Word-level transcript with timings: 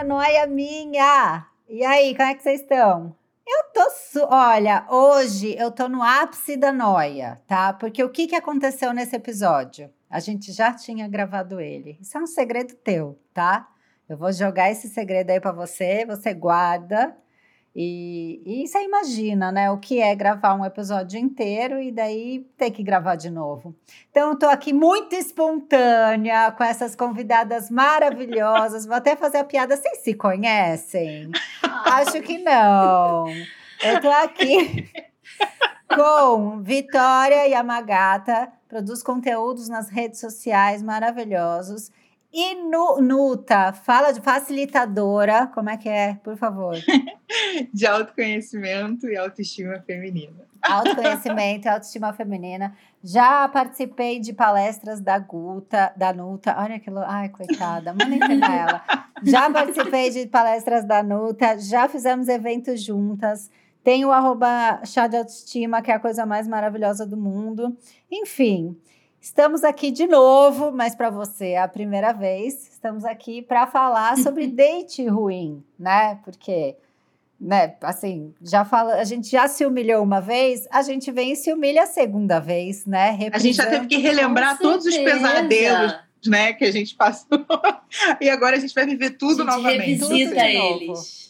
Mais 0.00 0.08
uma 0.08 0.16
noia 0.16 0.46
minha! 0.46 1.46
E 1.68 1.84
aí, 1.84 2.14
como 2.16 2.28
é 2.28 2.34
que 2.34 2.42
vocês 2.42 2.62
estão? 2.62 3.14
Eu 3.46 3.64
tô. 3.74 4.26
Olha, 4.30 4.86
hoje 4.88 5.54
eu 5.58 5.70
tô 5.70 5.88
no 5.88 6.02
ápice 6.02 6.56
da 6.56 6.72
noia, 6.72 7.40
tá? 7.46 7.74
Porque 7.74 8.02
o 8.02 8.08
que, 8.08 8.26
que 8.26 8.34
aconteceu 8.34 8.94
nesse 8.94 9.14
episódio? 9.14 9.90
A 10.08 10.18
gente 10.18 10.52
já 10.52 10.72
tinha 10.72 11.06
gravado 11.06 11.60
ele. 11.60 11.98
Isso 12.00 12.16
é 12.16 12.20
um 12.20 12.26
segredo 12.26 12.74
teu, 12.76 13.18
tá? 13.34 13.68
Eu 14.08 14.16
vou 14.16 14.32
jogar 14.32 14.70
esse 14.70 14.88
segredo 14.88 15.30
aí 15.30 15.40
para 15.40 15.52
você, 15.52 16.06
você 16.06 16.32
guarda. 16.32 17.14
E, 17.74 18.42
e 18.44 18.66
você 18.66 18.82
imagina, 18.82 19.52
né? 19.52 19.70
O 19.70 19.78
que 19.78 20.00
é 20.00 20.14
gravar 20.14 20.54
um 20.54 20.64
episódio 20.64 21.18
inteiro 21.18 21.80
e 21.80 21.92
daí 21.92 22.46
ter 22.56 22.70
que 22.72 22.82
gravar 22.82 23.14
de 23.14 23.30
novo. 23.30 23.74
Então, 24.10 24.30
eu 24.30 24.38
tô 24.38 24.46
aqui 24.46 24.72
muito 24.72 25.14
espontânea 25.14 26.50
com 26.50 26.64
essas 26.64 26.96
convidadas 26.96 27.70
maravilhosas. 27.70 28.86
Vou 28.86 28.96
até 28.96 29.14
fazer 29.14 29.38
a 29.38 29.44
piada. 29.44 29.76
Vocês 29.76 29.98
se 29.98 30.14
conhecem? 30.14 31.30
Acho 31.86 32.20
que 32.22 32.38
não. 32.38 33.26
Eu 33.82 34.00
tô 34.00 34.10
aqui 34.10 34.90
com 35.94 36.60
Vitória 36.62 37.46
Yamagata, 37.46 38.52
produz 38.68 39.02
conteúdos 39.02 39.68
nas 39.68 39.88
redes 39.88 40.20
sociais 40.20 40.82
maravilhosos. 40.82 41.90
E 42.32 42.54
no, 42.54 43.00
Nuta, 43.00 43.72
fala 43.72 44.12
de 44.12 44.20
facilitadora, 44.20 45.48
como 45.48 45.68
é 45.68 45.76
que 45.76 45.88
é, 45.88 46.14
por 46.22 46.36
favor? 46.36 46.76
de 47.74 47.86
autoconhecimento 47.86 49.08
e 49.08 49.16
autoestima 49.16 49.80
feminina. 49.80 50.48
Autoconhecimento 50.62 51.66
e 51.66 51.68
autoestima 51.68 52.12
feminina. 52.12 52.76
Já 53.02 53.48
participei 53.48 54.20
de 54.20 54.32
palestras 54.32 55.00
da 55.00 55.18
Guta, 55.18 55.92
da 55.96 56.12
Nuta. 56.12 56.54
Olha 56.58 56.76
aquilo. 56.76 56.98
Ai, 57.00 57.30
coitada, 57.30 57.92
manda 57.92 58.18
treinar 58.18 58.52
ela. 58.52 58.84
Já 59.24 59.50
participei 59.50 60.10
de 60.10 60.26
palestras 60.26 60.84
da 60.84 61.02
Nuta, 61.02 61.58
já 61.58 61.88
fizemos 61.88 62.28
eventos 62.28 62.82
juntas. 62.82 63.50
Tem 63.82 64.04
o 64.04 64.12
arroba 64.12 64.80
chá 64.84 65.06
de 65.06 65.16
autoestima, 65.16 65.82
que 65.82 65.90
é 65.90 65.94
a 65.94 66.00
coisa 66.00 66.24
mais 66.26 66.46
maravilhosa 66.46 67.06
do 67.06 67.16
mundo. 67.16 67.76
Enfim, 68.10 68.76
Estamos 69.20 69.62
aqui 69.64 69.90
de 69.90 70.06
novo, 70.06 70.72
mas 70.72 70.94
para 70.94 71.10
você 71.10 71.48
é 71.48 71.60
a 71.60 71.68
primeira 71.68 72.10
vez. 72.10 72.70
Estamos 72.72 73.04
aqui 73.04 73.42
para 73.42 73.66
falar 73.66 74.16
sobre 74.16 74.46
date 74.48 75.06
ruim, 75.06 75.62
né? 75.78 76.18
Porque, 76.24 76.74
né, 77.38 77.74
assim, 77.82 78.32
já 78.40 78.64
fala, 78.64 78.94
a 78.94 79.04
gente 79.04 79.30
já 79.30 79.46
se 79.46 79.66
humilhou 79.66 80.02
uma 80.02 80.20
vez, 80.20 80.66
a 80.70 80.80
gente 80.80 81.12
vem 81.12 81.32
e 81.32 81.36
se 81.36 81.52
humilha 81.52 81.82
a 81.82 81.86
segunda 81.86 82.40
vez, 82.40 82.86
né? 82.86 83.18
A 83.30 83.38
gente 83.38 83.56
já 83.56 83.66
teve 83.66 83.86
que 83.88 83.98
relembrar 83.98 84.58
todos 84.58 84.86
os 84.86 84.96
pesadelos, 84.96 85.94
né, 86.26 86.54
que 86.54 86.64
a 86.64 86.72
gente 86.72 86.94
passou. 86.94 87.44
e 88.22 88.30
agora 88.30 88.56
a 88.56 88.60
gente 88.60 88.74
vai 88.74 88.86
viver 88.86 89.10
tudo 89.10 89.42
a 89.42 89.44
gente 89.44 89.56
novamente. 89.56 90.00
Revisita 90.00 90.30
tudo 90.30 90.40
eles. 90.40 91.29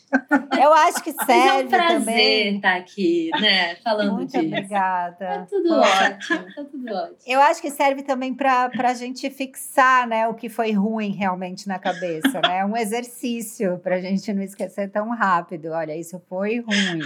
Eu 0.61 0.73
acho 0.73 1.03
que 1.03 1.13
serve 1.25 1.49
é 1.49 1.65
um 1.65 1.69
prazer 1.69 1.99
também. 1.99 2.57
estar 2.57 2.77
aqui, 2.77 3.31
né? 3.41 3.77
Falando 3.77 4.15
Muito 4.15 4.33
disso. 4.33 4.47
obrigada. 4.47 5.17
Tá 5.19 5.47
tudo 5.49 5.75
ótimo, 5.75 6.55
tá 6.55 6.65
tudo 6.65 6.95
ótimo. 6.95 7.17
Eu 7.27 7.41
acho 7.41 7.63
que 7.63 7.71
serve 7.71 8.03
também 8.03 8.35
para 8.35 8.71
a 8.79 8.95
gente 8.95 9.29
fixar, 9.31 10.07
né, 10.07 10.29
o 10.29 10.35
que 10.35 10.49
foi 10.49 10.73
ruim 10.73 11.13
realmente 11.13 11.69
na 11.69 11.79
cabeça, 11.79 12.41
né? 12.43 12.59
É 12.59 12.65
um 12.65 12.77
exercício 12.77 13.79
para 13.79 13.97
a 13.97 14.01
gente 14.01 14.33
não 14.33 14.43
esquecer 14.43 14.91
tão 14.91 15.11
rápido. 15.11 15.71
Olha, 15.71 15.97
isso 15.97 16.21
foi 16.29 16.61
ruim. 16.61 17.01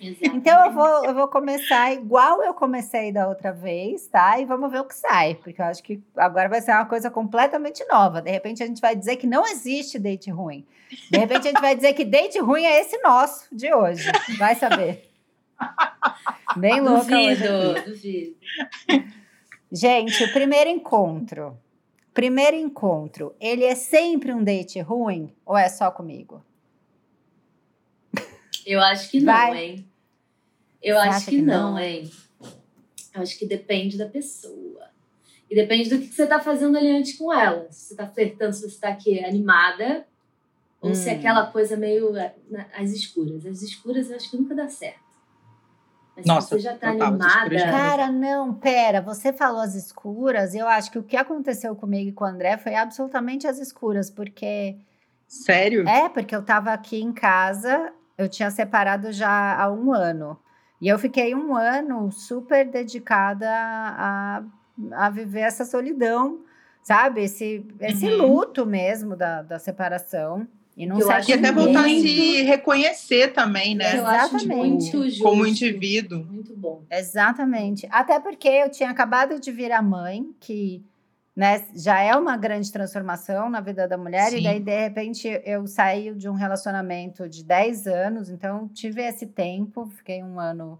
então 0.22 0.66
eu 0.66 0.72
vou, 0.72 1.04
eu 1.04 1.14
vou 1.14 1.28
começar 1.28 1.92
igual 1.92 2.42
eu 2.42 2.54
comecei 2.54 3.12
da 3.12 3.28
outra 3.28 3.52
vez, 3.52 4.06
tá? 4.06 4.38
E 4.38 4.44
vamos 4.44 4.70
ver 4.70 4.80
o 4.80 4.84
que 4.84 4.94
sai, 4.94 5.34
porque 5.34 5.60
eu 5.60 5.66
acho 5.66 5.82
que 5.82 6.00
agora 6.16 6.48
vai 6.48 6.60
ser 6.60 6.72
uma 6.72 6.86
coisa 6.86 7.10
completamente 7.10 7.84
nova. 7.88 8.20
De 8.20 8.30
repente 8.30 8.62
a 8.62 8.66
gente 8.66 8.80
vai 8.80 8.94
dizer 8.94 9.16
que 9.16 9.26
não 9.26 9.46
existe 9.46 9.98
date 9.98 10.30
ruim. 10.30 10.64
De 11.10 11.18
repente 11.18 11.48
a 11.48 11.50
gente 11.50 11.60
vai 11.60 11.74
dizer 11.74 11.94
que 11.94 12.04
date 12.04 12.38
ruim 12.44 12.64
é 12.64 12.80
esse 12.80 12.98
nosso 12.98 13.54
de 13.54 13.72
hoje. 13.72 14.10
Vai 14.38 14.54
saber. 14.54 15.08
Bem 16.56 16.80
louca 16.80 17.04
duvido. 17.04 17.84
Duvido. 17.86 18.36
Gente, 19.70 20.24
o 20.24 20.32
primeiro 20.32 20.68
encontro. 20.68 21.58
Primeiro 22.12 22.56
encontro, 22.56 23.34
ele 23.40 23.64
é 23.64 23.74
sempre 23.74 24.34
um 24.34 24.44
date 24.44 24.78
ruim 24.80 25.34
ou 25.46 25.56
é 25.56 25.66
só 25.70 25.90
comigo? 25.90 26.44
Eu 28.66 28.80
acho 28.80 29.10
que 29.10 29.18
não, 29.18 29.32
Vai. 29.32 29.58
hein? 29.64 29.88
Eu 30.82 30.96
Você 30.96 31.08
acho 31.08 31.24
que, 31.26 31.36
que 31.36 31.42
não, 31.42 31.72
não? 31.72 31.78
hein? 31.78 32.10
Eu 33.14 33.22
acho 33.22 33.38
que 33.38 33.46
depende 33.46 33.96
da 33.96 34.06
pessoa. 34.06 34.90
E 35.50 35.54
depende 35.54 35.88
do 35.90 35.98
que 35.98 36.06
você 36.12 36.26
tá 36.26 36.38
fazendo 36.40 36.76
ali 36.76 36.90
antes 36.90 37.16
com 37.16 37.32
ela. 37.32 37.66
Se 37.70 37.88
você 37.88 37.96
tá 37.96 38.06
flertando, 38.08 38.54
se 38.54 38.68
você 38.68 38.78
tá 38.78 38.88
aqui 38.88 39.22
animada, 39.24 40.06
ou 40.82 40.94
se 40.94 41.08
é 41.08 41.14
Hum. 41.14 41.18
aquela 41.18 41.46
coisa 41.46 41.76
meio 41.76 42.14
eh, 42.16 42.34
às 42.76 42.90
escuras. 42.90 43.46
As 43.46 43.62
escuras 43.62 44.10
eu 44.10 44.16
acho 44.16 44.30
que 44.30 44.36
nunca 44.36 44.54
dá 44.54 44.68
certo. 44.68 45.00
Mas 46.14 46.26
Nossa, 46.26 46.56
se 46.56 46.62
você 46.62 46.68
já 46.68 46.76
tá 46.76 46.90
as 46.90 47.00
animada. 47.00 47.70
Cara, 47.70 48.10
não, 48.10 48.52
pera, 48.52 49.00
você 49.00 49.32
falou 49.32 49.60
as 49.62 49.74
escuras, 49.74 50.54
eu 50.54 50.68
acho 50.68 50.90
que 50.90 50.98
o 50.98 51.02
que 51.02 51.16
aconteceu 51.16 51.74
comigo 51.74 52.10
e 52.10 52.12
com 52.12 52.24
o 52.24 52.26
André 52.28 52.58
foi 52.58 52.74
absolutamente 52.74 53.46
as 53.46 53.58
escuras, 53.58 54.10
porque 54.10 54.76
Sério? 55.26 55.88
É, 55.88 56.10
porque 56.10 56.36
eu 56.36 56.42
tava 56.44 56.70
aqui 56.72 57.00
em 57.00 57.10
casa, 57.12 57.90
eu 58.18 58.28
tinha 58.28 58.50
separado 58.50 59.10
já 59.12 59.56
há 59.58 59.72
um 59.72 59.90
ano. 59.94 60.38
E 60.78 60.88
eu 60.88 60.98
fiquei 60.98 61.34
um 61.34 61.54
ano 61.56 62.10
super 62.12 62.68
dedicada 62.68 63.48
a, 63.48 64.42
a 64.92 65.08
viver 65.10 65.40
essa 65.40 65.64
solidão, 65.64 66.44
sabe? 66.82 67.22
Esse, 67.22 67.66
esse 67.80 68.06
Uhum. 68.10 68.18
luto 68.26 68.66
mesmo 68.66 69.16
da, 69.16 69.40
da 69.40 69.58
separação. 69.58 70.46
E 70.76 70.86
não 70.86 70.98
Eu 70.98 71.10
acho 71.10 71.30
E 71.30 71.34
com 71.34 71.38
até 71.38 71.52
voltar 71.52 71.80
a 71.80 71.88
se 71.88 72.42
reconhecer 72.42 73.32
também, 73.32 73.74
né? 73.74 73.98
Eu 73.98 74.06
acho 74.06 74.36
Exatamente. 74.36 74.90
justo. 74.90 75.22
Como 75.22 75.46
indivíduo. 75.46 76.24
Muito 76.24 76.56
bom. 76.56 76.82
Exatamente. 76.90 77.86
Até 77.90 78.18
porque 78.18 78.48
eu 78.48 78.70
tinha 78.70 78.90
acabado 78.90 79.38
de 79.38 79.52
virar 79.52 79.82
mãe, 79.82 80.34
que 80.40 80.82
né, 81.34 81.64
já 81.74 82.00
é 82.00 82.14
uma 82.14 82.36
grande 82.36 82.70
transformação 82.70 83.48
na 83.48 83.60
vida 83.60 83.88
da 83.88 83.96
mulher, 83.96 84.30
Sim. 84.30 84.38
e 84.38 84.42
daí, 84.44 84.60
de 84.60 84.80
repente, 84.80 85.40
eu 85.44 85.66
saí 85.66 86.14
de 86.14 86.28
um 86.28 86.34
relacionamento 86.34 87.28
de 87.28 87.42
10 87.42 87.86
anos, 87.86 88.28
então 88.28 88.68
tive 88.68 89.02
esse 89.02 89.26
tempo, 89.26 89.86
fiquei 89.96 90.22
um 90.22 90.38
ano 90.38 90.78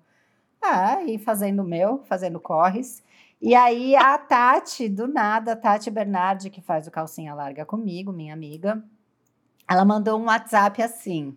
ah, 0.61 0.97
aí 0.97 1.19
fazendo 1.19 1.63
o 1.63 1.65
meu, 1.65 2.03
fazendo 2.05 2.39
corres. 2.39 3.03
E 3.41 3.55
aí 3.55 3.97
a 3.97 4.17
Tati, 4.17 4.89
do 4.89 5.09
nada, 5.09 5.53
a 5.53 5.57
Tati 5.57 5.91
Bernardi, 5.91 6.49
que 6.49 6.61
faz 6.61 6.87
o 6.87 6.91
calcinha 6.91 7.35
larga 7.35 7.65
comigo, 7.65 8.13
minha 8.13 8.33
amiga, 8.33 8.83
ela 9.69 9.85
mandou 9.85 10.19
um 10.19 10.25
WhatsApp 10.27 10.83
assim. 10.83 11.37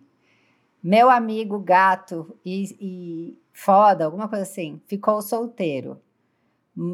Meu 0.82 1.10
amigo 1.10 1.58
gato 1.58 2.38
e, 2.44 2.76
e 2.80 3.38
foda, 3.52 4.04
alguma 4.04 4.28
coisa 4.28 4.44
assim, 4.44 4.80
ficou 4.86 5.20
solteiro. 5.22 6.00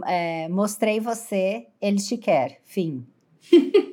É, 0.06 0.49
mostrei 0.49 1.01
você, 1.01 1.67
ele 1.81 1.99
te 1.99 2.17
quer. 2.17 2.61
Fim. 2.65 3.06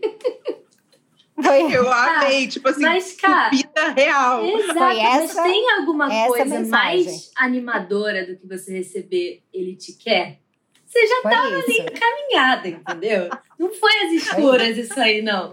Foi 1.42 1.74
Eu 1.74 1.90
amei, 1.92 2.48
tipo 2.48 2.68
assim, 2.68 2.82
Mas, 2.82 3.14
cara, 3.14 3.50
vida 3.50 3.90
real. 3.96 4.46
Exato, 4.46 4.74
Foi 4.78 5.02
mas 5.02 5.24
essa- 5.32 5.44
tem 5.44 5.72
alguma 5.72 6.28
coisa 6.28 6.46
mensagem. 6.46 6.70
mais 7.06 7.32
animadora 7.38 8.26
do 8.26 8.36
que 8.38 8.46
você 8.46 8.78
receber 8.78 9.42
ele 9.54 9.76
te 9.76 9.94
quer? 9.94 10.40
Você 10.86 11.06
já 11.08 11.22
foi 11.22 11.60
isso. 11.60 11.86
caminhada, 12.00 12.68
entendeu? 12.68 13.30
Não 13.58 13.72
foi 13.74 13.92
as 14.06 14.12
escuras 14.12 14.76
isso 14.78 15.00
aí, 15.00 15.22
não. 15.22 15.50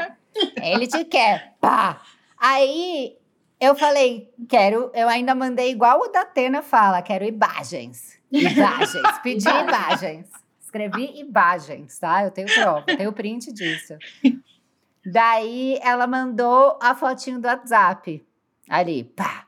Ele 0.60 0.86
te 0.86 1.04
quer. 1.04 1.54
Pá. 1.60 2.00
Aí 2.38 3.16
eu 3.60 3.74
falei, 3.74 4.32
quero. 4.48 4.90
Eu 4.94 5.08
ainda 5.08 5.34
mandei 5.34 5.70
igual 5.70 6.00
o 6.00 6.08
da 6.08 6.22
Atena 6.22 6.62
fala, 6.62 7.02
quero 7.02 7.24
imagens. 7.24 8.18
Imagens. 8.30 9.18
Pedi 9.22 9.48
imagens. 9.48 10.30
Escrevi 10.60 11.20
imagens, 11.20 11.98
tá? 11.98 12.24
Eu 12.24 12.30
tenho 12.30 12.48
prova, 12.52 12.84
tenho 12.84 13.12
print 13.12 13.52
disso. 13.52 13.96
Daí 15.04 15.78
ela 15.80 16.06
mandou 16.06 16.78
a 16.82 16.94
fotinho 16.94 17.40
do 17.40 17.46
WhatsApp. 17.46 18.26
Ali, 18.68 19.04
pá. 19.04 19.44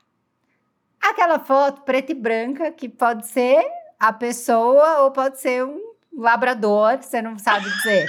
Aquela 1.01 1.39
foto 1.39 1.81
preta 1.81 2.13
e 2.13 2.15
branca 2.15 2.71
que 2.71 2.87
pode 2.87 3.27
ser 3.27 3.61
a 3.99 4.13
pessoa 4.13 5.01
ou 5.01 5.11
pode 5.11 5.39
ser 5.39 5.65
um 5.65 5.77
labrador, 6.13 6.97
você 6.97 7.21
não 7.21 7.37
sabe 7.37 7.69
dizer. 7.69 8.07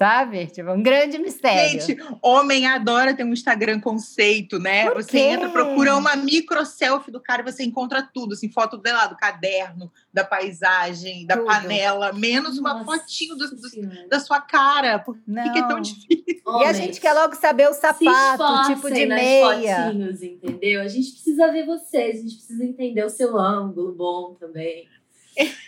Sabe? 0.00 0.46
Tipo, 0.46 0.70
um 0.70 0.82
grande 0.82 1.18
mistério. 1.18 1.78
Gente, 1.78 2.02
homem 2.22 2.66
adora 2.66 3.12
ter 3.12 3.22
um 3.22 3.34
Instagram 3.34 3.80
conceito, 3.80 4.58
né? 4.58 4.86
Por 4.88 5.02
você 5.02 5.10
quê? 5.10 5.18
entra, 5.18 5.50
procura 5.50 5.94
uma 5.94 6.16
micro 6.16 6.64
selfie 6.64 7.10
do 7.12 7.20
cara 7.20 7.42
e 7.42 7.52
você 7.52 7.64
encontra 7.64 8.02
tudo, 8.02 8.32
assim, 8.32 8.50
foto 8.50 8.78
do, 8.78 8.90
lá, 8.90 9.06
do 9.08 9.14
caderno, 9.18 9.92
da 10.10 10.24
paisagem, 10.24 11.26
da 11.26 11.36
Tudo. 11.36 11.48
panela, 11.48 12.14
menos 12.14 12.56
uma 12.56 12.72
Nossa 12.82 12.98
fotinho 12.98 13.36
do- 13.36 13.50
do- 13.50 14.08
da 14.08 14.18
sua 14.20 14.40
cara. 14.40 14.98
Por 15.00 15.16
que, 15.16 15.20
Não. 15.26 15.52
que 15.52 15.58
é 15.58 15.68
tão 15.68 15.78
difícil? 15.82 16.24
E 16.26 16.40
a 16.46 16.50
Homens, 16.50 16.76
gente 16.78 16.98
quer 16.98 17.12
logo 17.12 17.34
saber 17.36 17.68
o 17.68 17.74
sapato, 17.74 18.42
o 18.42 18.74
tipo 18.74 18.90
de 18.90 19.04
nas 19.04 19.20
meia. 19.20 19.84
fotinhos, 19.84 20.22
entendeu? 20.22 20.80
A 20.80 20.88
gente 20.88 21.10
precisa 21.12 21.52
ver 21.52 21.66
vocês, 21.66 22.20
a 22.20 22.22
gente 22.22 22.36
precisa 22.36 22.64
entender 22.64 23.04
o 23.04 23.10
seu 23.10 23.38
ângulo 23.38 23.92
bom 23.92 24.34
também. 24.40 24.88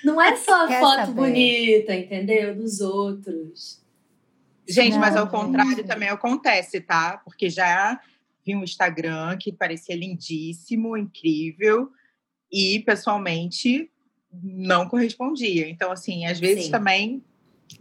Não 0.03 0.19
é 0.21 0.35
só 0.37 0.65
a 0.65 0.69
foto 0.81 0.97
saber. 1.01 1.13
bonita, 1.13 1.95
entendeu? 1.95 2.55
Dos 2.57 2.81
outros. 2.81 3.82
Gente, 4.69 4.97
mas 4.99 5.15
Não, 5.15 5.23
ao 5.23 5.29
contrário 5.29 5.77
gente. 5.77 5.87
também 5.87 6.09
acontece, 6.09 6.81
tá? 6.81 7.21
Porque 7.25 7.51
já 7.51 7.99
vi 8.45 8.55
um 8.57 8.63
Instagram 8.65 9.37
que 9.39 9.53
parecia 9.53 9.95
lindíssimo, 9.97 10.97
incrível, 10.97 11.91
e 12.51 12.81
pessoalmente 12.81 13.91
não 14.33 14.89
correspondia. 14.89 15.69
Então, 15.69 15.91
assim, 15.93 16.27
às 16.27 16.39
vezes 16.41 16.67
Sim. 16.67 16.71
também 16.71 17.23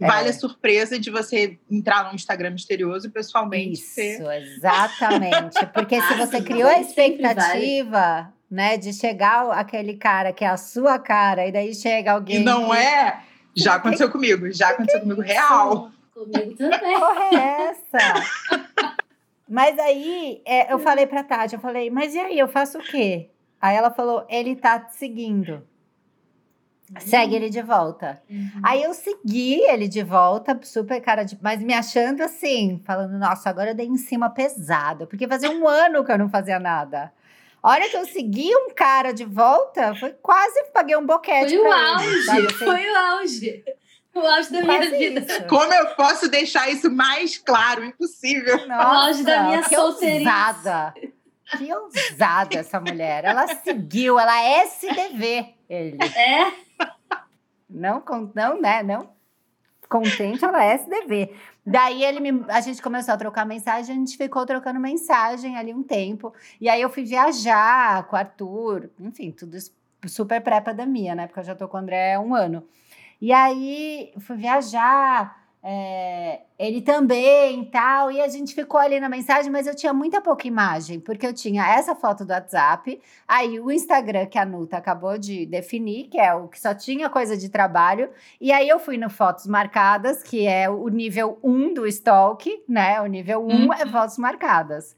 É. 0.00 0.06
vale 0.06 0.28
a 0.28 0.32
surpresa 0.32 0.98
de 0.98 1.10
você 1.10 1.58
entrar 1.70 2.04
num 2.08 2.14
Instagram 2.14 2.50
misterioso 2.50 3.06
e 3.06 3.10
pessoalmente 3.10 3.74
Isso, 3.80 3.94
ser. 3.94 4.22
exatamente. 4.32 5.64
Porque 5.72 6.00
se 6.00 6.14
você 6.16 6.40
criou 6.42 6.68
a 6.68 6.72
mas 6.78 6.88
expectativa, 6.88 8.32
né, 8.50 8.76
de 8.76 8.92
chegar 8.92 9.50
aquele 9.52 9.94
cara 9.96 10.32
que 10.32 10.44
é 10.44 10.48
a 10.48 10.56
sua 10.56 10.98
cara, 10.98 11.46
e 11.46 11.52
daí 11.52 11.74
chega 11.74 12.12
alguém. 12.12 12.40
E 12.40 12.44
não 12.44 12.70
que- 12.70 12.76
é. 12.76 13.20
Já 13.54 13.74
aconteceu 13.74 14.10
comigo, 14.10 14.50
já 14.52 14.70
aconteceu 14.70 15.00
comigo 15.00 15.20
real. 15.20 15.90
Comigo 16.12 16.54
também. 16.56 16.94
porra 16.98 17.24
é 17.32 17.68
essa? 17.70 18.58
Mas 19.48 19.78
aí 19.78 20.42
é, 20.44 20.72
eu 20.72 20.78
falei 20.78 21.06
pra 21.06 21.22
Tati, 21.22 21.54
eu 21.54 21.60
falei, 21.60 21.90
mas 21.90 22.14
e 22.14 22.18
aí, 22.18 22.38
eu 22.38 22.48
faço 22.48 22.78
o 22.78 22.82
quê? 22.82 23.30
Aí 23.60 23.76
ela 23.76 23.90
falou, 23.90 24.26
ele 24.28 24.56
tá 24.56 24.78
te 24.78 24.96
seguindo. 24.96 25.62
Segue 27.00 27.36
ele 27.36 27.48
de 27.48 27.62
volta. 27.62 28.20
Uhum. 28.28 28.60
Aí 28.62 28.82
eu 28.82 28.92
segui 28.92 29.60
ele 29.62 29.88
de 29.88 30.02
volta, 30.02 30.58
super 30.62 31.00
cara 31.00 31.22
de. 31.22 31.38
Mas 31.40 31.62
me 31.62 31.72
achando 31.72 32.22
assim, 32.22 32.82
falando, 32.84 33.18
nossa, 33.18 33.48
agora 33.48 33.70
eu 33.70 33.74
dei 33.74 33.86
em 33.86 33.96
cima 33.96 34.28
pesado, 34.28 35.06
porque 35.06 35.26
fazia 35.26 35.50
um 35.50 35.66
ano 35.66 36.04
que 36.04 36.12
eu 36.12 36.18
não 36.18 36.28
fazia 36.28 36.58
nada. 36.58 37.12
A 37.62 37.70
hora 37.70 37.88
que 37.88 37.96
eu 37.96 38.04
segui 38.04 38.54
um 38.54 38.74
cara 38.74 39.12
de 39.12 39.24
volta, 39.24 39.94
foi 39.94 40.10
quase 40.20 40.64
paguei 40.72 40.96
um 40.96 41.06
boquete. 41.06 41.56
Foi 41.56 41.58
o 41.58 41.66
ele, 41.66 41.74
auge, 41.74 42.22
sabe 42.24 42.46
assim? 42.46 42.56
foi 42.56 42.90
o 42.90 42.96
auge. 42.96 43.64
O 44.14 44.20
auge 44.20 44.52
da 44.52 44.60
minha 44.62 44.76
Quase 44.78 44.98
vida. 44.98 45.20
isso. 45.20 45.46
Como 45.46 45.72
eu 45.72 45.86
posso 45.94 46.28
deixar 46.28 46.68
isso 46.70 46.90
mais 46.90 47.38
claro? 47.38 47.84
Impossível. 47.84 48.66
Nossa, 48.68 49.06
auge 49.08 49.22
da 49.24 49.42
minha 49.44 49.62
que 49.62 49.74
solteirice. 49.74 50.18
ousada. 50.28 50.94
Que 51.58 51.72
ousada 51.74 52.58
essa 52.58 52.80
mulher. 52.80 53.24
Ela 53.24 53.46
seguiu, 53.56 54.18
ela 54.18 54.40
é 54.42 54.64
SDV, 54.64 55.54
ele. 55.68 55.98
É, 56.16 56.52
Não, 57.68 58.00
con- 58.00 58.30
não, 58.34 58.60
né? 58.60 58.82
Não 58.82 59.10
contente, 59.88 60.42
ela 60.42 60.64
é 60.64 60.74
SDV. 60.74 61.34
Daí 61.66 62.02
ele 62.02 62.18
me, 62.18 62.44
a 62.48 62.62
gente 62.62 62.80
começou 62.80 63.12
a 63.12 63.16
trocar 63.18 63.44
mensagem, 63.44 63.94
a 63.94 63.98
gente 63.98 64.16
ficou 64.16 64.46
trocando 64.46 64.80
mensagem 64.80 65.58
ali 65.58 65.74
um 65.74 65.82
tempo. 65.82 66.32
E 66.58 66.66
aí 66.66 66.80
eu 66.80 66.88
fui 66.88 67.04
viajar 67.04 68.04
com 68.04 68.16
o 68.16 68.18
Arthur, 68.18 68.88
enfim, 68.98 69.30
tudo 69.30 69.54
isso 69.54 69.70
super 70.06 70.40
pré-pandemia, 70.40 71.14
né? 71.14 71.26
Porque 71.26 71.40
eu 71.40 71.44
já 71.44 71.54
tô 71.54 71.68
com 71.68 71.76
o 71.76 71.80
André 71.80 72.14
há 72.14 72.20
um 72.20 72.34
ano. 72.34 72.66
E 73.22 73.32
aí 73.32 74.12
fui 74.18 74.36
viajar, 74.36 75.40
é, 75.62 76.40
ele 76.58 76.82
também 76.82 77.64
tal, 77.66 78.10
e 78.10 78.20
a 78.20 78.26
gente 78.28 78.52
ficou 78.52 78.80
ali 78.80 78.98
na 78.98 79.08
mensagem, 79.08 79.48
mas 79.52 79.68
eu 79.68 79.76
tinha 79.76 79.92
muita 79.92 80.20
pouca 80.20 80.48
imagem, 80.48 80.98
porque 80.98 81.24
eu 81.24 81.32
tinha 81.32 81.64
essa 81.64 81.94
foto 81.94 82.24
do 82.24 82.32
WhatsApp, 82.32 83.00
aí 83.28 83.60
o 83.60 83.70
Instagram 83.70 84.26
que 84.26 84.38
a 84.40 84.44
Nuta 84.44 84.76
acabou 84.76 85.16
de 85.18 85.46
definir, 85.46 86.08
que 86.08 86.18
é 86.18 86.34
o 86.34 86.48
que 86.48 86.60
só 86.60 86.74
tinha 86.74 87.08
coisa 87.08 87.36
de 87.36 87.48
trabalho, 87.48 88.10
e 88.40 88.50
aí 88.50 88.68
eu 88.68 88.80
fui 88.80 88.98
no 88.98 89.08
Fotos 89.08 89.46
Marcadas, 89.46 90.20
que 90.24 90.44
é 90.48 90.68
o 90.68 90.88
nível 90.88 91.38
1 91.44 91.74
do 91.74 91.86
stalk, 91.86 92.50
né? 92.68 93.00
O 93.00 93.06
nível 93.06 93.40
1 93.46 93.72
é 93.74 93.84
Uhum. 93.84 93.90
fotos 93.92 94.18
marcadas. 94.18 94.96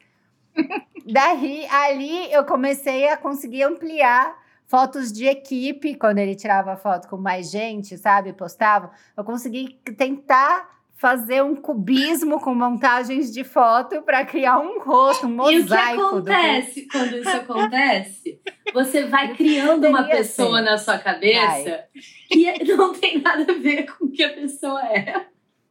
Daí, 1.04 1.66
ali 1.66 2.32
eu 2.32 2.44
comecei 2.46 3.08
a 3.08 3.16
conseguir 3.16 3.64
ampliar 3.64 4.34
fotos 4.66 5.12
de 5.12 5.26
equipe, 5.26 5.94
quando 5.94 6.18
ele 6.18 6.34
tirava 6.34 6.76
foto 6.76 7.08
com 7.08 7.16
mais 7.16 7.50
gente, 7.50 7.96
sabe? 7.98 8.32
Postava. 8.32 8.90
Eu 9.16 9.22
consegui 9.24 9.78
tentar 9.96 10.72
fazer 10.96 11.42
um 11.42 11.54
cubismo 11.56 12.40
com 12.40 12.54
montagens 12.54 13.32
de 13.32 13.44
foto 13.44 14.00
para 14.02 14.24
criar 14.24 14.58
um 14.60 14.80
rosto, 14.80 15.26
um 15.26 15.50
e 15.50 15.58
o 15.60 15.64
que 15.66 15.70
mosaico. 15.70 16.00
do 16.00 16.06
acontece 16.32 16.88
quando 16.90 17.16
isso 17.18 17.28
acontece? 17.36 18.40
Você 18.72 19.04
vai 19.06 19.34
criando 19.34 19.88
uma 19.88 20.04
pessoa 20.04 20.58
ser. 20.58 20.64
na 20.64 20.78
sua 20.78 20.98
cabeça 20.98 21.84
que 22.28 22.64
não 22.76 22.92
tem 22.94 23.20
nada 23.20 23.44
a 23.52 23.54
ver 23.58 23.84
com 23.92 24.06
o 24.06 24.10
que 24.10 24.22
a 24.24 24.32
pessoa 24.34 24.80
é. 24.86 25.26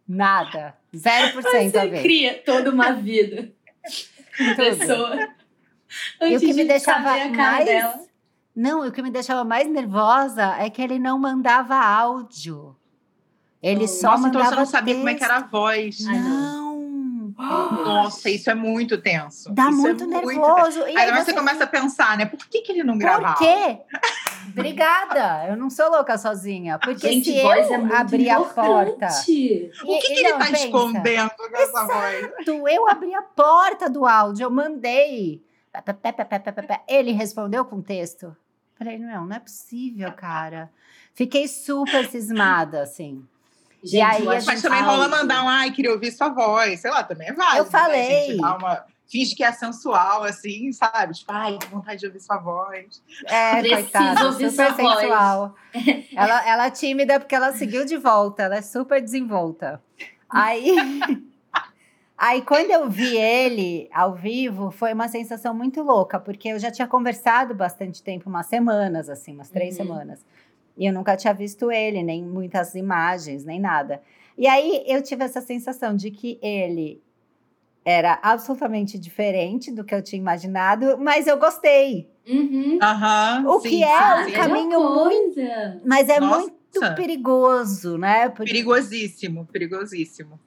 Nada. 0.07 0.75
0% 0.93 1.35
a 1.35 1.41
Você 1.41 1.87
ver. 1.87 2.01
cria 2.03 2.41
toda 2.45 2.69
uma 2.69 2.91
vida 2.91 3.51
a 4.39 4.43
Tudo. 4.43 4.55
pessoa. 4.57 5.15
E 6.21 6.25
o 6.25 6.27
Antes 6.27 6.39
que 6.41 6.47
me 6.47 6.53
de 6.53 6.65
deixava 6.65 7.09
a 7.11 7.29
mais. 7.29 7.65
dela. 7.65 7.99
Não, 8.55 8.85
e 8.85 8.89
o 8.89 8.91
que 8.91 9.01
me 9.01 9.09
deixava 9.09 9.43
mais 9.43 9.67
nervosa 9.67 10.55
é 10.59 10.69
que 10.69 10.81
ele 10.81 10.99
não 10.99 11.17
mandava 11.17 11.75
áudio. 11.75 12.75
Ele 13.61 13.87
só 13.87 14.11
Nossa, 14.11 14.27
então 14.27 14.41
mandava 14.41 14.55
você 14.55 14.59
não 14.59 14.65
sabia 14.65 14.95
como 14.95 15.09
é 15.09 15.13
que 15.15 15.23
era 15.23 15.37
a 15.37 15.41
texto. 15.41 15.51
voz. 15.51 15.99
Não. 16.05 17.33
Nossa, 17.37 18.29
isso 18.29 18.49
é 18.51 18.53
muito 18.53 18.97
tenso. 19.01 19.51
Dá 19.51 19.69
Isso 19.69 19.79
é 19.79 19.81
muito 19.81 20.07
tenso. 20.07 20.25
nervoso. 20.27 20.79
E 20.81 20.83
aí 20.89 20.97
Aí 20.97 21.11
você 21.13 21.25
você- 21.31 21.33
começa 21.33 21.63
a 21.63 21.67
pensar, 21.67 22.15
né? 22.17 22.25
Por 22.27 22.37
que, 22.37 22.61
que 22.61 22.71
ele 22.71 22.83
não 22.83 22.97
gravava? 22.97 23.35
Por 23.37 23.47
quê? 23.47 23.79
Obrigada. 24.55 25.47
Eu 25.47 25.55
não 25.57 25.69
sou 25.69 25.89
louca 25.89 26.17
sozinha. 26.17 26.77
Porque 26.77 27.07
Gente, 27.07 27.31
se 27.31 27.41
voz 27.41 27.67
eu 27.69 27.73
é 27.73 27.77
muito 27.79 27.95
abrir 27.95 28.29
a 28.29 28.39
porta. 28.41 29.07
O 29.07 29.23
que, 29.25 29.71
E- 29.83 29.99
que 30.01 30.13
ele 30.13 30.31
tá 30.33 30.37
pensa. 30.39 30.65
escondendo 30.65 31.29
com 31.31 31.55
essa 31.57 31.85
voz? 31.87 32.15
Exato, 32.23 32.67
Eu 32.69 32.89
abri 32.89 33.15
a 33.15 33.21
porta 33.23 33.89
do 33.89 34.05
áudio, 34.05 34.43
eu 34.43 34.51
mandei. 34.51 35.43
Ele 36.87 37.11
respondeu 37.13 37.65
com 37.65 37.81
texto. 37.81 38.35
Falei, 38.77 38.97
não, 38.97 39.25
não 39.25 39.35
é 39.35 39.39
possível, 39.39 40.11
cara. 40.13 40.71
Fiquei 41.13 41.47
super 41.47 42.07
cismada, 42.09 42.81
assim. 42.81 43.23
Gente, 43.83 44.01
aí 44.01 44.23
eu 44.23 44.31
a 44.31 44.35
acho 44.35 44.47
Mas 44.47 44.61
também 44.61 44.79
áudio. 44.79 44.95
rola 44.95 45.07
mandar 45.09 45.43
um, 45.43 45.49
ai, 45.49 45.71
queria 45.71 45.91
ouvir 45.91 46.11
sua 46.11 46.29
voz. 46.29 46.79
Sei 46.79 46.89
lá, 46.89 47.03
também 47.03 47.27
é 47.27 47.33
válido. 47.33 47.57
Eu 47.57 47.65
falei. 47.65 48.09
Né? 48.09 48.25
Gente 48.27 48.41
dá 48.41 48.57
uma... 48.57 48.85
Finge 49.05 49.35
que 49.35 49.43
é 49.43 49.51
sensual, 49.51 50.23
assim, 50.23 50.71
sabe? 50.71 51.13
Tipo, 51.13 51.31
ai, 51.33 51.57
que 51.59 51.67
vontade 51.67 51.99
de 51.99 52.07
ouvir 52.07 52.19
sua 52.19 52.37
voz. 52.37 53.01
É, 53.25 53.59
Preciso 53.61 53.81
coitada, 53.81 54.25
ouvir 54.25 54.49
super 54.49 54.73
sua 54.73 54.83
voz. 54.83 54.99
sensual. 54.99 55.55
ela, 56.15 56.49
ela 56.49 56.65
é 56.65 56.71
tímida 56.71 57.19
porque 57.19 57.35
ela 57.35 57.51
seguiu 57.53 57.85
de 57.85 57.97
volta, 57.97 58.43
ela 58.43 58.55
é 58.55 58.61
super 58.61 58.99
desenvolta. 59.01 59.79
Aí, 60.29 60.75
aí 62.27 62.41
quando 62.41 62.71
eu 62.71 62.89
vi 62.89 63.17
ele 63.17 63.89
ao 63.93 64.15
vivo, 64.15 64.71
foi 64.71 64.93
uma 64.93 65.07
sensação 65.07 65.53
muito 65.53 65.81
louca, 65.81 66.19
porque 66.19 66.47
eu 66.49 66.59
já 66.59 66.71
tinha 66.71 66.87
conversado 66.87 67.53
bastante 67.53 68.01
tempo, 68.01 68.29
umas 68.29 68.45
semanas, 68.45 69.09
assim, 69.09 69.33
umas 69.33 69.49
três 69.49 69.77
Uhum. 69.77 69.85
semanas. 69.85 70.25
E 70.77 70.85
eu 70.85 70.93
nunca 70.93 71.17
tinha 71.17 71.33
visto 71.33 71.69
ele, 71.71 72.01
nem 72.01 72.23
muitas 72.23 72.75
imagens, 72.75 73.43
nem 73.43 73.59
nada. 73.59 74.01
E 74.37 74.47
aí 74.47 74.83
eu 74.87 75.03
tive 75.03 75.23
essa 75.23 75.41
sensação 75.41 75.95
de 75.95 76.09
que 76.11 76.39
ele 76.41 77.01
era 77.85 78.17
absolutamente 78.23 78.97
diferente 78.97 79.69
do 79.69 79.83
que 79.83 79.93
eu 79.93 80.01
tinha 80.01 80.19
imaginado, 80.19 80.97
mas 80.97 81.27
eu 81.27 81.37
gostei. 81.37 82.09
Uhum. 82.25 82.79
Aham. 82.81 83.45
O 83.47 83.59
sim, 83.59 83.69
que 83.69 83.83
é 83.83 84.15
sim, 84.15 84.21
um 84.21 84.25
sim. 84.25 84.31
caminho 84.31 84.81
coisa. 84.93 85.81
Mas 85.85 86.07
é 86.07 86.19
Nossa. 86.21 86.37
muito 86.39 86.95
perigoso, 86.95 87.97
né? 87.97 88.29
Porque 88.29 88.51
Perigosíssimo, 88.53 89.45
perigosíssimo. 89.51 90.39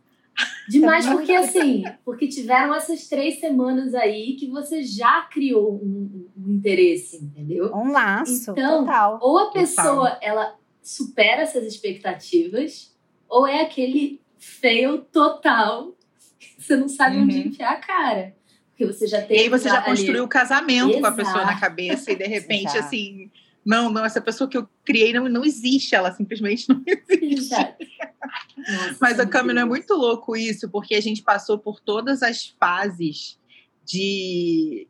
Demais, 0.68 1.06
muito- 1.06 1.18
porque 1.18 1.32
assim, 1.32 1.84
porque 2.04 2.26
tiveram 2.28 2.74
essas 2.74 3.08
três 3.08 3.38
semanas 3.40 3.94
aí 3.94 4.34
que 4.34 4.48
você 4.50 4.82
já 4.82 5.22
criou 5.22 5.74
um, 5.76 6.28
um 6.36 6.52
interesse, 6.52 7.16
entendeu? 7.24 7.72
um 7.74 7.90
laço 7.92 8.50
Então, 8.52 8.80
total. 8.84 9.18
Ou 9.22 9.38
a 9.38 9.50
pessoa, 9.52 10.18
ela 10.20 10.56
supera 10.82 11.42
essas 11.42 11.64
expectativas, 11.64 12.94
ou 13.28 13.46
é 13.46 13.60
aquele 13.62 14.20
fail 14.38 14.98
total, 14.98 15.96
que 16.38 16.62
você 16.62 16.76
não 16.76 16.88
sabe 16.88 17.16
onde 17.18 17.38
Uhum. 17.38 17.46
enfiar 17.46 17.72
a 17.72 17.76
cara. 17.76 18.34
Porque 18.70 18.84
você 18.92 19.06
já 19.06 19.20
E 19.20 19.26
tem 19.26 19.38
aí 19.40 19.48
você 19.48 19.68
já 19.70 19.80
construiu 19.80 20.24
o 20.24 20.28
casamento 20.28 20.90
com 20.92 20.96
a 21.06 21.08
Exato. 21.08 21.16
pessoa 21.16 21.44
na 21.46 21.58
cabeça 21.58 22.12
e 22.12 22.16
de 22.16 22.26
repente, 22.26 22.64
Exato. 22.66 22.78
assim, 22.80 23.30
não, 23.66 23.90
não, 23.90 24.04
essa 24.04 24.20
pessoa 24.20 24.48
que 24.48 24.56
eu 24.56 24.68
criei 24.84 25.12
não, 25.12 25.28
não 25.28 25.44
existe, 25.44 25.96
ela 25.96 26.12
simplesmente 26.14 26.68
não 26.70 26.80
existe. 26.86 27.50
Nossa, 28.56 28.96
Mas 29.00 29.18
a 29.18 29.26
Câmara 29.26 29.62
é 29.62 29.64
muito 29.64 29.92
louco 29.94 30.36
isso, 30.36 30.70
porque 30.70 30.94
a 30.94 31.00
gente 31.00 31.20
passou 31.20 31.58
por 31.58 31.80
todas 31.80 32.22
as 32.22 32.46
fases 32.60 33.36
de, 33.84 34.86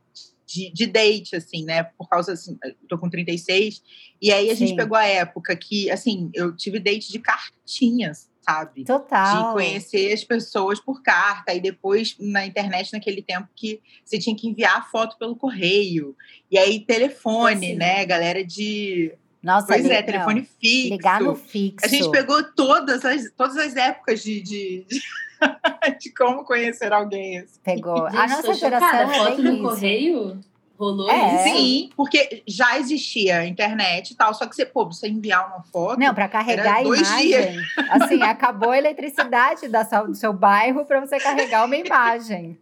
de, 0.47 0.71
de 0.75 0.87
date, 0.87 1.37
assim, 1.37 1.65
né? 1.65 1.85
Por 1.85 2.07
causa, 2.07 2.35
assim, 2.35 2.59
tô 2.87 2.99
com 2.99 3.09
36, 3.09 3.83
e 4.21 4.31
aí 4.31 4.51
a 4.51 4.55
Sim. 4.55 4.67
gente 4.67 4.77
pegou 4.77 4.99
a 4.99 5.07
época 5.07 5.57
que, 5.57 5.91
assim, 5.91 6.31
eu 6.35 6.55
tive 6.55 6.79
date 6.79 7.11
de 7.11 7.19
cartinhas, 7.19 8.31
sabe? 8.49 8.85
Total. 8.85 9.49
De 9.49 9.53
conhecer 9.55 10.13
as 10.13 10.23
pessoas 10.23 10.79
por 10.79 11.03
carta, 11.03 11.53
e 11.53 11.61
depois 11.61 12.17
na 12.21 12.47
internet, 12.47 12.93
naquele 12.93 13.21
tempo 13.21 13.49
que 13.55 13.81
você 14.05 14.19
tinha 14.19 14.37
que 14.37 14.49
enviar 14.49 14.89
foto 14.91 15.19
pelo 15.19 15.35
correio, 15.35 16.17
e 16.51 16.57
aí 16.57 16.81
telefone, 16.81 17.67
assim. 17.67 17.75
né? 17.75 18.07
Galera 18.07 18.45
de 18.45 19.13
nossa, 19.43 19.69
pois 19.69 19.85
é, 19.87 20.03
telefone 20.03 20.41
não. 20.41 20.47
fixo. 20.61 20.89
Ligar 20.89 21.21
no 21.21 21.37
fixo. 21.37 21.87
A 21.87 21.89
gente 21.89 22.11
pegou 22.11 22.43
todas 22.43 23.05
as, 23.05 23.31
todas 23.31 23.57
as 23.57 23.77
épocas 23.77 24.21
de, 24.21 24.41
de, 24.41 24.87
de, 24.89 25.01
de 26.01 26.11
como 26.13 26.45
conhecer 26.45 26.93
alguém. 26.93 27.39
Assim. 27.39 27.61
Pegou. 27.63 28.11
Gente, 28.11 28.17
a 28.17 28.27
nossa 28.27 28.55
geração 28.55 28.89
chocada. 28.89 29.13
é 29.13 29.19
foto 29.19 29.43
no 29.43 29.53
isso. 29.53 29.63
correio? 29.63 30.41
Rolou 30.79 31.11
é. 31.11 31.35
isso? 31.35 31.45
Sim, 31.45 31.91
porque 31.97 32.43
já 32.47 32.79
existia 32.79 33.47
internet 33.47 34.11
e 34.11 34.15
tal, 34.15 34.35
só 34.35 34.47
que 34.47 34.55
você, 34.55 34.67
pô, 34.67 34.85
você 34.85 35.09
enviar 35.09 35.49
uma 35.49 35.63
foto. 35.63 35.99
Não, 35.99 36.15
para 36.15 36.29
carregar 36.29 36.77
a 36.77 36.83
imagem. 36.83 37.27
Dias. 37.27 37.67
Assim, 37.91 38.23
acabou 38.23 38.71
a 38.71 38.79
eletricidade 38.79 39.69
da 39.69 39.85
sua, 39.85 40.03
do 40.03 40.15
seu 40.15 40.33
bairro 40.33 40.85
para 40.85 41.01
você 41.01 41.19
carregar 41.19 41.65
uma 41.65 41.77
imagem. 41.77 42.59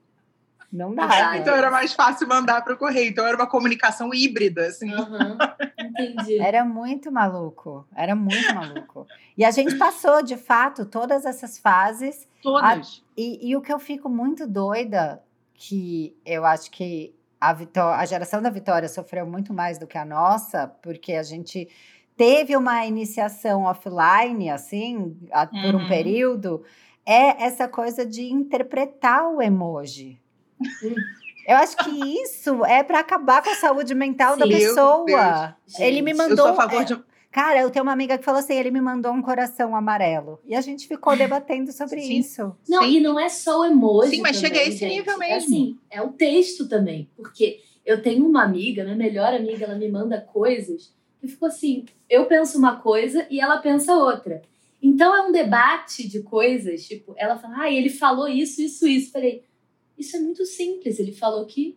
Não 0.75 0.93
dá. 0.93 1.09
Ah, 1.09 1.39
então 1.39 1.55
era 1.55 1.71
mais 1.71 1.93
fácil 1.93 2.27
mandar 2.27 2.63
para 2.63 2.75
o 2.75 2.77
correio. 2.77 3.09
Então 3.09 3.25
era 3.25 3.37
uma 3.37 3.47
comunicação 3.47 4.13
híbrida, 4.13 4.67
assim. 4.67 4.93
Uhum, 4.93 5.39
entendi. 5.79 6.39
Era 6.41 6.65
muito 6.65 7.13
maluco. 7.13 7.87
Era 7.95 8.17
muito 8.17 8.53
maluco. 8.53 9.07
E 9.39 9.45
a 9.45 9.53
gente 9.53 9.77
passou, 9.77 10.21
de 10.21 10.37
fato, 10.37 10.85
todas 10.85 11.25
essas 11.25 11.59
fases. 11.59 12.27
Todas. 12.43 12.65
A, 12.65 12.81
e, 13.17 13.51
e, 13.51 13.57
o 13.57 13.61
que 13.61 13.73
eu 13.73 13.79
fico 13.79 14.09
muito 14.09 14.49
doida, 14.49 15.23
que 15.55 16.17
eu 16.27 16.45
acho 16.45 16.69
que 16.73 17.15
a, 17.49 17.53
Vitória, 17.53 18.01
a 18.01 18.07
geração 18.07 18.41
da 18.41 18.51
Vitória 18.51 18.89
sofreu 18.89 19.27
muito 19.27 19.53
mais 19.53 19.79
do 19.79 19.87
que 19.87 19.99
a 19.99 20.05
nossa, 20.05 20.67
porque 20.83 21.13
a 21.13 21.23
gente 21.23 21.69
teve 22.17 22.57
uma 22.57 22.87
iniciação 22.87 23.65
offline, 23.65 24.51
assim, 24.51 25.17
a, 25.31 25.47
por 25.47 25.75
um 25.75 25.81
uhum. 25.81 25.89
período, 25.89 26.65
é 27.05 27.45
essa 27.45 27.69
coisa 27.69 28.07
de 28.07 28.33
interpretar 28.33 29.29
o 29.29 29.43
emoji. 29.43 30.21
Eu 31.47 31.59
acho 31.59 31.77
que 31.77 32.23
isso 32.23 32.65
é 32.65 32.83
para 32.83 33.01
acabar 33.01 33.43
com 33.43 33.51
a 33.51 33.55
saúde 33.55 33.95
mental 33.95 34.33
Sim, 34.33 34.39
da 34.39 34.47
pessoa. 34.47 35.57
Ele 35.79 36.01
me 36.01 36.15
mandou. 36.15 36.31
Eu 36.31 36.37
sou 36.39 36.53
a 36.53 36.55
favor 36.55 36.81
é, 36.81 36.85
de... 36.85 37.05
Cara, 37.35 37.61
eu 37.61 37.69
tenho 37.69 37.83
uma 37.83 37.91
amiga 37.91 38.17
que 38.17 38.25
falou 38.25 38.39
assim: 38.39 38.55
ele 38.55 38.71
me 38.71 38.81
mandou 38.81 39.13
um 39.13 39.21
coração 39.21 39.75
amarelo. 39.75 40.39
E 40.45 40.55
a 40.55 40.61
gente 40.61 40.87
ficou 40.87 41.17
debatendo 41.17 41.73
sobre 41.73 42.01
Sim. 42.01 42.19
isso. 42.19 42.57
Não, 42.69 42.85
Sim. 42.85 42.91
e 42.93 43.01
não 43.01 43.19
é 43.19 43.29
só 43.29 43.63
o 43.63 43.65
emoji. 43.65 44.11
Sim, 44.11 44.23
mas 44.23 44.37
também, 44.37 44.51
chega 44.53 44.65
a 44.65 44.69
esse 44.69 44.79
gente. 44.79 44.95
nível 44.95 45.19
mesmo. 45.19 45.35
É 45.35 45.37
assim, 45.37 45.79
é 45.91 46.01
o 46.01 46.13
texto 46.13 46.69
também. 46.69 47.11
Porque 47.17 47.59
eu 47.85 48.01
tenho 48.01 48.25
uma 48.25 48.45
amiga, 48.45 48.85
minha 48.85 48.95
melhor 48.95 49.35
amiga, 49.35 49.65
ela 49.65 49.75
me 49.75 49.91
manda 49.91 50.21
coisas 50.21 50.95
que 51.21 51.27
ficou 51.27 51.49
assim: 51.49 51.85
eu 52.09 52.27
penso 52.27 52.57
uma 52.57 52.77
coisa 52.77 53.27
e 53.29 53.41
ela 53.41 53.59
pensa 53.59 53.97
outra. 53.97 54.41
Então 54.81 55.13
é 55.13 55.23
um 55.23 55.33
debate 55.33 56.09
de 56.09 56.23
coisas, 56.23 56.87
tipo, 56.87 57.15
ela 57.17 57.37
fala, 57.37 57.63
ah, 57.63 57.73
ele 57.73 57.91
falou 57.91 58.29
isso, 58.29 58.63
isso, 58.63 58.87
isso. 58.87 59.11
Falei, 59.11 59.43
isso 59.99 60.17
é 60.17 60.21
muito 60.21 60.47
simples. 60.47 61.01
Ele 61.01 61.11
falou 61.11 61.45
que, 61.47 61.77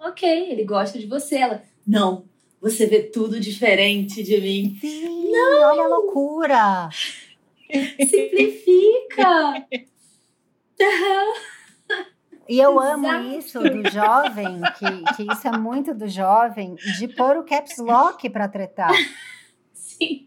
ok, 0.00 0.50
ele 0.50 0.64
gosta 0.64 0.98
de 0.98 1.06
você. 1.06 1.36
Ela, 1.36 1.62
não, 1.86 2.24
você 2.64 2.86
vê 2.86 3.02
tudo 3.02 3.38
diferente 3.38 4.22
de 4.22 4.40
mim. 4.40 4.78
Sim, 4.80 5.30
não, 5.30 5.60
olha 5.68 5.82
a 5.82 5.86
loucura. 5.86 6.88
Simplifica. 8.00 9.66
E 12.48 12.58
eu 12.58 12.80
amo 12.80 13.36
isso 13.38 13.60
do 13.60 13.90
jovem, 13.90 14.62
que, 14.78 15.14
que 15.14 15.30
isso 15.30 15.46
é 15.46 15.58
muito 15.58 15.94
do 15.94 16.08
jovem, 16.08 16.74
de 16.74 17.06
pôr 17.08 17.36
o 17.36 17.44
caps 17.44 17.76
lock 17.76 18.30
para 18.30 18.48
tretar. 18.48 18.92
Sim. 19.74 20.26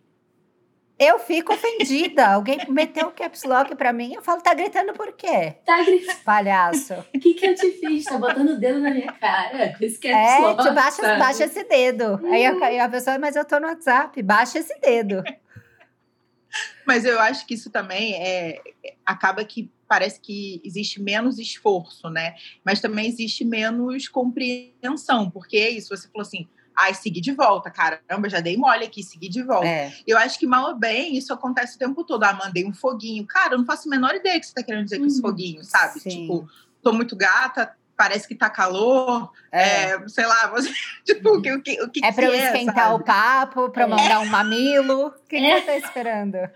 Eu 0.99 1.19
fico 1.19 1.53
ofendida. 1.53 2.27
Alguém 2.27 2.59
meteu 2.69 3.07
o 3.07 3.11
caps 3.11 3.43
lock 3.43 3.75
pra 3.75 3.93
mim. 3.93 4.13
Eu 4.13 4.21
falo, 4.21 4.41
tá 4.41 4.53
gritando 4.53 4.93
por 4.93 5.13
quê? 5.13 5.55
Tá 5.65 5.83
gritando. 5.83 6.19
Palhaço. 6.23 6.93
O 7.13 7.19
que, 7.19 7.33
que 7.33 7.45
eu 7.45 7.55
te 7.55 7.71
fiz? 7.71 8.05
Tá 8.05 8.17
botando 8.17 8.49
o 8.49 8.59
dedo 8.59 8.79
na 8.79 8.91
minha 8.91 9.11
cara. 9.13 9.75
Esse 9.79 9.99
caps 9.99 10.17
é, 10.17 10.39
lock. 10.39 10.67
É, 10.67 10.71
baixa, 10.71 11.01
baixa 11.17 11.43
esse 11.45 11.63
dedo. 11.63 12.19
Aí 12.25 12.45
a, 12.45 12.85
a 12.85 12.89
pessoa, 12.89 13.19
mas 13.19 13.35
eu 13.35 13.45
tô 13.45 13.59
no 13.59 13.67
WhatsApp. 13.67 14.21
Baixa 14.23 14.59
esse 14.59 14.79
dedo. 14.79 15.23
Mas 16.85 17.05
eu 17.05 17.19
acho 17.19 17.45
que 17.45 17.53
isso 17.53 17.69
também 17.69 18.15
é, 18.15 18.61
acaba 19.05 19.43
que 19.43 19.71
parece 19.87 20.19
que 20.19 20.61
existe 20.63 21.01
menos 21.01 21.39
esforço, 21.39 22.09
né? 22.09 22.35
Mas 22.63 22.81
também 22.81 23.07
existe 23.07 23.45
menos 23.45 24.07
compreensão, 24.07 25.29
porque 25.29 25.57
é 25.57 25.69
isso, 25.69 25.95
você 25.95 26.07
falou 26.07 26.21
assim, 26.21 26.47
Ai, 26.77 26.93
segui 26.93 27.19
de 27.19 27.31
volta, 27.31 27.71
caramba, 27.71 28.29
já 28.29 28.39
dei 28.39 28.55
mole 28.55 28.85
aqui, 28.85 29.01
segui 29.01 29.27
de 29.27 29.41
volta. 29.41 29.67
É. 29.67 29.91
Eu 30.05 30.15
acho 30.15 30.37
que 30.37 30.45
mal 30.45 30.69
ou 30.69 30.75
bem, 30.75 31.17
isso 31.17 31.33
acontece 31.33 31.75
o 31.75 31.79
tempo 31.79 32.03
todo. 32.03 32.23
Ah, 32.23 32.33
mandei 32.33 32.65
um 32.65 32.73
foguinho. 32.73 33.25
Cara, 33.25 33.55
eu 33.55 33.57
não 33.57 33.65
faço 33.65 33.87
a 33.87 33.91
menor 33.91 34.13
ideia 34.13 34.39
que 34.39 34.45
você 34.45 34.53
tá 34.53 34.61
querendo 34.61 34.83
dizer 34.83 34.99
com 34.99 35.05
esse 35.07 35.15
uhum. 35.15 35.21
foguinho, 35.23 35.63
sabe? 35.63 35.99
Sim. 35.99 36.09
Tipo, 36.09 36.47
tô 36.83 36.93
muito 36.93 37.15
gata, 37.15 37.75
parece 37.97 38.27
que 38.27 38.35
tá 38.35 38.47
calor, 38.47 39.31
é. 39.51 39.93
É, 39.93 40.07
sei 40.07 40.27
lá, 40.27 40.47
você, 40.53 40.71
tipo, 41.03 41.37
o 41.37 41.41
que, 41.41 41.51
o 41.51 41.61
que, 41.63 41.81
o 41.81 41.89
que 41.89 42.05
É 42.05 42.11
pra 42.11 42.25
eu 42.25 42.33
é, 42.33 42.45
esquentar 42.45 42.91
sabe? 42.91 43.01
o 43.01 43.03
papo, 43.03 43.69
pra 43.69 43.83
é. 43.83 43.87
mandar 43.87 44.19
um 44.19 44.27
mamilo. 44.27 45.07
O 45.07 45.11
que, 45.27 45.39
que 45.39 45.45
é. 45.45 45.59
você 45.59 45.65
tá 45.65 45.77
esperando? 45.77 46.35
O 46.35 46.49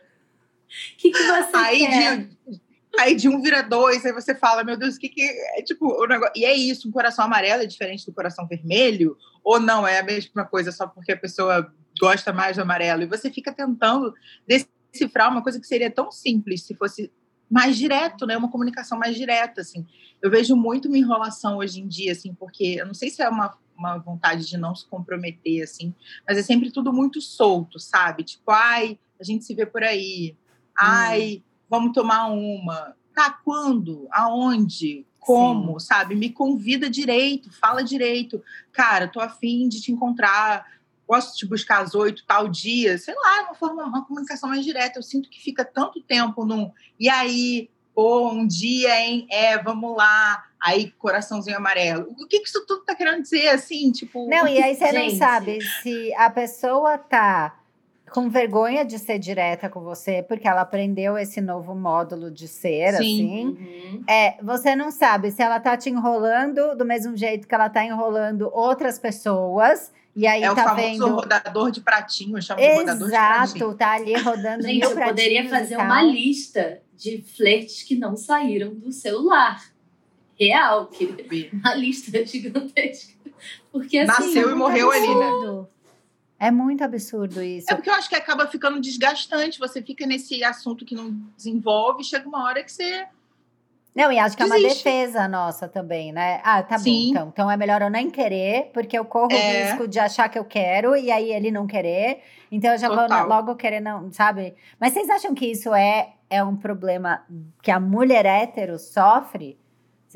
que, 0.98 1.12
que 1.12 1.24
você 1.24 1.58
Aí, 1.58 1.80
quer? 1.80 2.18
De, 2.18 2.62
Aí 3.00 3.16
de 3.16 3.30
um 3.30 3.42
vira 3.42 3.62
dois, 3.62 4.06
aí 4.06 4.12
você 4.12 4.36
fala, 4.36 4.64
meu 4.64 4.78
Deus, 4.78 4.96
o 4.96 5.00
que 5.00 5.08
que 5.08 5.22
é 5.22 5.62
tipo 5.62 5.88
o 5.88 6.06
negócio. 6.06 6.34
E 6.36 6.44
é 6.44 6.54
isso, 6.54 6.88
um 6.88 6.92
coração 6.92 7.26
amarelo 7.26 7.64
é 7.64 7.66
diferente 7.66 8.06
do 8.06 8.14
coração 8.14 8.48
vermelho? 8.48 9.18
Ou 9.44 9.60
não, 9.60 9.88
é 9.88 10.00
a 10.00 10.04
mesma 10.04 10.46
coisa 10.46 10.72
só 10.72 10.86
porque 10.88 11.14
a 11.14 11.18
pessoa 11.18 11.74
gosta 12.00 12.34
mais 12.34 12.58
do 12.58 12.64
amarelo? 12.64 13.04
E 13.04 13.08
você 13.08 13.32
fica 13.32 13.54
tentando 13.54 14.14
decifrar 14.46 15.32
uma 15.32 15.42
coisa 15.42 15.60
que 15.60 15.68
seria 15.68 15.90
tão 15.90 16.12
simples 16.12 16.64
se 16.64 16.76
fosse 16.76 17.12
mais 17.50 17.78
direto, 17.78 18.26
né? 18.26 18.36
Uma 18.38 18.52
comunicação 18.52 19.00
mais 19.00 19.16
direta, 19.16 19.62
assim. 19.62 19.86
Eu 20.22 20.30
vejo 20.30 20.56
muito 20.56 20.88
uma 20.88 20.98
enrolação 20.98 21.58
hoje 21.58 21.80
em 21.80 21.88
dia, 21.88 22.12
assim, 22.12 22.34
porque 22.34 22.78
eu 22.80 22.86
não 22.86 22.94
sei 22.94 23.10
se 23.10 23.22
é 23.22 23.30
uma, 23.30 23.58
uma 23.76 23.98
vontade 23.98 24.46
de 24.46 24.58
não 24.58 24.76
se 24.76 24.88
comprometer, 24.88 25.64
assim, 25.64 25.96
mas 26.28 26.38
é 26.38 26.44
sempre 26.44 26.72
tudo 26.72 26.94
muito 26.94 27.22
solto, 27.22 27.80
sabe? 27.80 28.24
Tipo, 28.24 28.52
ai, 28.52 29.00
a 29.20 29.24
gente 29.24 29.46
se 29.46 29.56
vê 29.56 29.66
por 29.66 29.84
aí. 29.84 30.36
Ai, 30.78 31.42
hum 31.46 31.51
vamos 31.72 31.94
tomar 31.94 32.28
uma. 32.28 32.94
Tá, 33.16 33.32
quando? 33.32 34.08
Aonde? 34.12 35.08
Como? 35.18 35.80
Sim. 35.80 35.88
Sabe? 35.88 36.16
Me 36.16 36.30
convida 36.30 36.90
direito, 36.90 37.50
fala 37.54 37.82
direito. 37.82 38.44
Cara, 38.74 39.08
tô 39.08 39.22
afim 39.22 39.70
de 39.70 39.80
te 39.80 39.92
encontrar, 39.92 40.66
posso 41.08 41.38
te 41.38 41.46
buscar 41.46 41.82
às 41.82 41.96
oito, 41.96 42.26
tal 42.28 42.50
dia. 42.50 42.98
Sei 42.98 43.16
lá, 43.16 43.44
uma 43.46 43.56
forma, 43.56 43.86
uma 43.86 44.06
comunicação 44.06 44.50
mais 44.50 44.66
direta. 44.66 45.00
Eu 45.00 45.04
sinto 45.04 45.30
que 45.30 45.42
fica 45.42 45.64
tanto 45.64 46.02
tempo 46.02 46.46
num. 46.46 46.72
E 47.00 47.08
aí, 47.08 47.70
pô, 47.96 48.30
um 48.30 48.46
dia, 48.46 49.00
hein? 49.00 49.26
É, 49.32 49.58
vamos 49.58 49.96
lá. 49.96 50.44
Aí, 50.60 50.92
coraçãozinho 50.92 51.58
amarelo. 51.58 52.08
O 52.20 52.28
que, 52.28 52.40
que 52.40 52.48
isso 52.48 52.66
tudo 52.68 52.84
tá 52.84 52.96
querendo 52.96 53.22
dizer, 53.22 53.48
assim? 53.50 53.92
Tipo. 53.92 54.28
Não, 54.30 54.46
e 54.46 54.62
aí 54.62 54.76
você 54.76 54.92
não 54.92 55.10
sabe 55.12 55.62
se 55.82 56.14
a 56.16 56.30
pessoa 56.30 56.98
tá 56.98 57.61
com 58.12 58.30
vergonha 58.30 58.84
de 58.84 59.00
ser 59.00 59.18
direta 59.18 59.70
com 59.70 59.80
você, 59.82 60.22
porque 60.22 60.48
ela 60.48 60.62
aprendeu 60.62 61.18
esse 61.18 61.40
novo 61.40 61.74
módulo 61.74 62.30
de 62.30 62.48
ser, 62.48 62.94
Sim. 62.94 62.96
assim. 62.96 63.46
Uhum. 63.46 64.04
É, 64.08 64.38
você 64.44 64.76
não 64.76 64.92
sabe 64.92 65.32
se 65.32 65.42
ela 65.42 65.60
tá 65.60 65.78
te 65.78 65.90
enrolando 65.90 66.76
do 66.76 66.86
mesmo 66.86 67.16
jeito 67.16 67.48
que 67.48 67.56
ela 67.56 67.70
tá 67.70 67.84
enrolando 67.86 68.50
outras 68.54 69.00
pessoas. 69.00 69.92
E 70.14 70.28
aí 70.28 70.44
é 70.44 70.48
tá 70.48 70.52
o 70.52 70.56
famoso 70.56 70.82
vendo... 70.82 71.08
rodador 71.08 71.72
de 71.72 71.80
pratinho, 71.80 72.38
eu 72.38 72.42
chamo 72.42 72.60
Exato, 72.60 72.74
de 72.74 72.80
rodador 72.80 73.08
de 73.08 73.16
pratinho. 73.16 73.56
Exato, 73.56 73.78
tá 73.78 73.92
ali 73.94 74.14
rodando 74.14 74.64
Gente, 74.64 74.84
eu 74.84 74.94
poderia 74.94 75.50
fazer 75.50 75.78
uma 75.78 76.02
lista 76.04 76.82
de 76.98 77.22
flertes 77.22 77.84
que 77.84 77.96
não 77.96 78.18
saíram 78.18 78.76
do 78.76 78.92
celular. 78.92 79.64
Real, 80.38 80.88
que 80.88 81.06
uma 81.54 81.74
lista 81.76 82.26
gigantesca. 82.26 83.22
Porque 83.72 84.00
assim, 84.00 84.26
Nasceu 84.26 84.52
e 84.52 84.56
morreu 84.56 84.92
ali, 84.92 85.08
né? 85.08 85.30
É 86.42 86.50
muito 86.50 86.84
absurdo 86.84 87.40
isso. 87.44 87.72
É 87.72 87.76
porque 87.76 87.88
eu 87.88 87.94
acho 87.94 88.10
que 88.10 88.16
acaba 88.16 88.48
ficando 88.48 88.82
desgastante. 88.82 89.60
Você 89.60 89.80
fica 89.80 90.08
nesse 90.08 90.44
assunto 90.44 90.84
que 90.84 90.96
não 90.96 91.12
desenvolve, 91.38 92.04
chega 92.04 92.28
uma 92.28 92.44
hora 92.46 92.64
que 92.64 92.72
você. 92.72 93.06
Não, 93.94 94.12
e 94.12 94.18
acho 94.18 94.36
que 94.36 94.44
Desiste. 94.44 94.66
é 94.66 94.68
uma 94.68 94.74
defesa 94.74 95.28
nossa 95.28 95.68
também, 95.68 96.12
né? 96.12 96.42
Ah, 96.44 96.64
tá 96.64 96.80
Sim. 96.80 96.92
bom, 96.92 97.10
então. 97.12 97.28
Então 97.28 97.52
é 97.52 97.56
melhor 97.56 97.84
eu 97.84 97.92
nem 97.92 98.10
querer, 98.10 98.72
porque 98.74 98.98
eu 98.98 99.06
corro 99.06 99.32
é. 99.32 99.36
o 99.36 99.66
risco 99.68 99.88
de 99.88 100.00
achar 100.00 100.30
que 100.30 100.40
eu 100.40 100.44
quero 100.44 100.96
e 100.96 101.12
aí 101.12 101.32
ele 101.32 101.52
não 101.52 101.68
querer. 101.68 102.24
Então 102.52 102.72
eu 102.72 102.78
já 102.80 102.90
Total. 102.90 103.20
vou 103.20 103.28
logo 103.28 103.56
querer, 103.56 103.80
não, 103.80 104.12
sabe? 104.12 104.56
Mas 104.80 104.94
vocês 104.94 105.12
acham 105.12 105.36
que 105.36 105.46
isso 105.46 105.72
é, 105.76 106.14
é 106.28 106.44
um 106.44 106.58
problema 106.58 107.24
que 107.62 107.70
a 107.70 107.80
mulher 107.80 108.26
hétero 108.26 108.80
sofre? 108.80 109.60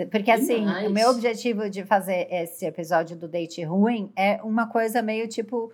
Porque 0.09 0.31
assim, 0.31 0.65
o 0.87 0.89
meu 0.89 1.11
objetivo 1.11 1.69
de 1.69 1.85
fazer 1.85 2.27
esse 2.31 2.65
episódio 2.65 3.15
do 3.15 3.27
date 3.27 3.63
ruim 3.63 4.11
é 4.15 4.41
uma 4.41 4.65
coisa 4.67 5.03
meio 5.03 5.27
tipo 5.27 5.71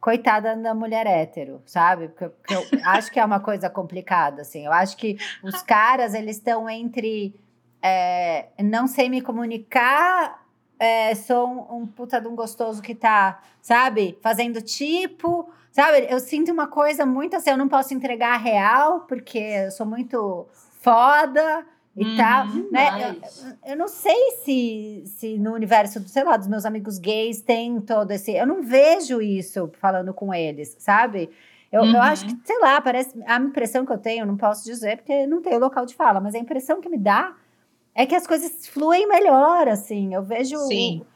coitada 0.00 0.56
da 0.56 0.74
mulher 0.74 1.06
hétero, 1.06 1.62
sabe? 1.66 2.08
Porque, 2.08 2.28
porque 2.28 2.54
eu 2.54 2.62
acho 2.86 3.10
que 3.10 3.20
é 3.20 3.24
uma 3.24 3.40
coisa 3.40 3.68
complicada, 3.68 4.42
assim. 4.42 4.64
Eu 4.64 4.72
acho 4.72 4.96
que 4.96 5.18
os 5.42 5.62
caras, 5.62 6.14
eles 6.14 6.36
estão 6.36 6.68
entre 6.68 7.34
é, 7.82 8.48
não 8.62 8.86
sei 8.86 9.08
me 9.08 9.20
comunicar 9.20 10.40
é, 10.80 11.14
sou 11.14 11.46
um, 11.46 11.82
um 11.82 11.86
puta 11.86 12.18
de 12.18 12.26
um 12.26 12.34
gostoso 12.34 12.80
que 12.80 12.94
tá, 12.94 13.42
sabe, 13.60 14.18
fazendo 14.22 14.62
tipo, 14.62 15.52
sabe? 15.70 16.06
Eu 16.08 16.18
sinto 16.18 16.50
uma 16.50 16.66
coisa 16.66 17.04
muito 17.04 17.36
assim, 17.36 17.50
eu 17.50 17.58
não 17.58 17.68
posso 17.68 17.92
entregar 17.92 18.34
a 18.34 18.38
real, 18.38 19.00
porque 19.00 19.38
eu 19.38 19.70
sou 19.70 19.84
muito 19.84 20.48
foda 20.80 21.66
e 21.96 22.04
Uhum, 22.04 22.16
tal, 22.16 22.46
né? 22.70 22.90
Mas- 23.20 23.44
Eu, 23.64 23.72
eu 23.72 23.76
não 23.76 23.88
sei 23.88 24.30
se, 24.44 25.02
se 25.06 25.38
no 25.38 25.52
universo, 25.54 26.00
sei 26.08 26.24
lá, 26.24 26.36
dos 26.36 26.46
meus 26.48 26.64
amigos 26.64 26.98
gays 26.98 27.42
tem 27.42 27.80
todo 27.80 28.10
esse. 28.12 28.32
Eu 28.32 28.46
não 28.46 28.62
vejo 28.62 29.20
isso 29.20 29.70
falando 29.80 30.14
com 30.14 30.32
eles, 30.32 30.76
sabe? 30.78 31.28
Eu, 31.72 31.82
Uhum. 31.82 31.94
eu 31.94 32.02
acho 32.02 32.26
que, 32.26 32.36
sei 32.44 32.58
lá, 32.60 32.80
parece. 32.80 33.20
A 33.26 33.36
impressão 33.36 33.84
que 33.84 33.92
eu 33.92 33.98
tenho, 33.98 34.24
não 34.26 34.36
posso 34.36 34.64
dizer, 34.64 34.98
porque 34.98 35.26
não 35.26 35.42
tenho 35.42 35.58
local 35.58 35.84
de 35.86 35.94
fala, 35.94 36.20
mas 36.20 36.34
a 36.34 36.38
impressão 36.38 36.80
que 36.80 36.88
me 36.88 36.98
dá 36.98 37.34
é 37.94 38.06
que 38.06 38.14
as 38.14 38.26
coisas 38.26 38.66
fluem 38.68 39.06
melhor, 39.08 39.68
assim. 39.68 40.14
Eu 40.14 40.22
vejo 40.22 40.56
o, 40.56 41.06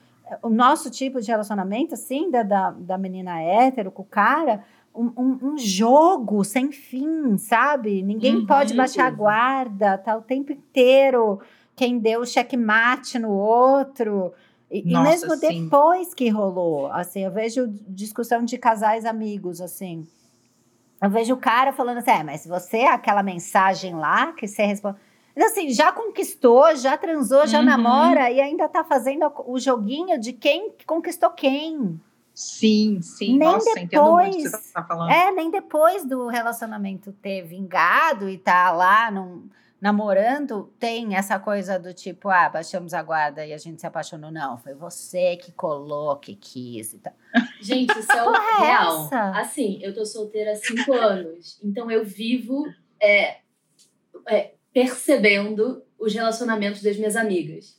o 0.43 0.51
nosso 0.51 0.91
tipo 0.91 1.21
de 1.21 1.29
relacionamento, 1.31 1.95
assim, 1.95 2.31
da, 2.31 2.43
da, 2.43 2.71
da 2.73 2.99
menina 2.99 3.41
hétero 3.41 3.91
com 3.93 4.03
o 4.03 4.07
cara, 4.07 4.65
um, 4.95 5.13
um, 5.17 5.39
um 5.53 5.59
jogo 5.59 6.45
sem 6.45 6.71
fim, 6.71 7.37
sabe? 7.37 8.03
Ninguém 8.03 8.37
Uhum, 8.37 8.47
pode 8.47 8.75
baixar 8.75 9.07
a 9.07 9.11
certeza. 9.11 9.17
guarda, 9.17 9.99
tá 9.99 10.17
o 10.17 10.23
tempo 10.23 10.53
inteiro 10.53 11.41
quem 11.77 11.99
deu 11.99 12.25
checkmate 12.25 13.19
no 13.19 13.31
outro. 13.31 14.33
E, 14.71 14.81
e 14.81 14.93
Nossa, 14.93 15.29
mesmo 15.29 15.37
sim. 15.37 15.65
depois 15.65 16.15
que 16.15 16.29
rolou, 16.29 16.87
assim, 16.93 17.25
eu 17.25 17.31
vejo 17.33 17.67
discussão 17.89 18.45
de 18.45 18.57
casais 18.57 19.05
amigos, 19.05 19.61
assim. 19.61 20.07
Eu 21.03 21.11
vejo 21.11 21.35
o 21.35 21.39
cara 21.39 21.73
falando 21.73 21.99
assim, 21.99 22.11
é, 22.13 22.23
mas 22.23 22.47
você, 22.47 22.83
aquela 22.83 23.23
mensagem 23.23 23.95
lá 23.95 24.33
que 24.33 24.47
você 24.47 24.63
responde. 24.65 24.97
Mas, 25.37 25.47
Assim, 25.51 25.71
já 25.71 25.91
conquistou, 25.91 26.75
já 26.77 26.97
transou, 26.97 27.47
já 27.47 27.59
Uhum. 27.59 27.65
namora 27.65 28.31
e 28.31 28.41
ainda 28.41 28.69
tá 28.69 28.85
fazendo 28.85 29.31
o 29.47 29.59
joguinho 29.59 30.19
de 30.19 30.33
quem 30.33 30.73
conquistou 30.87 31.31
quem. 31.31 32.01
Sim, 32.35 33.01
sim. 33.01 33.39
Nem 33.39 33.49
Nossa, 33.49 33.71
entendo 33.79 34.03
muito 34.13 34.27
o 34.27 34.31
que 34.31 34.43
depois. 34.43 34.53
você 34.63 34.73
tá 34.73 34.83
falando. 34.83 35.11
É, 35.13 35.31
nem 35.33 35.51
depois 35.51 36.05
do 36.05 36.27
relacionamento 36.27 37.13
ter 37.13 37.43
vingado 37.43 38.29
e 38.29 38.37
tá 38.37 38.73
lá 38.73 39.11
num- 39.11 39.49
namorando, 39.81 40.73
tem 40.79 41.15
essa 41.15 41.39
coisa 41.39 41.79
do 41.79 41.93
tipo, 41.93 42.29
ah, 42.31 42.49
baixamos 42.49 42.95
a 42.95 43.03
guarda 43.03 43.45
e 43.47 43.53
a 43.53 43.59
gente 43.59 43.81
se 43.81 43.87
apaixonou. 43.87 44.31
Não, 44.33 44.57
foi 44.59 44.75
você 44.75 45.37
que 45.37 45.53
colou, 45.53 46.17
que 46.17 46.35
quis 46.35 46.95
e 46.95 46.99
tal. 46.99 47.13
Gente, 47.61 47.97
isso 47.99 48.11
é 48.11 48.29
o 48.29 48.35
é 48.35 48.59
real. 48.67 49.05
essa? 49.07 49.31
Assim, 49.39 49.79
eu 49.83 49.95
tô 49.95 50.05
solteira 50.07 50.53
há 50.53 50.57
cinco 50.57 50.93
anos. 50.93 51.61
Então 51.63 51.91
eu 51.91 52.05
vivo 52.05 52.65
é, 52.99 53.39
é, 54.27 54.55
percebendo 54.73 55.85
os 55.99 56.13
relacionamentos 56.15 56.83
das 56.83 56.97
minhas 56.97 57.15
amigas. 57.15 57.79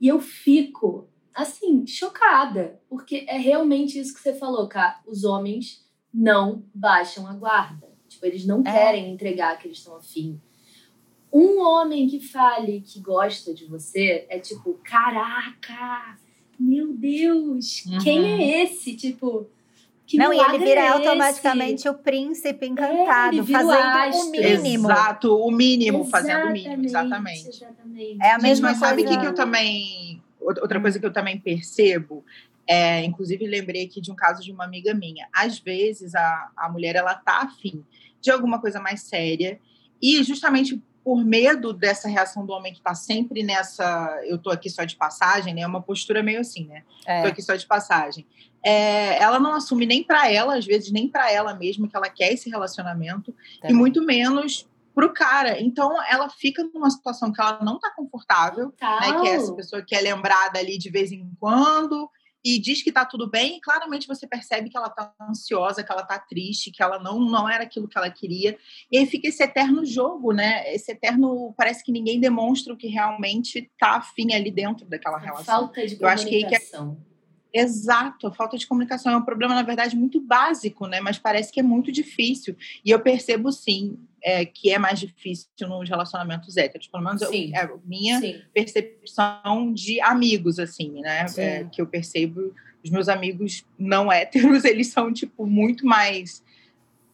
E 0.00 0.08
eu 0.08 0.18
fico, 0.20 1.08
assim, 1.34 1.86
chocada. 1.86 2.80
Porque 2.88 3.24
é 3.28 3.38
realmente 3.38 3.98
isso 3.98 4.14
que 4.14 4.20
você 4.20 4.34
falou, 4.34 4.66
Cá. 4.68 5.00
Os 5.06 5.24
homens 5.24 5.84
não 6.12 6.64
baixam 6.74 7.26
a 7.26 7.32
guarda. 7.34 7.88
Tipo, 8.08 8.26
eles 8.26 8.44
não 8.46 8.60
É. 8.60 8.72
querem 8.72 9.12
entregar 9.12 9.56
que 9.58 9.68
eles 9.68 9.78
estão 9.78 9.96
afim. 9.96 10.40
Um 11.32 11.60
homem 11.60 12.08
que 12.08 12.18
fale 12.18 12.80
que 12.80 12.98
gosta 13.00 13.54
de 13.54 13.64
você 13.66 14.26
é 14.28 14.40
tipo, 14.40 14.80
caraca, 14.82 16.18
meu 16.58 16.92
Deus, 16.92 17.84
Uhum. 17.86 17.98
quem 18.02 18.26
é 18.26 18.64
esse? 18.64 18.96
Tipo, 18.96 19.46
que 20.06 20.16
não, 20.18 20.32
e 20.32 20.38
ele 20.40 20.58
vira 20.58 20.80
é 20.80 20.88
automaticamente 20.88 21.88
o 21.88 21.94
príncipe 21.94 22.66
encantado, 22.66 23.32
ele 23.36 23.42
vira 23.42 23.60
o 23.64 23.68
fazendo 23.68 23.84
o 23.86 23.98
astro. 24.18 24.30
mínimo. 24.32 24.90
Exato, 24.90 25.36
o 25.36 25.50
mínimo, 25.52 26.04
fazendo 26.04 26.48
o 26.48 26.52
mínimo, 26.52 26.84
Exatamente, 26.84 27.48
exatamente. 27.48 27.48
exatamente. 27.48 28.18
É 28.20 28.30
a 28.30 28.32
Gente, 28.32 28.42
mesma 28.42 28.68
mas 28.70 28.78
sabe 28.78 29.02
o 29.02 29.04
coisa- 29.04 29.18
que, 29.20 29.24
que 29.24 29.30
eu 29.30 29.34
também. 29.36 30.22
Outra- 30.40 30.80
coisa 30.80 30.98
que 30.98 31.06
eu 31.06 31.12
também 31.12 31.38
percebo, 31.38 32.24
é, 32.66 33.04
inclusive 33.04 33.46
lembrei 33.46 33.84
aqui 33.84 34.00
de 34.00 34.10
um 34.10 34.14
caso 34.16 34.42
de 34.42 34.52
uma 34.52 34.64
amiga 34.64 34.94
minha. 34.94 35.28
Às 35.32 35.58
vezes 35.58 36.14
a, 36.14 36.50
a 36.56 36.68
mulher 36.68 36.96
ela 36.96 37.14
tá 37.14 37.42
afim 37.42 37.84
de 38.20 38.30
alguma 38.30 38.60
coisa 38.60 38.80
mais 38.80 39.02
séria, 39.02 39.58
e 40.00 40.22
justamente 40.22 40.80
por 41.02 41.24
medo 41.24 41.72
dessa 41.72 42.08
reação 42.08 42.44
do 42.44 42.52
homem 42.52 42.74
que 42.74 42.80
tá 42.80 42.94
sempre 42.94 43.42
nessa. 43.42 44.20
Eu 44.24 44.36
tô 44.38 44.50
aqui 44.50 44.68
só 44.68 44.84
de 44.84 44.96
passagem, 44.96 45.54
né? 45.54 45.62
É 45.62 45.66
uma 45.66 45.80
postura 45.80 46.22
meio 46.22 46.40
assim, 46.40 46.66
né? 46.66 46.82
Tô 47.04 47.10
É, 47.10 47.26
aqui 47.26 47.40
só 47.42 47.56
de 47.56 47.66
passagem. 47.66 48.26
É, 48.62 49.16
ela 49.20 49.40
não 49.40 49.54
assume 49.54 49.86
nem 49.86 50.04
para 50.04 50.30
ela, 50.30 50.56
às 50.58 50.66
vezes 50.66 50.92
nem 50.92 51.08
para 51.08 51.32
ela 51.32 51.54
mesma 51.54 51.88
que 51.88 51.96
ela 51.96 52.10
quer 52.10 52.34
esse 52.34 52.50
relacionamento 52.50 53.34
e 53.56 53.60
também. 53.62 53.76
muito 53.76 54.04
menos 54.04 54.68
pro 54.94 55.12
cara. 55.12 55.60
Então 55.60 55.96
ela 56.08 56.28
fica 56.28 56.62
numa 56.74 56.90
situação 56.90 57.32
que 57.32 57.40
ela 57.40 57.60
não 57.62 57.78
tá 57.78 57.90
confortável, 57.94 58.66
né? 58.66 58.72
Total. 59.06 59.22
Que 59.22 59.28
é 59.28 59.32
essa 59.34 59.54
pessoa 59.54 59.82
que 59.82 59.94
é 59.94 60.00
lembrada 60.00 60.58
ali 60.58 60.78
de 60.78 60.90
vez 60.90 61.12
em 61.12 61.30
quando 61.38 62.08
e 62.42 62.58
diz 62.58 62.82
que 62.82 62.90
tá 62.90 63.04
tudo 63.04 63.28
bem, 63.28 63.58
e 63.58 63.60
claramente 63.60 64.08
você 64.08 64.26
percebe 64.26 64.70
que 64.70 64.76
ela 64.76 64.88
tá 64.88 65.12
ansiosa, 65.20 65.84
que 65.84 65.92
ela 65.92 66.02
tá 66.02 66.18
triste, 66.18 66.70
que 66.70 66.82
ela 66.82 66.98
não 66.98 67.20
não 67.20 67.46
era 67.46 67.64
aquilo 67.64 67.86
que 67.86 67.98
ela 67.98 68.10
queria. 68.10 68.56
E 68.90 68.96
aí 68.96 69.04
fica 69.04 69.28
esse 69.28 69.42
eterno 69.42 69.84
jogo, 69.84 70.32
né? 70.32 70.72
Esse 70.74 70.92
eterno 70.92 71.52
parece 71.54 71.84
que 71.84 71.92
ninguém 71.92 72.18
demonstra 72.18 72.72
o 72.72 72.76
que 72.78 72.86
realmente 72.88 73.70
tá 73.78 73.96
afim 73.96 74.32
ali 74.32 74.50
dentro 74.50 74.86
daquela 74.86 75.18
A 75.18 75.20
relação. 75.20 75.44
falta 75.44 75.86
de 75.86 76.00
Eu 76.00 76.08
acho 76.08 76.26
que 76.26 76.36
é- 76.36 76.40
comunicação. 76.40 76.96
Exato, 77.52 78.28
a 78.28 78.32
falta 78.32 78.56
de 78.56 78.66
comunicação 78.66 79.12
é 79.12 79.16
um 79.16 79.24
problema, 79.24 79.54
na 79.54 79.62
verdade, 79.62 79.96
muito 79.96 80.20
básico, 80.20 80.86
né? 80.86 81.00
Mas 81.00 81.18
parece 81.18 81.52
que 81.52 81.58
é 81.60 81.62
muito 81.64 81.90
difícil. 81.90 82.56
E 82.84 82.90
eu 82.90 83.00
percebo, 83.00 83.50
sim, 83.52 83.98
é, 84.22 84.44
que 84.44 84.70
é 84.72 84.78
mais 84.78 84.98
difícil 85.00 85.48
nos 85.62 85.88
relacionamentos 85.88 86.56
héteros. 86.56 86.86
Pelo 86.88 87.02
menos 87.04 87.22
eu- 87.22 87.32
é 87.32 87.62
a 87.62 87.70
minha 87.84 88.20
Sim. 88.20 88.40
percepção 88.52 89.72
de 89.72 90.00
amigos, 90.00 90.58
assim, 90.58 91.00
né? 91.00 91.26
É, 91.36 91.64
que 91.64 91.80
eu 91.80 91.86
percebo, 91.86 92.54
os 92.84 92.90
meus 92.90 93.08
amigos 93.08 93.64
não 93.78 94.10
héteros, 94.60 94.64
eles 94.64 94.88
são, 94.88 95.12
tipo, 95.12 95.46
muito 95.46 95.86
mais. 95.86 96.42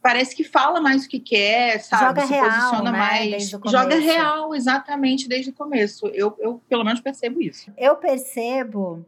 Parece 0.03 0.37
que 0.37 0.45
fala 0.45 0.81
mais 0.81 1.05
o 1.05 1.09
que 1.09 1.19
quer, 1.19 1.81
sabe? 1.81 2.21
Joga 2.21 2.27
Se 2.27 2.33
real, 2.33 2.51
posiciona 2.51 2.93
né? 2.93 2.99
mais. 2.99 3.31
Desde 3.31 3.57
o 3.57 3.61
Joga 3.69 3.97
real, 3.99 4.55
exatamente, 4.55 5.29
desde 5.29 5.51
o 5.51 5.53
começo. 5.53 6.07
Eu, 6.09 6.37
eu, 6.39 6.61
pelo 6.69 6.85
menos, 6.85 7.01
percebo 7.01 7.43
isso. 7.43 7.73
Eu 7.77 7.97
percebo 7.97 9.05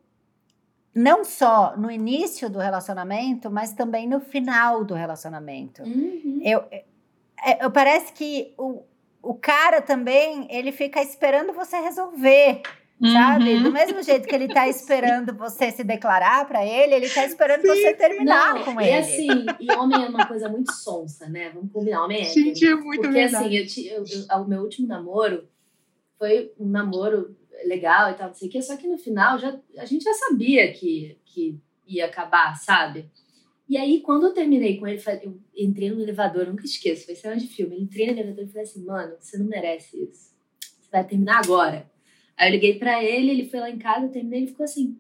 não 0.93 1.25
só 1.25 1.77
no 1.77 1.89
início 1.91 2.51
do 2.51 2.59
relacionamento, 2.59 3.49
mas 3.49 3.73
também 3.73 4.09
no 4.09 4.19
final 4.19 4.85
do 4.85 4.95
relacionamento. 4.95 5.83
Uhum. 5.85 6.41
Eu, 6.43 6.65
é- 7.44 7.64
eu 7.64 7.70
parece 7.70 8.12
que 8.12 8.55
o, 8.59 8.83
o 9.22 9.35
cara 9.35 9.81
também, 9.83 10.46
ele 10.51 10.72
fica 10.72 11.01
esperando 11.03 11.53
você 11.53 11.77
resolver, 11.79 12.62
sabe? 13.12 13.55
Uhum. 13.55 13.62
Do 13.64 13.72
mesmo 13.72 14.03
jeito 14.03 14.27
que 14.29 14.35
ele 14.35 14.48
tá 14.48 14.66
esperando 14.68 15.35
você 15.37 15.70
se 15.70 15.85
declarar 15.85 16.46
pra 16.46 16.64
ele, 16.64 16.94
ele 16.94 17.09
tá 17.11 17.24
esperando 17.24 17.62
Sim, 17.62 17.68
você 17.68 17.94
terminar 17.94 18.55
Não, 18.55 18.64
com 18.64 18.81
e 18.81 18.85
ele. 18.87 18.94
assim, 18.98 19.46
e 19.61 19.72
homem 19.74 20.05
é 20.05 20.09
uma 20.09 20.27
coisa 20.27 20.48
muito 20.48 20.72
sonsa, 20.72 21.29
né? 21.29 21.51
Vamos 21.51 21.72
combinar, 21.72 22.05
homem 22.05 22.20
é. 22.20 22.24
Gente, 22.24 22.66
é 22.66 22.74
muito 22.74 23.03
Porque 23.03 23.12
verdade. 23.14 23.59
assim, 23.59 23.87
eu, 23.87 24.05
eu, 24.05 24.24
eu- 24.31 24.42
o 24.42 24.48
meu 24.48 24.62
último 24.62 24.87
namoro 24.88 25.48
foi 26.18 26.53
um 26.59 26.66
namoro 26.68 27.37
legal 27.64 28.11
e 28.11 28.14
tal, 28.14 28.29
não 28.29 28.35
sei 28.35 28.48
o 28.48 28.51
quê, 28.51 28.62
só 28.62 28.77
que 28.77 28.87
no 28.87 28.96
final 28.98 29.38
já, 29.38 29.57
a 29.79 29.85
gente 29.85 30.05
já 30.05 30.14
sabia 30.14 30.72
que, 30.72 31.18
que 31.24 31.59
ia 31.87 32.07
acabar, 32.07 32.55
sabe? 32.57 33.11
E 33.69 33.77
aí, 33.77 34.01
quando 34.01 34.27
eu 34.27 34.33
terminei 34.33 34.79
com 34.79 34.87
ele, 34.87 35.03
eu 35.23 35.39
entrei 35.55 35.91
no 35.91 36.01
elevador, 36.01 36.43
eu 36.43 36.51
nunca 36.51 36.65
esqueço, 36.65 37.05
foi 37.05 37.15
cena 37.15 37.37
de 37.37 37.47
filme. 37.47 37.77
Eu 37.77 37.83
entrei 37.83 38.07
no 38.07 38.13
elevador 38.13 38.45
e 38.45 38.49
falei 38.49 38.63
assim, 38.63 38.85
mano, 38.85 39.17
você 39.21 39.37
não 39.37 39.47
merece 39.47 40.03
isso. 40.03 40.35
Você 40.61 40.91
vai 40.91 41.07
terminar 41.07 41.41
agora. 41.45 41.91
Aí 42.37 42.49
eu 42.49 42.53
liguei 42.53 42.79
pra 42.79 43.05
ele, 43.05 43.31
ele 43.31 43.51
foi 43.51 43.61
lá 43.61 43.69
em 43.69 43.79
casa, 43.79 44.07
eu 44.07 44.13
terminei, 44.13 44.41
ele 44.41 44.47
ficou 44.47 44.65
assim, 44.65 44.99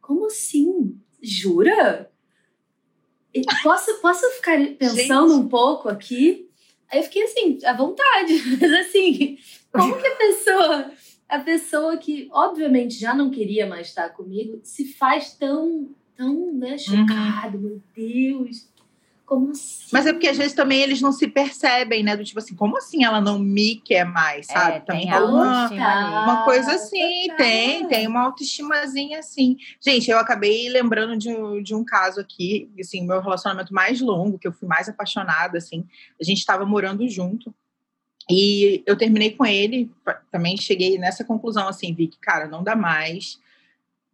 como 0.00 0.26
assim? 0.26 0.98
Jura? 1.22 2.10
E 3.32 3.42
Posso, 3.62 4.00
posso 4.00 4.28
ficar 4.32 4.58
pensando 4.76 5.34
um 5.34 5.48
pouco 5.48 5.88
aqui? 5.88 6.50
Aí 6.90 6.98
eu 6.98 7.04
fiquei 7.04 7.22
assim, 7.22 7.58
à 7.64 7.72
vontade. 7.72 8.34
Mas 8.60 8.72
assim, 8.72 9.38
como 9.72 9.96
que 9.98 10.06
a 10.06 10.16
pessoa, 10.16 10.92
a 11.28 11.38
pessoa 11.38 11.96
que 11.96 12.28
obviamente 12.32 12.98
já 12.98 13.14
não 13.14 13.30
queria 13.30 13.66
mais 13.66 13.88
estar 13.88 14.10
comigo, 14.10 14.60
se 14.62 14.92
faz 14.92 15.32
tão, 15.34 15.94
tão, 16.16 16.52
né, 16.52 16.76
chocado, 16.78 17.58
meu 17.58 17.80
Deus. 17.94 18.70
Como 19.24 19.50
assim? 19.50 19.86
Mas 19.92 20.04
é 20.06 20.12
porque 20.12 20.28
às 20.28 20.36
vezes 20.36 20.52
também 20.52 20.80
eles 20.80 21.00
não 21.00 21.10
se 21.12 21.26
percebem, 21.26 22.02
né? 22.02 22.16
Do 22.16 22.24
tipo 22.24 22.38
assim, 22.38 22.54
como 22.54 22.76
assim 22.76 23.02
ela 23.04 23.20
não 23.20 23.38
me 23.38 23.76
quer 23.76 24.04
mais, 24.04 24.46
sabe? 24.48 24.76
É, 24.76 24.80
também 24.80 25.02
tem 25.08 25.10
rola 25.10 25.70
uma, 25.70 26.22
uma 26.22 26.44
coisa 26.44 26.74
assim, 26.74 27.22
total. 27.22 27.36
tem, 27.38 27.88
tem 27.88 28.06
uma 28.06 28.24
autoestimazinha 28.24 29.20
assim. 29.20 29.56
Gente, 29.80 30.10
eu 30.10 30.18
acabei 30.18 30.68
lembrando 30.68 31.16
de, 31.16 31.30
um- 31.30 31.62
de 31.62 31.74
um 31.74 31.82
caso 31.84 32.20
aqui, 32.20 32.68
assim, 32.78 33.06
meu 33.06 33.20
relacionamento 33.22 33.72
mais 33.72 34.00
longo, 34.00 34.38
que 34.38 34.46
eu 34.46 34.52
fui 34.52 34.68
mais 34.68 34.88
apaixonada, 34.88 35.56
assim. 35.56 35.86
A 36.20 36.24
gente 36.24 36.38
estava 36.38 36.66
morando 36.66 37.08
junto. 37.08 37.54
E 38.30 38.82
eu 38.86 38.96
terminei 38.96 39.30
com 39.30 39.46
ele, 39.46 39.90
também 40.30 40.56
cheguei 40.56 40.98
nessa 40.98 41.24
conclusão, 41.24 41.68
assim, 41.68 41.94
vi 41.94 42.06
que, 42.06 42.18
cara, 42.18 42.46
não 42.48 42.62
dá 42.62 42.76
mais. 42.76 43.40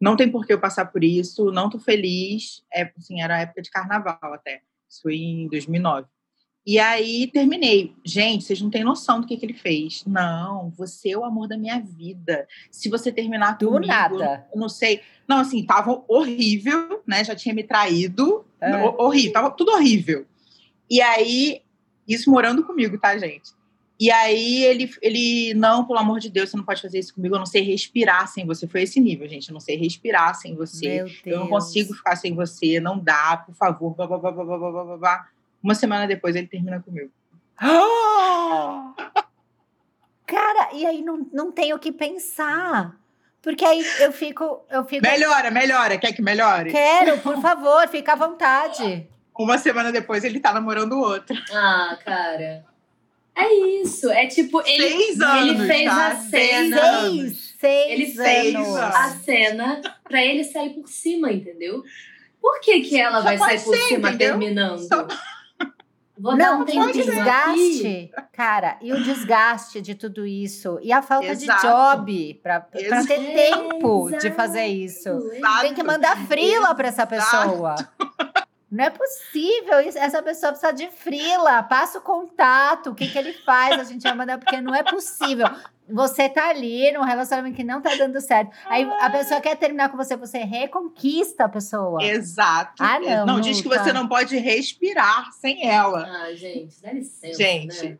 Não 0.00 0.16
tem 0.16 0.30
por 0.30 0.46
que 0.46 0.52
eu 0.52 0.60
passar 0.60 0.86
por 0.86 1.02
isso, 1.02 1.50
não 1.50 1.68
tô 1.68 1.78
feliz. 1.78 2.62
É, 2.72 2.90
assim, 2.96 3.20
era 3.20 3.40
época 3.40 3.62
de 3.62 3.70
carnaval 3.70 4.18
até. 4.34 4.62
Isso 4.88 5.02
foi 5.02 5.16
em 5.16 5.48
2009. 5.48 6.06
E 6.66 6.78
aí 6.78 7.26
terminei. 7.32 7.94
Gente, 8.04 8.44
vocês 8.44 8.60
não 8.60 8.68
têm 8.68 8.84
noção 8.84 9.20
do 9.20 9.26
que, 9.26 9.36
que 9.38 9.46
ele 9.46 9.54
fez. 9.54 10.04
Não, 10.06 10.70
você 10.76 11.10
é 11.12 11.18
o 11.18 11.24
amor 11.24 11.48
da 11.48 11.56
minha 11.56 11.80
vida. 11.80 12.46
Se 12.70 12.88
você 12.90 13.10
terminar 13.10 13.56
Do 13.56 13.68
comigo, 13.70 13.86
nada. 13.86 14.46
eu 14.52 14.60
não 14.60 14.68
sei. 14.68 15.00
Não, 15.26 15.38
assim, 15.38 15.64
tava 15.64 16.04
horrível, 16.06 17.02
né? 17.06 17.24
Já 17.24 17.34
tinha 17.34 17.54
me 17.54 17.64
traído. 17.64 18.44
É. 18.60 18.84
Ho- 18.84 18.96
Horrível, 18.98 19.32
tava 19.32 19.50
tudo 19.50 19.72
horrível. 19.72 20.26
E 20.90 21.00
aí, 21.00 21.62
isso 22.06 22.30
morando 22.30 22.62
comigo, 22.64 22.98
tá, 22.98 23.16
gente? 23.16 23.50
E 24.00 24.12
aí 24.12 24.62
ele, 24.64 24.88
ele, 25.02 25.54
não, 25.54 25.84
pelo 25.84 25.98
amor 25.98 26.20
de 26.20 26.30
Deus, 26.30 26.50
você 26.50 26.56
não 26.56 26.64
pode 26.64 26.80
fazer 26.80 27.00
isso 27.00 27.12
comigo, 27.12 27.34
eu 27.34 27.38
não 27.38 27.46
sei 27.46 27.62
respirar 27.62 28.28
sem 28.28 28.46
você. 28.46 28.68
Foi 28.68 28.82
esse 28.82 29.00
nível, 29.00 29.28
gente, 29.28 29.48
eu 29.48 29.52
não 29.52 29.60
sei 29.60 29.76
respirar 29.76 30.34
sem 30.36 30.54
você, 30.54 31.04
eu 31.26 31.40
não 31.40 31.48
consigo 31.48 31.92
ficar 31.92 32.14
sem 32.14 32.32
você, 32.32 32.78
não 32.78 32.96
dá, 32.96 33.42
por 33.44 33.56
favor, 33.56 33.94
blá, 33.96 34.06
blá, 34.06 34.18
blá, 34.18 34.30
blá, 34.30 34.44
blá, 34.44 34.84
blá, 34.84 34.96
blá. 34.96 35.28
Uma 35.60 35.74
semana 35.74 36.06
depois 36.06 36.36
ele 36.36 36.46
termina 36.46 36.80
comigo. 36.80 37.10
Cara, 40.26 40.68
e 40.74 40.86
aí 40.86 41.02
não, 41.02 41.26
não 41.32 41.50
tenho 41.50 41.74
o 41.74 41.78
que 41.78 41.90
pensar. 41.90 42.96
Porque 43.42 43.64
aí 43.64 43.84
eu 44.00 44.12
fico, 44.12 44.64
eu 44.70 44.84
fico. 44.84 45.02
Melhora, 45.02 45.50
melhora. 45.50 45.96
Quer 45.96 46.12
que 46.12 46.20
melhore? 46.22 46.70
Quero, 46.70 47.18
por 47.18 47.38
favor, 47.42 47.88
fica 47.88 48.12
à 48.12 48.16
vontade. 48.16 49.08
Uma 49.36 49.58
semana 49.58 49.90
depois 49.90 50.22
ele 50.24 50.38
tá 50.38 50.52
namorando 50.52 50.92
o 50.92 51.00
outro. 51.00 51.36
Ah, 51.52 51.96
cara. 52.04 52.64
É 53.38 53.54
isso. 53.82 54.10
É 54.10 54.26
tipo, 54.26 54.60
ele, 54.66 54.88
Seis 54.88 55.20
anos, 55.20 55.50
ele 55.60 55.66
fez 55.66 55.84
tá? 55.84 56.06
a 56.08 56.16
Seis 56.16 56.50
cena. 56.50 57.00
Seis, 57.00 57.54
seis 57.60 57.90
Ele 57.92 58.06
fez 58.06 58.54
anos. 58.56 58.76
a- 58.76 59.10
cena 59.24 59.80
pra 60.04 60.24
ele 60.24 60.42
sair 60.44 60.70
por 60.70 60.88
cima, 60.88 61.30
entendeu? 61.32 61.82
Por 62.40 62.60
que, 62.60 62.80
que 62.80 62.98
ela 63.00 63.18
Só 63.18 63.24
vai 63.24 63.38
sair 63.38 63.60
por 63.60 63.76
ser, 63.76 63.82
cima 63.88 64.08
entendeu? 64.08 64.28
terminando? 64.30 64.78
Só- 64.80 65.06
Vou 66.20 66.36
Não, 66.36 66.62
um 66.62 66.64
tem 66.64 66.82
o 66.82 66.90
desgaste, 66.92 68.10
aqui. 68.12 68.26
cara, 68.32 68.76
e 68.82 68.92
o 68.92 69.00
desgaste 69.04 69.80
de 69.80 69.94
tudo 69.94 70.26
isso, 70.26 70.76
e 70.82 70.90
a 70.92 71.00
falta 71.00 71.28
Exato. 71.28 71.60
de 71.60 71.68
job 71.68 72.40
Exato. 72.74 73.06
ter 73.06 73.34
tempo 73.34 74.08
de 74.10 74.16
Exato. 74.16 74.34
fazer 74.34 74.66
isso. 74.66 75.08
Exato. 75.10 75.60
Tem 75.60 75.74
que 75.74 75.82
mandar 75.84 76.16
frila 76.26 76.74
pra 76.74 76.88
essa 76.88 77.06
pessoa. 77.06 77.76
Não 78.70 78.84
é 78.84 78.90
possível. 78.90 79.78
Essa 79.78 80.22
pessoa 80.22 80.52
precisa 80.52 80.72
de 80.72 80.88
frila. 80.90 81.62
Passa 81.62 81.98
o 81.98 82.02
contato. 82.02 82.90
O 82.90 82.94
que, 82.94 83.08
que 83.08 83.16
ele 83.18 83.32
faz? 83.32 83.80
A 83.80 83.84
gente 83.84 84.02
vai 84.02 84.14
mandar, 84.14 84.38
porque 84.38 84.60
não 84.60 84.74
é 84.74 84.82
possível. 84.82 85.46
Você 85.90 86.28
tá 86.28 86.50
ali 86.50 86.92
num 86.92 87.02
relacionamento 87.02 87.56
que 87.56 87.64
não 87.64 87.80
tá 87.80 87.94
dando 87.94 88.20
certo. 88.20 88.54
Aí 88.66 88.84
a 89.00 89.08
pessoa 89.08 89.40
quer 89.40 89.56
terminar 89.56 89.88
com 89.88 89.96
você, 89.96 90.16
você 90.16 90.38
reconquista 90.38 91.44
a 91.44 91.48
pessoa. 91.48 92.02
Exato. 92.04 92.82
Ah, 92.82 93.00
não, 93.00 93.26
não 93.26 93.40
diz 93.40 93.62
que 93.62 93.68
você 93.68 93.90
não 93.90 94.06
pode 94.06 94.36
respirar 94.36 95.32
sem 95.32 95.66
ela. 95.66 96.04
Ah, 96.06 96.34
gente, 96.34 96.80
dá 96.82 96.92
licença. 96.92 97.38
Gente, 97.42 97.88
né? 97.88 97.98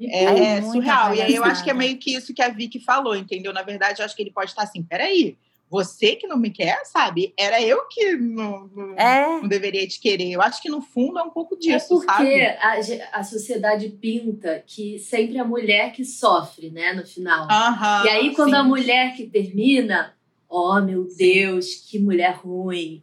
É, 0.00 0.24
É 0.56 0.62
surreal. 0.62 1.14
E 1.14 1.20
aí 1.20 1.34
eu 1.34 1.44
acho 1.44 1.62
que 1.62 1.70
é 1.70 1.74
meio 1.74 1.98
que 1.98 2.14
isso 2.14 2.32
que 2.32 2.40
a 2.40 2.48
Vicky 2.48 2.80
falou, 2.80 3.14
entendeu? 3.14 3.52
Na 3.52 3.62
verdade, 3.62 4.00
eu 4.00 4.06
acho 4.06 4.16
que 4.16 4.22
ele 4.22 4.32
pode 4.32 4.50
estar 4.50 4.62
assim: 4.62 4.82
peraí, 4.82 5.36
você 5.70 6.16
que 6.16 6.26
não 6.26 6.36
me 6.38 6.50
quer, 6.50 6.82
sabe? 6.86 7.34
Era 7.38 7.60
eu 7.62 7.86
que 7.88 8.16
não, 8.16 8.68
não, 8.74 8.98
É. 8.98 9.26
não 9.26 9.46
deveria 9.48 9.86
te 9.86 10.00
querer. 10.00 10.30
Eu 10.30 10.40
acho 10.42 10.62
que 10.62 10.68
no 10.70 10.80
fundo 10.80 11.18
é 11.18 11.22
um 11.22 11.30
pouco 11.30 11.54
É 11.56 11.58
disso, 11.58 11.96
porque 12.00 12.06
sabe? 12.06 13.02
a, 13.12 13.18
a 13.20 13.24
sociedade 13.24 13.88
pinta 13.90 14.62
que 14.66 14.98
sempre 14.98 15.36
é 15.36 15.40
a 15.40 15.44
mulher 15.44 15.92
que 15.92 16.04
sofre, 16.04 16.70
né, 16.70 16.92
no 16.94 17.06
final. 17.06 17.46
Aham, 17.50 18.04
e 18.04 18.08
aí, 18.08 18.34
quando 18.34 18.50
sim. 18.50 18.56
a 18.56 18.62
mulher 18.64 19.14
que 19.14 19.26
termina, 19.26 20.14
oh 20.48 20.80
meu 20.80 21.06
Deus, 21.16 21.74
que 21.90 21.98
mulher 21.98 22.36
ruim. 22.36 23.02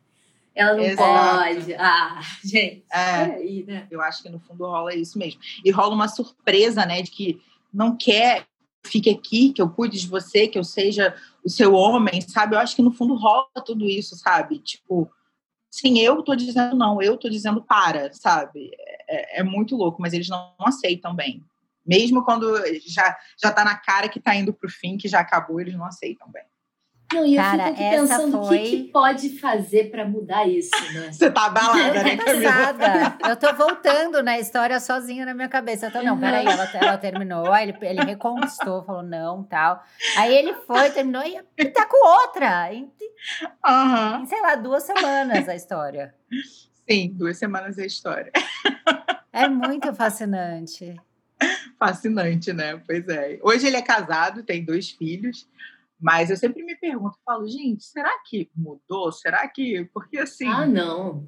Ela 0.56 0.76
não 0.78 0.84
Exato. 0.86 1.38
pode. 1.60 1.74
Ah, 1.76 2.20
gente, 2.44 2.84
É. 2.92 3.26
peraí, 3.26 3.64
né? 3.68 3.88
Eu 3.92 4.02
acho 4.02 4.24
que 4.24 4.30
no 4.30 4.40
fundo 4.40 4.66
rola 4.66 4.96
isso 4.96 5.20
mesmo. 5.20 5.40
E 5.66 5.70
rola 5.70 5.94
uma 5.94 6.08
surpresa, 6.08 6.86
né? 6.86 7.02
De 7.02 7.12
que 7.12 7.42
não 7.74 7.96
quer 7.98 8.42
que 8.42 8.48
fique 8.86 9.10
aqui, 9.10 9.52
que 9.52 9.62
eu 9.62 9.70
cuide 9.70 10.00
de 10.00 10.08
você, 10.08 10.48
que 10.48 10.58
eu 10.58 10.64
seja 10.64 11.16
o 11.44 11.50
seu 11.50 11.74
homem, 11.74 12.22
sabe? 12.22 12.56
Eu 12.56 12.60
acho 12.60 12.76
que 12.76 12.82
no 12.82 12.92
fundo 12.92 13.16
rola 13.16 13.48
tudo 13.66 13.86
isso, 13.86 14.16
sabe? 14.16 14.60
Tipo, 14.60 15.12
sim, 15.70 16.00
eu 16.00 16.22
tô 16.24 16.36
dizendo 16.36 16.76
não, 16.76 17.02
eu 17.02 17.18
tô 17.18 17.30
dizendo 17.30 17.62
para, 17.62 18.12
sabe? 18.14 18.72
É, 19.08 19.40
é 19.40 19.44
muito 19.44 19.76
louco, 19.76 20.02
mas 20.02 20.14
eles 20.14 20.30
não 20.30 20.54
aceitam 20.60 21.14
bem. 21.16 21.44
Mesmo 21.86 22.24
quando 22.24 22.58
já, 22.88 23.16
já 23.42 23.52
tá 23.52 23.64
na 23.64 23.76
cara 23.76 24.10
que 24.10 24.20
tá 24.20 24.36
indo 24.36 24.54
pro 24.54 24.70
fim, 24.70 24.98
que 24.98 25.08
já 25.08 25.20
acabou, 25.20 25.60
eles 25.60 25.76
não 25.76 25.86
aceitam 25.86 26.30
bem. 26.32 26.44
Não, 27.14 27.24
e 27.26 27.36
eu 27.36 27.42
Cara, 27.42 27.64
fico 27.66 27.74
aqui 27.76 27.84
essa 27.84 28.18
pensando 28.18 28.40
o 28.42 28.46
foi- 28.48 28.58
que, 28.60 28.70
que 28.84 28.84
pode 28.92 29.40
fazer 29.40 29.92
pra 29.92 30.06
mudar 30.06 30.48
isso, 30.48 30.72
né? 30.94 31.12
Você 31.14 31.30
tá 31.30 31.46
abalada, 31.46 32.04
né, 32.04 32.14
Eu 32.14 32.18
tô 32.18 32.26
Camila? 32.26 33.18
Eu 33.30 33.36
tô 33.38 33.54
voltando 33.54 34.24
na 34.24 34.40
história 34.40 34.80
sozinha 34.80 35.26
na 35.26 35.34
minha 35.34 35.48
cabeça. 35.48 35.86
Eu 35.86 35.92
tô, 35.92 36.02
não, 36.02 36.20
peraí, 36.20 36.46
ela, 36.48 36.64
ela 36.74 36.98
terminou, 36.98 37.52
aí 37.54 37.70
ele, 37.70 37.78
ele 37.82 38.04
reconquistou, 38.04 38.84
falou 38.84 39.04
não, 39.04 39.44
tal. 39.44 39.84
Aí 40.18 40.36
ele 40.36 40.54
foi, 40.66 40.90
terminou 40.92 41.22
e, 41.24 41.40
e 41.58 41.66
tá 41.66 41.86
com 41.86 42.08
outra. 42.24 42.74
Em, 42.74 42.92
Aham. 43.64 44.22
em, 44.22 44.26
sei 44.26 44.42
lá, 44.42 44.56
duas 44.56 44.84
semanas 44.84 45.48
a 45.48 45.56
história. 45.56 46.14
Sim, 46.90 47.12
duas 47.14 47.38
semanas 47.38 47.78
a 47.80 47.86
história. 47.86 48.32
É 49.32 49.48
muito 49.48 49.94
fascinante. 49.94 50.96
Fascinante, 51.78 52.52
né? 52.54 52.82
Pois 52.86 53.08
é. 53.08 53.38
Hoje 53.44 53.68
ele 53.68 53.76
é 53.78 53.82
casado, 53.82 54.44
tem 54.44 54.64
dois 54.64 54.90
filhos, 54.90 55.48
mas 56.00 56.30
eu 56.30 56.38
sempre 56.38 56.64
me 56.64 56.76
pergunto, 56.76 57.18
falo, 57.26 57.48
gente, 57.48 57.84
será 57.84 58.12
que 58.26 58.50
mudou? 58.56 59.12
Será 59.12 59.48
que. 59.48 59.90
Porque 59.94 60.18
assim, 60.20 60.48
Ah, 60.48 60.66
não. 60.66 61.28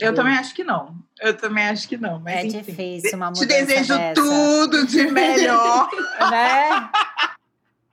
eu 0.00 0.14
também 0.14 0.34
acho 0.34 0.54
que 0.54 0.64
não. 0.64 0.96
Eu 1.20 1.36
também 1.36 1.64
acho 1.68 1.88
que 1.88 1.96
não. 1.96 2.18
Mas, 2.20 2.34
É 2.36 2.46
enfim, 2.46 2.60
difícil 2.72 3.16
uma 3.16 3.32
Te 3.32 3.40
mudança 3.40 3.64
desejo 3.66 3.96
dessa. 3.98 4.14
tudo 4.14 4.86
de 4.86 5.06
melhor. 5.12 5.88
né? 6.30 6.90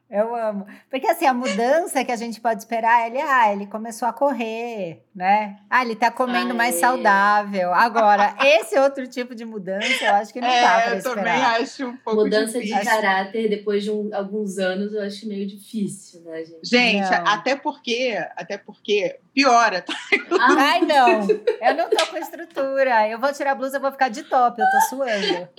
Eu 0.10 0.36
amo. 0.36 0.66
Porque 0.90 1.06
assim, 1.06 1.26
a 1.28 1.34
mudança 1.36 2.04
que 2.04 2.12
a 2.12 2.16
gente 2.16 2.42
pode 2.42 2.62
esperar, 2.62 3.06
ele, 3.08 3.22
ah, 3.22 3.54
ele 3.54 3.68
começou 3.68 4.08
a 4.08 4.14
correr, 4.14 5.06
né? 5.20 5.58
Ah, 5.70 5.84
ele 5.84 5.98
tá 5.98 6.10
comendo 6.10 6.52
Ah, 6.52 6.56
mais 6.56 6.78
é. 6.78 6.80
saudável. 6.80 7.74
Agora, 7.74 8.36
esse 8.42 8.80
outro 8.80 9.06
tipo 9.06 9.36
de 9.36 9.44
mudança, 9.44 9.86
eu 10.06 10.14
acho 10.16 10.32
que 10.32 10.40
não 10.40 10.48
dá 10.48 10.54
pra 10.82 10.94
é, 10.96 10.98
eu 10.98 11.04
também 11.04 11.24
esperar. 11.34 11.62
acho 11.62 11.86
um 11.88 11.98
pouco 11.98 12.22
Mudança 12.24 12.58
de 12.60 12.68
difícil. 12.68 12.86
caráter 12.86 13.50
depois 13.50 13.84
de 13.84 13.92
um- 13.92 14.10
alguns 14.16 14.58
anos, 14.58 14.94
eu 14.94 15.02
acho 15.04 15.28
meio 15.28 15.46
difícil, 15.46 16.22
né, 16.22 16.46
gente? 16.46 16.60
Gente, 16.64 17.12
Não. 17.12 17.28
até 17.28 17.54
porque, 17.58 18.18
até 18.38 18.58
porque 18.58 19.20
piora, 19.34 19.82
tá? 19.82 19.94
Ah, 20.40 20.56
Ai, 20.58 20.82
não. 20.82 21.28
Eu 21.62 21.76
não 21.76 21.90
tô 21.90 22.08
com 22.08 22.18
estrutura. 22.18 23.10
Eu 23.10 23.20
vou 23.20 23.34
tirar 23.34 23.52
a 23.52 23.56
blusa, 23.56 23.76
eu 23.78 23.82
vou 23.82 23.92
ficar 23.92 24.08
de 24.10 24.24
top, 24.24 24.62
eu 24.62 24.68
tô 24.68 24.96
suando. 24.96 25.50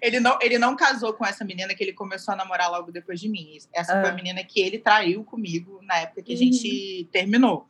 Ele 0.00 0.20
não, 0.20 0.38
ele 0.40 0.58
não 0.58 0.76
casou 0.76 1.12
com 1.12 1.26
essa 1.26 1.44
menina 1.44 1.74
que 1.74 1.82
ele 1.82 1.92
começou 1.92 2.34
a 2.34 2.36
namorar 2.36 2.70
logo 2.70 2.92
depois 2.92 3.18
de 3.20 3.28
mim. 3.28 3.56
Essa 3.74 3.98
Ah. 3.98 4.00
foi 4.00 4.10
a 4.10 4.12
menina 4.14 4.44
que 4.44 4.60
ele 4.60 4.78
traiu 4.78 5.24
comigo 5.24 5.80
na 5.82 5.98
época 5.98 6.22
que 6.22 6.32
a 6.32 6.36
Uhum. 6.36 6.38
gente 6.40 7.08
terminou. 7.12 7.66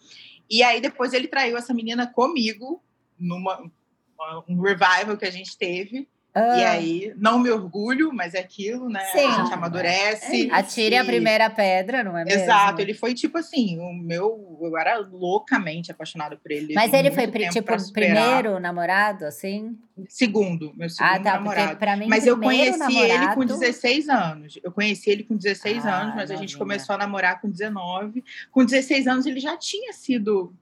E 0.49 0.63
aí 0.63 0.81
depois 0.81 1.13
ele 1.13 1.29
traiu 1.29 1.57
essa 1.57 1.75
menina 1.75 2.07
comigo 2.07 2.83
numa 3.19 3.71
uma- 4.19 4.45
um 4.49 4.61
revival 4.61 5.17
que 5.17 5.27
a 5.27 5.31
gente 5.31 5.57
teve. 5.59 6.09
Ah, 6.39 6.59
E 6.59 6.65
aí 6.65 7.15
não 7.17 7.39
me 7.39 7.49
orgulho, 7.51 8.13
mas 8.13 8.35
é 8.35 8.41
aquilo, 8.41 8.91
né? 8.91 9.01
Sim. 9.07 9.25
A 9.25 9.31
gente 9.31 9.55
amadurece. 9.55 10.51
É 10.51 10.55
Atire 10.55 10.95
a 10.97 11.03
E- 11.03 11.07
primeira 11.07 11.49
pedra, 11.49 12.05
não 12.05 12.17
é 12.17 12.25
mesmo? 12.25 12.43
Exato, 12.43 12.81
ele 12.83 12.93
foi 12.93 13.15
tipo 13.15 13.39
assim, 13.39 13.79
o 13.79 13.91
meu, 13.95 14.59
eu 14.61 14.77
era 14.77 14.99
loucamente 14.99 15.91
apaixonada 15.91 16.37
por 16.37 16.51
ele. 16.51 16.75
Mas 16.75 16.93
ele 16.93 17.11
foi, 17.11 17.27
tipo, 17.49 17.79
superar. 17.81 18.15
primeiro 18.15 18.61
namorado, 18.61 19.25
assim? 19.25 19.79
segundo, 20.11 20.75
meu 20.77 20.91
segundo 20.91 21.11
ah, 21.11 21.19
tá. 21.21 21.33
namorado. 21.35 21.77
Pra 21.79 21.97
mim, 21.97 22.07
Mas 22.07 22.27
eu 22.27 22.39
conheci 22.39 22.99
ele 22.99 23.29
com 23.29 23.41
namorado- 23.41 23.47
16 23.59 24.09
anos. 24.11 24.59
Eu 24.63 24.71
conheci 24.71 25.09
ele 25.09 25.23
com 25.25 25.35
16 25.35 25.87
Ah, 25.87 26.03
anos, 26.03 26.15
mas 26.17 26.31
a 26.31 26.37
gente 26.37 26.55
começou 26.59 26.95
a 26.95 26.99
namorar 26.99 27.41
com 27.41 27.49
19. 27.49 28.23
Com 28.51 28.63
16 28.63 29.07
anos 29.07 29.25
ele 29.25 29.41
já 29.41 29.57
tinha 29.57 29.95
sido 29.95 30.53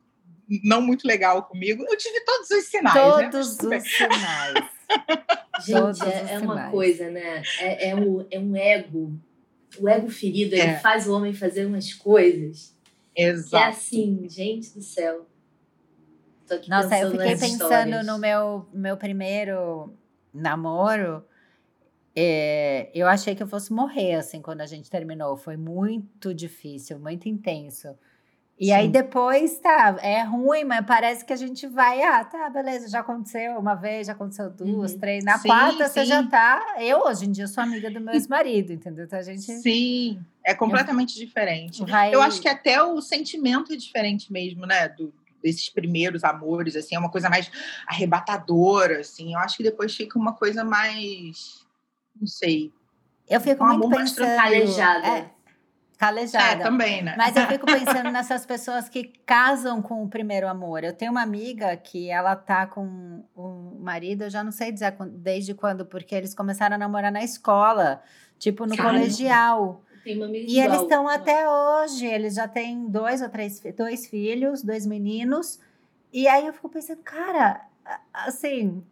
não 0.62 0.80
muito 0.80 1.04
legal 1.08 1.42
comigo. 1.42 1.84
Eu 1.88 1.96
tive 1.96 2.20
todos 2.20 2.48
os 2.50 2.64
sinais, 2.66 2.94
né? 3.16 3.28
Todos 3.30 3.56
bem. 3.56 3.78
os 3.78 3.90
sinais. 3.90 4.64
Gente, 5.64 6.02
é, 6.04 6.34
é 6.34 6.38
uma 6.38 6.70
coisa, 6.70 7.10
né? 7.10 7.42
É, 7.60 7.90
é, 7.90 7.94
um, 7.96 8.26
é 8.30 8.38
um 8.38 8.56
ego. 8.56 9.12
O 9.78 9.88
ego 9.88 10.08
ferido, 10.10 10.54
ele 10.54 10.62
É. 10.62 10.78
faz 10.78 11.06
o 11.06 11.14
homem 11.14 11.32
fazer 11.32 11.64
umas 11.66 11.92
coisas 11.94 12.74
que 13.14 13.22
é 13.22 13.28
Exato. 13.28 13.68
assim, 13.68 14.26
gente 14.28 14.74
do 14.74 14.82
céu. 14.82 15.26
Nossa, 16.68 16.98
eu 16.98 17.12
fiquei 17.12 17.28
pensando 17.36 17.52
histórias. 17.52 18.06
no 18.06 18.18
meu, 18.18 18.66
meu 18.72 18.96
primeiro 18.96 19.92
namoro. 20.32 21.24
é, 22.14 22.90
eu 22.94 23.06
achei 23.08 23.34
que 23.34 23.42
eu 23.42 23.46
fosse 23.46 23.72
morrer, 23.72 24.14
assim, 24.16 24.40
quando 24.42 24.60
a 24.60 24.66
gente 24.66 24.90
terminou. 24.90 25.36
Foi 25.36 25.56
muito 25.56 26.34
difícil, 26.34 26.98
muito 26.98 27.28
intenso. 27.28 27.96
E 28.58 28.70
aí 28.72 28.84
Sim. 28.86 28.92
depois, 28.92 29.58
tá, 29.58 29.96
é 30.00 30.22
ruim, 30.22 30.62
mas 30.62 30.86
parece 30.86 31.24
que 31.24 31.32
a 31.32 31.36
gente 31.36 31.66
vai, 31.66 32.00
ah, 32.02 32.24
tá, 32.24 32.48
beleza, 32.48 32.88
já 32.88 33.00
aconteceu 33.00 33.58
uma 33.58 33.74
vez, 33.74 34.06
já 34.06 34.12
aconteceu 34.12 34.48
duas, 34.48 34.92
Uhum. 34.92 34.98
três. 35.00 35.24
Na 35.24 35.38
Sim, 35.38 35.48
quarta 35.48 35.88
você 35.88 36.00
sim. 36.02 36.06
já 36.06 36.22
tá. 36.24 36.76
Eu, 36.78 37.00
hoje 37.00 37.26
em 37.26 37.32
dia, 37.32 37.48
sou 37.48 37.64
amiga 37.64 37.90
do 37.90 38.00
meu 38.00 38.14
ex-marido, 38.14 38.72
entendeu? 38.72 39.06
Então 39.06 39.18
a 39.18 39.22
gente 39.22 39.42
Sim, 39.42 40.24
é 40.44 40.54
completamente 40.54 41.16
diferente. 41.16 41.84
vai. 41.84 42.14
Eu 42.14 42.22
acho 42.22 42.40
que 42.40 42.48
até 42.48 42.80
o 42.80 43.00
sentimento 43.00 43.72
é 43.72 43.76
diferente 43.76 44.32
mesmo, 44.32 44.64
né? 44.66 44.88
Do, 44.88 45.12
desses 45.42 45.68
primeiros 45.68 46.22
amores, 46.22 46.76
assim, 46.76 46.94
é 46.94 46.98
uma 46.98 47.10
coisa 47.10 47.28
mais 47.28 47.50
arrebatadora, 47.88 49.00
assim. 49.00 49.32
Eu 49.34 49.40
acho 49.40 49.56
que 49.56 49.62
depois 49.64 49.94
fica 49.96 50.16
uma 50.18 50.32
coisa 50.32 50.62
mais, 50.64 51.66
não 52.18 52.26
sei. 52.26 52.72
Eu 53.28 53.40
fico 53.40 53.64
Um 53.64 53.78
muito 53.78 53.88
mais 53.90 54.12
pensando... 54.12 55.04
É, 55.06 55.30
calejada. 55.98 56.44
É, 56.54 56.56
também, 56.62 57.02
né? 57.02 57.14
Mas 57.16 57.36
eu 57.36 57.46
fico 57.46 57.64
pensando 57.70 58.10
nessas 58.10 58.44
pessoas 58.44 58.88
que 58.88 59.04
casam 59.24 59.80
com 59.80 60.02
o 60.02 60.08
primeiro 60.08 60.48
amor. 60.48 60.84
Eu 60.84 60.92
tenho 60.92 61.10
uma 61.12 61.22
amiga 61.22 61.76
que 61.76 62.10
ela 62.10 62.34
tá 62.36 62.66
com 62.66 63.24
o 63.34 63.76
marido, 63.80 64.22
eu 64.24 64.30
já 64.30 64.42
não 64.44 64.52
sei 64.52 64.72
dizer 64.72 64.94
desde 65.12 65.54
quando, 65.54 65.84
porque 65.86 66.14
eles 66.14 66.34
começaram 66.34 66.76
a 66.76 66.78
namorar 66.78 67.12
na 67.12 67.22
escola, 67.22 68.02
tipo 68.38 68.66
no 68.66 68.76
Caramba. 68.76 68.98
colegial. 68.98 69.82
Tem 70.02 70.16
uma 70.16 70.26
amiga 70.26 70.44
E 70.50 70.60
eles 70.60 70.82
estão 70.82 71.08
até 71.08 71.48
hoje, 71.48 72.04
eles 72.06 72.34
já 72.34 72.46
têm 72.46 72.86
dois 72.88 73.22
ou 73.22 73.28
três, 73.28 73.60
dois 73.76 74.06
filhos, 74.06 74.62
dois 74.62 74.84
meninos. 74.84 75.58
E 76.12 76.28
aí 76.28 76.46
eu 76.46 76.52
fico 76.52 76.68
pensando, 76.68 77.02
cara, 77.02 77.62
a- 77.84 78.00
assim, 78.26 78.84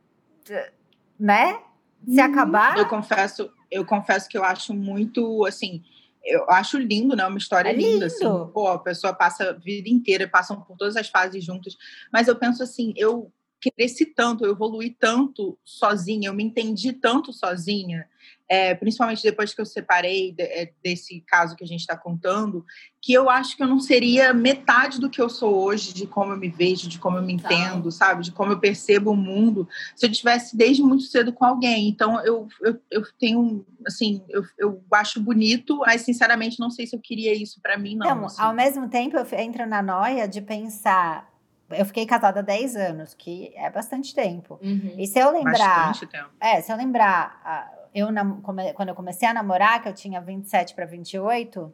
né? 1.18 1.58
Se 2.06 2.20
Uhum. 2.20 2.26
acabar, 2.32 2.76
Eu 2.78 2.86
confesso, 2.88 3.52
eu 3.70 3.84
confesso 3.84 4.28
que 4.28 4.36
eu 4.36 4.42
acho 4.42 4.74
muito, 4.74 5.44
assim, 5.46 5.82
eu 6.24 6.48
acho 6.50 6.78
lindo, 6.78 7.16
né? 7.16 7.26
Uma 7.26 7.38
história 7.38 7.68
É 7.70 7.72
linda, 7.72 7.88
lindo. 7.90 8.04
assim. 8.04 8.52
Pô, 8.52 8.68
a 8.68 8.78
pessoa 8.78 9.12
passa 9.12 9.50
a 9.50 9.52
vida 9.52 9.88
inteira, 9.88 10.28
passam 10.28 10.60
por 10.60 10.76
todas 10.76 10.96
as 10.96 11.08
fases 11.08 11.44
juntos. 11.44 11.76
Mas 12.12 12.28
eu 12.28 12.36
penso 12.36 12.62
assim, 12.62 12.92
eu 12.96 13.32
cresci 13.76 14.06
tanto, 14.06 14.44
eu 14.44 14.52
evoluí 14.52 14.90
tanto 14.90 15.56
sozinha, 15.64 16.28
eu 16.28 16.34
me 16.34 16.42
entendi 16.42 16.92
tanto 16.92 17.32
sozinha, 17.32 18.08
é, 18.52 18.74
principalmente 18.74 19.22
depois 19.22 19.54
que 19.54 19.62
eu 19.62 19.64
separei 19.64 20.30
de- 20.32 20.42
é, 20.42 20.70
desse 20.84 21.22
caso 21.26 21.56
que 21.56 21.64
a 21.64 21.66
gente 21.66 21.80
está 21.80 21.96
contando, 21.96 22.66
que 23.00 23.10
eu 23.10 23.30
acho 23.30 23.56
que 23.56 23.62
eu 23.62 23.66
não 23.66 23.80
seria 23.80 24.34
metade 24.34 25.00
do 25.00 25.08
que 25.08 25.22
eu 25.22 25.30
sou 25.30 25.54
hoje, 25.54 25.94
de 25.94 26.06
como 26.06 26.34
eu 26.34 26.36
me 26.36 26.50
vejo, 26.50 26.86
de 26.86 26.98
como 26.98 27.16
eu 27.16 27.22
me 27.22 27.32
entendo, 27.32 27.90
sabe? 27.90 28.24
De 28.24 28.30
como 28.30 28.52
eu 28.52 28.60
percebo 28.60 29.12
o 29.12 29.16
mundo, 29.16 29.66
se 29.96 30.04
eu 30.04 30.12
tivesse 30.12 30.54
desde 30.54 30.82
muito 30.82 31.04
cedo 31.04 31.32
com 31.32 31.46
alguém. 31.46 31.88
Então, 31.88 32.22
eu, 32.26 32.46
eu, 32.60 32.78
eu 32.90 33.02
tenho, 33.18 33.64
assim, 33.86 34.22
eu, 34.28 34.42
eu 34.58 34.84
acho 34.92 35.18
bonito, 35.18 35.78
mas 35.78 36.02
sinceramente 36.02 36.60
não 36.60 36.68
sei 36.68 36.86
se 36.86 36.94
eu 36.94 37.00
queria 37.00 37.32
isso 37.32 37.58
para 37.58 37.78
mim, 37.78 37.96
não. 37.96 38.04
Então, 38.06 38.26
assim. 38.26 38.42
ao 38.42 38.52
mesmo 38.52 38.86
tempo, 38.86 39.16
eu 39.16 39.26
entro 39.38 39.66
na 39.66 39.82
noia 39.82 40.28
de 40.28 40.42
pensar. 40.42 41.32
Eu 41.70 41.86
fiquei 41.86 42.04
casada 42.04 42.40
há 42.40 42.42
10 42.42 42.76
anos, 42.76 43.14
que 43.14 43.50
é 43.56 43.70
bastante 43.70 44.14
tempo. 44.14 44.60
Uhum. 44.62 44.94
E 44.98 45.06
se 45.06 45.18
eu 45.18 45.30
lembrar. 45.30 45.86
Bastante 45.86 46.06
tempo. 46.06 46.28
É, 46.38 46.60
se 46.60 46.70
eu 46.70 46.76
lembrar, 46.76 47.40
eu 47.94 48.08
quando 48.74 48.88
eu 48.88 48.94
comecei 48.94 49.28
a 49.28 49.34
namorar, 49.34 49.82
que 49.82 49.88
eu 49.88 49.94
tinha 49.94 50.20
27 50.20 50.74
para 50.74 50.86
28, 50.86 51.72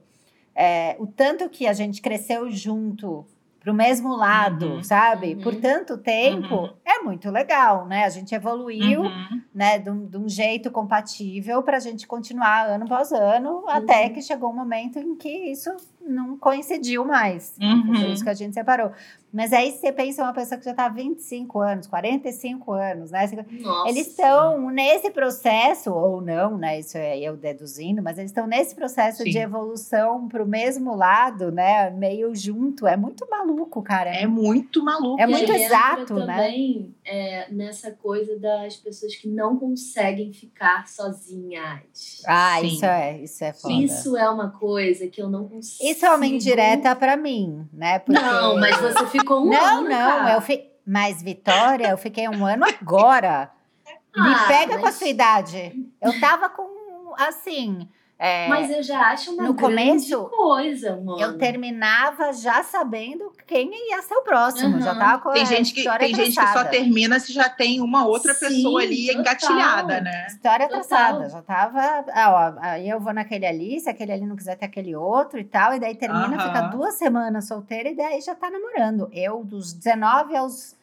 é, 0.55 0.97
o 0.99 1.07
tanto 1.07 1.49
que 1.49 1.67
a 1.67 1.73
gente 1.73 2.01
cresceu 2.03 2.51
junto 2.51 3.25
pro 3.61 3.75
mesmo 3.75 4.15
lado, 4.15 4.67
Uhum. 4.77 4.83
sabe? 4.83 5.35
Uhum. 5.35 5.41
Por 5.43 5.55
tanto 5.57 5.99
tempo, 5.99 6.55
Uhum. 6.55 6.71
é 6.85 7.01
muito 7.01 7.29
legal, 7.31 7.87
né? 7.87 8.05
A 8.05 8.09
gente 8.09 8.35
evoluiu, 8.35 9.03
Uhum. 9.03 9.43
né, 9.55 9.79
de 9.79 9.91
um, 9.91 10.07
de 10.07 10.17
um 10.17 10.29
jeito 10.29 10.71
compatível 10.71 11.63
para 11.63 11.77
a 11.77 11.81
gente 11.81 12.07
continuar 12.07 12.67
ano 12.69 12.85
após 12.85 13.13
ano, 13.13 13.65
até 13.69 14.09
que 14.09 14.23
chegou 14.23 14.51
um 14.51 14.55
momento 14.55 14.99
em 14.99 15.15
que 15.17 15.29
isso 15.29 15.71
não 16.01 16.39
coincidiu 16.39 17.05
mais. 17.05 17.57
Uhum. 17.61 17.95
Foi 17.97 18.11
isso 18.13 18.25
que 18.25 18.31
a 18.31 18.35
gente 18.35 18.55
separou. 18.55 18.93
Mas 19.33 19.53
aí 19.53 19.73
você 19.73 19.93
pensa 19.93 20.23
uma 20.23 20.33
pessoa 20.33 20.59
que 20.59 20.65
já 20.65 20.71
está 20.71 20.87
há 20.87 20.89
25 20.89 21.61
anos, 21.61 21.87
45 21.87 22.73
anos, 22.73 23.11
né? 23.11 23.29
Nossa. 23.61 23.89
Eles 23.91 24.07
estão 24.09 24.71
nesse 24.71 25.11
processo, 25.11 25.93
ou 25.93 26.21
não, 26.23 26.57
né? 26.57 26.79
Isso 26.81 26.97
é 26.97 27.19
eu 27.19 27.37
deduzindo, 27.37 28.03
mas 28.03 28.17
eles 28.19 28.31
estão 28.31 28.47
nesse 28.47 28.75
processo 28.75 29.23
Sim. 29.23 29.31
de 29.31 29.39
evolução 29.39 30.27
para 30.29 30.43
o 30.43 30.47
mesmo 30.47 30.95
lado, 30.97 31.53
né? 31.53 31.91
Meio 31.91 32.35
junto. 32.35 32.87
É 32.87 32.97
muito 32.97 33.29
maluco, 33.31 33.83
cara. 33.83 34.11
É 34.11 34.27
muito 34.27 34.83
maluco. 34.83 35.21
É 35.21 35.25
E 35.25 35.27
muito 35.27 35.53
aí 35.53 35.63
exato, 35.63 36.15
né? 36.15 36.27
também 36.27 36.95
é, 37.05 37.53
nessa 37.53 37.91
coisa 37.91 38.39
das 38.39 38.77
pessoas 38.77 39.15
que 39.15 39.29
não 39.29 39.57
conseguem 39.59 40.33
ficar 40.33 40.87
sozinhas. 40.89 42.23
Ah, 42.27 42.59
Sim. 42.61 42.67
isso 42.67 42.85
é, 42.87 43.19
isso 43.19 43.45
é 43.45 43.53
foda. 43.53 43.75
Isso 43.75 44.17
é 44.17 44.29
uma 44.31 44.51
coisa 44.51 45.07
que 45.07 45.21
eu 45.21 45.29
não 45.29 45.47
consigo. 45.49 45.89
Isso 45.91 46.07
é 46.07 46.11
uma 46.15 46.27
indireta 46.27 46.95
para 46.97 47.17
mim, 47.17 47.67
né? 47.73 47.99
Porque- 47.99 48.21
Não, 48.21 48.59
mas 48.59 48.77
você 48.81 49.18
ficou 49.19 49.41
um 49.47 49.51
Não, 49.51 49.79
ano, 49.81 49.89
não, 49.89 50.29
eu 50.29 50.41
fi... 50.41 50.65
Mas, 50.87 51.23
Vitória, 51.23 51.89
eu 51.91 51.99
fiquei 51.99 52.29
um 52.29 52.47
ano 52.47 52.65
agora. 52.65 53.51
Me 54.17 54.35
Ah, 54.35 54.45
pega 54.49 54.75
com 54.79 54.83
a 54.83 54.87
mas- 54.87 54.95
sua 54.95 55.09
idade. 55.09 55.73
Eu 56.01 56.19
tava 56.21 56.49
com, 56.49 57.15
assim... 57.19 57.89
é, 58.21 58.49
Mas 58.49 58.69
eu 58.69 58.83
já 58.83 59.13
acho 59.13 59.33
uma 59.33 59.45
no 59.45 59.55
começo, 59.55 60.25
coisa, 60.25 60.97
mano. 60.97 61.21
Eu 61.21 61.39
terminava 61.39 62.33
já 62.33 62.65
sabendo 62.65 63.33
quem 63.47 63.71
ia 63.91 64.03
ser 64.03 64.17
o 64.17 64.23
próximo. 64.23 64.75
Uhum. 64.75 64.81
Já 64.81 64.95
tava 64.97 65.23
com 65.23 65.31
Tem 65.31 65.43
a 65.43 65.45
gente, 65.45 65.73
que, 65.73 65.81
história 65.81 66.05
tem 66.05 66.15
gente 66.17 66.37
que 66.37 66.47
só 66.49 66.65
termina 66.65 67.21
se 67.21 67.33
já 67.33 67.49
tem 67.49 67.81
uma 67.81 68.05
outra 68.05 68.35
Sim, 68.35 68.47
pessoa 68.47 68.83
ali 68.83 69.07
total. 69.07 69.21
engatilhada, 69.21 70.01
né? 70.01 70.27
História 70.27 70.69
Total. 70.69 70.85
traçada, 70.89 71.29
já 71.31 71.43
tava. 71.43 72.05
Ah, 72.13 72.55
ó, 72.57 72.59
aí 72.61 72.89
eu 72.89 72.99
vou 72.99 73.13
naquele 73.13 73.47
ali, 73.47 73.79
se 73.79 73.89
aquele 73.89 74.11
ali 74.11 74.27
não 74.27 74.35
quiser 74.35 74.57
ter 74.57 74.67
aquele 74.67 74.97
outro 74.97 75.39
e 75.39 75.45
tal, 75.45 75.75
e 75.75 75.79
daí 75.79 75.95
termina, 75.95 76.37
Aham. 76.37 76.41
fica 76.41 76.61
duas 76.63 76.95
semanas 76.95 77.47
solteira 77.47 77.89
e 77.89 77.95
daí 77.95 78.21
já 78.21 78.35
tá 78.35 78.51
namorando. 78.51 79.09
Eu, 79.13 79.45
dos 79.45 79.73
19 79.73 80.37
aos 80.37 80.75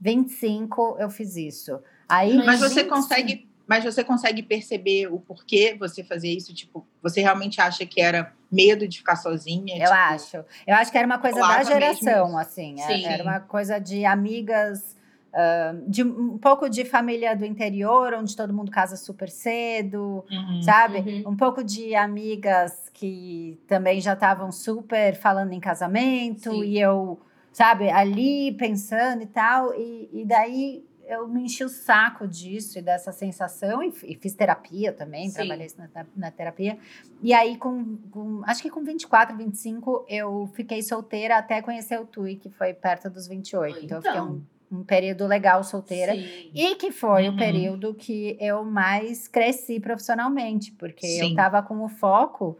25, 0.00 0.96
eu 0.98 1.10
fiz 1.10 1.36
isso. 1.36 1.80
Aí, 2.08 2.34
Mas 2.38 2.60
dos 2.60 2.70
você 2.70 2.82
25 2.84 2.88
consegue, 2.94 3.47
mas 3.68 3.84
você 3.84 4.02
consegue 4.02 4.42
perceber 4.42 5.06
o 5.12 5.20
porquê 5.20 5.76
você 5.78 6.02
fazia 6.02 6.34
isso? 6.36 6.54
Tipo, 6.54 6.86
você 7.02 7.20
realmente 7.20 7.60
acha 7.60 7.84
que 7.84 8.00
era 8.00 8.32
medo 8.50 8.88
de 8.88 8.98
ficar 8.98 9.16
sozinha? 9.16 9.74
Eu 9.76 9.82
Tipo, 9.82 9.92
acho. 9.94 10.36
Eu 10.66 10.74
acho 10.74 10.90
que 10.90 10.96
era 10.98 11.06
uma 11.06 11.18
coisa 11.18 11.38
da 11.38 11.62
geração, 11.62 12.24
mesmo 12.24 12.38
assim. 12.38 12.80
é- 12.80 12.86
Sim. 12.86 13.04
Era 13.04 13.22
uma 13.22 13.40
coisa 13.40 13.78
de 13.78 14.04
amigas, 14.06 14.96
ah, 15.34 15.74
de 15.86 16.02
um 16.02 16.38
pouco 16.38 16.68
de 16.70 16.84
família 16.86 17.36
do 17.36 17.44
interior, 17.44 18.14
onde 18.14 18.34
todo 18.34 18.54
mundo 18.54 18.70
casa 18.70 18.96
super 18.96 19.28
cedo, 19.28 20.24
Uhum. 20.30 20.62
sabe? 20.62 20.98
Uhum. 21.00 21.24
Um 21.32 21.36
pouco 21.36 21.62
de 21.62 21.94
amigas 21.94 22.88
que 22.94 23.60
também 23.66 24.00
já 24.00 24.14
estavam 24.14 24.50
super 24.50 25.14
falando 25.14 25.52
em 25.52 25.60
casamento, 25.60 26.50
Sim. 26.50 26.64
e 26.64 26.80
eu, 26.80 27.20
sabe, 27.52 27.90
ali 27.90 28.52
pensando 28.52 29.22
e 29.22 29.26
tal. 29.26 29.74
E, 29.74 30.08
e 30.12 30.24
daí 30.24 30.87
eu 31.08 31.26
me 31.26 31.42
enchi 31.44 31.64
o 31.64 31.68
saco 31.68 32.28
disso 32.28 32.78
e 32.78 32.82
dessa 32.82 33.10
sensação, 33.12 33.82
e, 33.82 33.92
e 34.04 34.14
fiz 34.14 34.34
terapia 34.34 34.92
também, 34.92 35.28
Sim. 35.28 35.34
trabalhei 35.34 35.66
isso 35.66 35.76
na, 35.78 36.06
na 36.14 36.30
terapia. 36.30 36.78
E 37.22 37.32
aí, 37.32 37.56
com, 37.56 37.96
com- 38.10 38.42
acho 38.44 38.62
que 38.62 38.70
com 38.70 38.84
24, 38.84 39.36
25, 39.36 40.04
eu 40.08 40.48
fiquei 40.54 40.82
solteira 40.82 41.38
até 41.38 41.60
conhecer 41.62 41.98
o 42.00 42.06
Tui, 42.06 42.36
que 42.36 42.50
foi 42.50 42.74
perto 42.74 43.08
dos 43.10 43.26
28. 43.26 43.84
Então, 43.84 43.96
eu 43.98 44.02
fiquei 44.02 44.20
Então. 44.20 44.42
um, 44.70 44.78
um 44.80 44.84
período 44.84 45.26
legal 45.26 45.64
solteira. 45.64 46.12
Sim. 46.14 46.50
E 46.54 46.74
que 46.76 46.92
foi 46.92 47.26
o 47.28 47.32
Uhum. 47.32 47.36
período 47.38 47.94
que 47.94 48.36
eu 48.38 48.62
mais 48.64 49.26
cresci 49.26 49.80
profissionalmente, 49.80 50.72
porque 50.72 51.06
eu 51.06 51.28
Sim. 51.28 51.34
tava 51.34 51.62
com 51.62 51.82
o 51.82 51.88
foco 51.88 52.58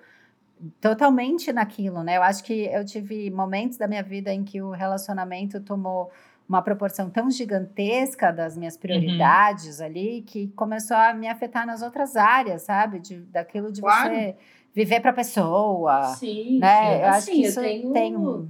totalmente 0.81 1.53
naquilo, 1.53 2.03
né? 2.03 2.17
Eu 2.17 2.23
acho 2.23 2.43
que 2.43 2.65
eu 2.67 2.85
tive 2.85 3.31
momentos 3.31 3.77
da 3.79 3.87
minha 3.87 4.03
vida 4.03 4.33
em 4.33 4.43
que 4.43 4.61
o 4.61 4.71
relacionamento 4.71 5.61
tomou 5.61 6.11
uma 6.49 6.63
proporção 6.63 7.11
tão 7.11 7.31
gigantesca 7.31 8.33
das 8.33 8.57
minhas 8.57 8.75
Uhum. 8.75 8.81
prioridades 8.81 9.81
ali 9.81 10.23
que 10.23 10.49
começou 10.49 10.97
a 10.97 11.13
me 11.13 11.29
afetar 11.29 11.67
nas 11.67 11.83
outras 11.83 12.17
áreas, 12.17 12.63
sabe? 12.63 12.99
De, 13.01 13.19
daquilo 13.27 13.71
de 13.71 13.81
Claro. 13.83 14.15
você 14.15 14.37
viver 14.73 15.01
para 15.01 15.13
pessoa, 15.13 16.05
Sim, 16.15 16.59
né? 16.59 16.81
sim. 16.97 17.01
Eu 17.03 17.09
acho 17.09 17.19
Assim, 17.19 17.33
que 17.33 17.41
eu 17.45 17.49
isso 17.51 17.61
tenho 17.61 17.93
tem 17.93 18.17
um 18.17 18.49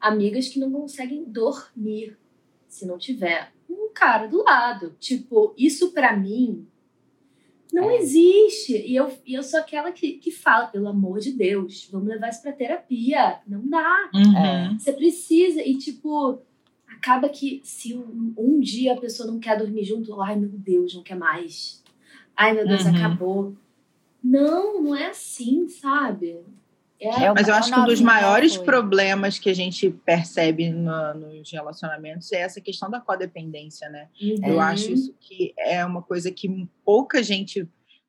amigas 0.00 0.48
que 0.48 0.58
não 0.58 0.70
conseguem 0.70 1.24
dormir 1.24 2.16
se 2.66 2.86
não 2.86 2.96
tiver 2.96 3.52
um 3.68 3.92
cara 3.92 4.26
do 4.26 4.42
lado. 4.42 4.96
Tipo, 4.98 5.52
isso 5.58 5.92
pra 5.92 6.16
mim 6.16 6.66
não 7.72 7.90
É. 7.90 7.96
existe. 7.96 8.72
E 8.74 8.96
eu, 8.96 9.12
e 9.26 9.34
eu 9.34 9.42
sou 9.42 9.60
aquela 9.60 9.92
que, 9.92 10.12
que 10.12 10.30
fala, 10.30 10.68
pelo 10.68 10.88
amor 10.88 11.18
de 11.18 11.32
Deus, 11.32 11.88
vamos 11.92 12.08
levar 12.08 12.28
isso 12.30 12.40
pra 12.40 12.52
terapia. 12.52 13.40
Não 13.46 13.68
dá. 13.68 14.08
Uhum. 14.14 14.78
Você 14.78 14.92
precisa. 14.92 15.60
E, 15.62 15.76
tipo, 15.76 16.40
acaba 16.98 17.28
que 17.28 17.60
se 17.64 17.94
um, 17.94 18.34
um 18.36 18.60
dia 18.60 18.92
a 18.94 19.00
pessoa 19.00 19.30
não 19.30 19.38
quer 19.38 19.56
dormir 19.58 19.84
junto, 19.84 20.20
ai 20.20 20.36
meu 20.36 20.50
Deus, 20.50 20.94
não 20.94 21.02
quer 21.02 21.16
mais. 21.16 21.82
Ai 22.36 22.52
meu 22.52 22.66
Deus, 22.66 22.84
Uhum. 22.84 22.90
acabou. 22.96 23.56
Não, 24.22 24.82
não 24.82 24.94
é 24.96 25.06
assim, 25.10 25.68
sabe? 25.68 26.38
É, 27.00 27.24
É 27.24 27.32
Mas 27.32 27.46
eu 27.46 27.54
é 27.54 27.58
acho 27.58 27.72
que 27.72 27.78
um 27.78 27.84
dos 27.86 28.00
maiores 28.00 28.56
foi. 28.56 28.64
problemas 28.64 29.38
que 29.38 29.48
a 29.48 29.54
gente 29.54 29.88
percebe 30.04 30.68
no- 30.70 31.14
nos 31.14 31.50
relacionamentos 31.50 32.32
é 32.32 32.40
essa 32.40 32.60
questão 32.60 32.90
da 32.90 33.00
codependência, 33.00 33.88
né? 33.88 34.08
Eu 34.42 34.56
Uhum. 34.56 34.60
acho 34.60 34.90
isso 34.92 35.14
que 35.20 35.54
é 35.56 35.84
uma 35.84 36.02
coisa 36.02 36.30
que 36.32 36.68
pouca 36.84 37.22
gente 37.22 37.68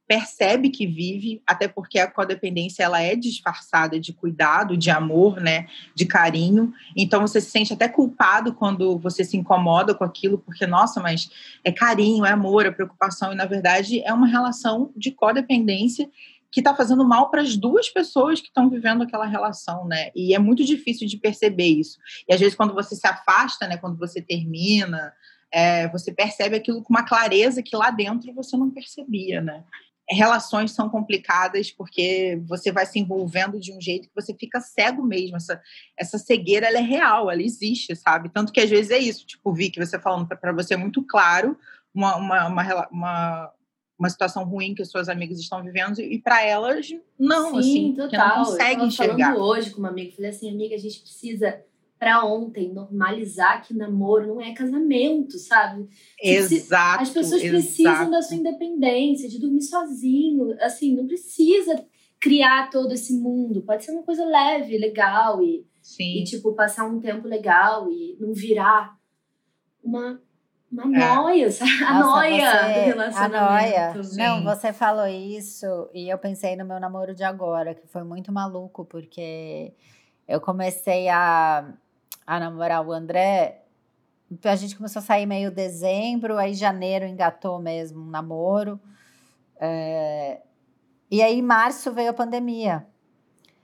percebe 0.10 0.72
que 0.72 0.88
vive, 0.88 1.40
até 1.46 1.68
porque 1.68 2.00
a 2.00 2.10
codependência 2.10 2.82
ela 2.82 3.00
é 3.00 3.16
disfarçada 3.16 4.00
de 4.00 4.12
cuidado, 4.12 4.76
de 4.76 4.90
amor, 4.90 5.40
né, 5.40 5.68
de 5.94 6.04
carinho. 6.04 6.74
Então 6.98 7.22
você 7.22 7.40
se 7.40 7.52
sente 7.52 7.74
até 7.74 7.88
culpado 7.88 8.56
quando 8.56 8.98
você 8.98 9.24
se 9.24 9.38
incomoda 9.38 9.94
com 9.94 10.04
aquilo, 10.04 10.40
porque 10.40 10.66
nossa, 10.66 11.00
mas 11.00 11.30
é 11.64 11.72
carinho, 11.72 12.26
é 12.26 12.32
amor, 12.32 12.66
é 12.66 12.72
preocupação 12.72 13.32
e 13.32 13.36
na 13.36 13.46
verdade 13.46 14.02
é 14.02 14.12
uma 14.12 14.26
relação 14.26 14.92
de 14.98 15.12
codependência 15.12 16.10
que 16.52 16.60
está 16.60 16.74
fazendo 16.74 17.08
mal 17.08 17.30
para 17.30 17.44
as 17.44 17.56
duas 17.56 17.88
pessoas 17.88 18.42
que 18.42 18.48
estão 18.48 18.68
vivendo 18.68 19.04
aquela 19.04 19.28
relação, 19.28 19.86
né? 19.86 20.10
E 20.16 20.34
é 20.34 20.40
muito 20.40 20.66
difícil 20.66 21.08
de 21.08 21.18
perceber 21.18 21.68
isso. 21.68 22.00
E 22.28 22.34
às 22.34 22.40
vezes 22.40 22.56
quando 22.56 22.74
você 22.74 22.96
se 22.96 23.06
afasta, 23.06 23.68
né? 23.68 23.78
Quando 23.78 23.96
você 23.96 24.20
termina, 24.20 25.14
é, 25.52 25.88
você 25.90 26.12
percebe 26.12 26.56
aquilo 26.56 26.82
com 26.82 26.92
uma 26.92 27.06
clareza 27.06 27.62
que 27.62 27.76
lá 27.76 27.92
dentro 27.92 28.34
você 28.34 28.58
não 28.58 28.72
percebia, 28.72 29.40
né? 29.40 29.64
Relações 30.10 30.72
são 30.72 30.90
complicadas 30.90 31.72
porque 31.72 32.42
você 32.48 32.72
vai 32.72 32.86
se 32.86 33.00
envolvendo 33.00 33.60
de 33.60 33.72
um 33.72 33.80
jeito 33.80 34.08
que 34.08 34.16
você 34.16 34.34
fica 34.34 34.60
cego 34.60 35.04
mesmo. 35.04 35.38
Essa, 35.38 35.62
essa 35.98 36.18
cegueira 36.18 36.68
ela 36.68 36.80
é 36.80 36.82
real, 36.82 37.30
ela 37.30 37.44
existe, 37.44 37.96
sabe? 37.96 38.30
Tanto 38.30 38.52
que 38.52 38.60
às 38.60 38.70
vezes 38.70 38.92
é 38.92 38.98
isso, 38.98 39.26
tipo, 39.26 39.54
Vi, 39.54 39.70
que 39.70 39.84
você 39.84 40.00
falando 40.00 40.28
para 40.28 40.52
você 40.52 40.74
é 40.74 40.78
muito 40.78 41.04
claro 41.06 41.58
uma, 41.94 42.16
uma, 42.16 42.48
uma, 42.48 42.88
uma 42.92 43.54
uma 44.00 44.10
situação 44.10 44.46
ruim 44.46 44.74
que 44.74 44.82
as 44.82 44.90
suas 44.90 45.10
amigas 45.10 45.38
estão 45.38 45.62
vivendo 45.62 46.00
e 46.00 46.18
para 46.18 46.42
elas 46.42 46.88
não, 47.20 47.52
Sim, 47.52 47.60
assim, 47.60 47.94
total. 47.94 48.30
não 48.30 48.46
conseguem 48.46 48.88
enxergar. 48.88 49.34
falando 49.34 49.44
hoje 49.44 49.72
com 49.72 49.80
uma 49.80 49.90
amiga, 49.90 50.16
falei 50.16 50.30
assim, 50.30 50.50
amiga, 50.50 50.74
a 50.74 50.80
gente 50.80 51.02
precisa 51.02 51.62
para 52.00 52.24
ontem 52.24 52.74
normalizar 52.74 53.62
que 53.62 53.74
namoro 53.74 54.26
não 54.28 54.42
é 54.42 54.54
casamento, 54.54 55.38
sabe? 55.38 55.86
Exato. 56.22 57.04
As 57.04 57.10
pessoas 57.10 57.44
exato. 57.44 57.62
precisam 57.62 58.10
da 58.10 58.22
sua 58.22 58.38
independência, 58.38 59.28
de 59.28 59.38
dormir 59.38 59.62
sozinho, 59.62 60.56
assim, 60.62 60.96
não 60.96 61.06
precisa 61.06 61.86
criar 62.20 62.70
todo 62.70 62.94
esse 62.94 63.14
mundo, 63.14 63.62
pode 63.64 63.84
ser 63.84 63.92
uma 63.92 64.04
coisa 64.04 64.26
leve, 64.26 64.78
legal 64.78 65.44
e 65.44 65.68
Sim. 65.82 66.22
e 66.22 66.24
tipo 66.24 66.54
passar 66.54 66.86
um 66.86 67.00
tempo 67.00 67.28
legal 67.28 67.90
e 67.92 68.18
não 68.20 68.34
virar 68.34 68.98
uma 69.84 70.22
uma 70.72 70.84
é. 70.84 71.16
noia, 71.16 71.52
sabe? 71.52 71.84
A 71.84 71.94
Nossa, 71.96 72.16
noia 72.16 72.52
você, 72.52 72.74
do 72.74 72.86
relacionamento. 72.86 73.36
A 73.36 73.52
noia. 73.52 73.94
Não, 74.16 74.44
você 74.44 74.72
falou 74.72 75.08
isso 75.08 75.90
e 75.94 76.08
eu 76.10 76.18
pensei 76.18 76.56
no 76.56 76.64
meu 76.64 76.80
namoro 76.80 77.16
de 77.16 77.24
agora, 77.24 77.74
que 77.74 77.88
foi 77.88 78.04
muito 78.04 78.32
maluco, 78.32 78.86
porque 78.86 79.74
eu 80.28 80.40
comecei 80.40 81.10
a, 81.10 81.74
a 82.30 82.40
namorar 82.40 82.86
o 82.86 82.92
André. 82.92 83.64
A 84.44 84.56
gente 84.56 84.78
começou 84.78 85.00
a 85.00 85.04
sair 85.04 85.26
meio 85.26 85.50
dezembro, 85.50 86.38
aí 86.38 86.54
janeiro 86.54 87.08
engatou 87.08 87.58
mesmo 87.60 88.00
um 88.04 88.06
namoro. 88.06 88.80
É, 89.60 90.40
e 91.10 91.24
aí, 91.24 91.40
em 91.40 91.42
março 91.42 91.92
veio 91.92 92.12
a 92.12 92.14
pandemia. 92.14 92.86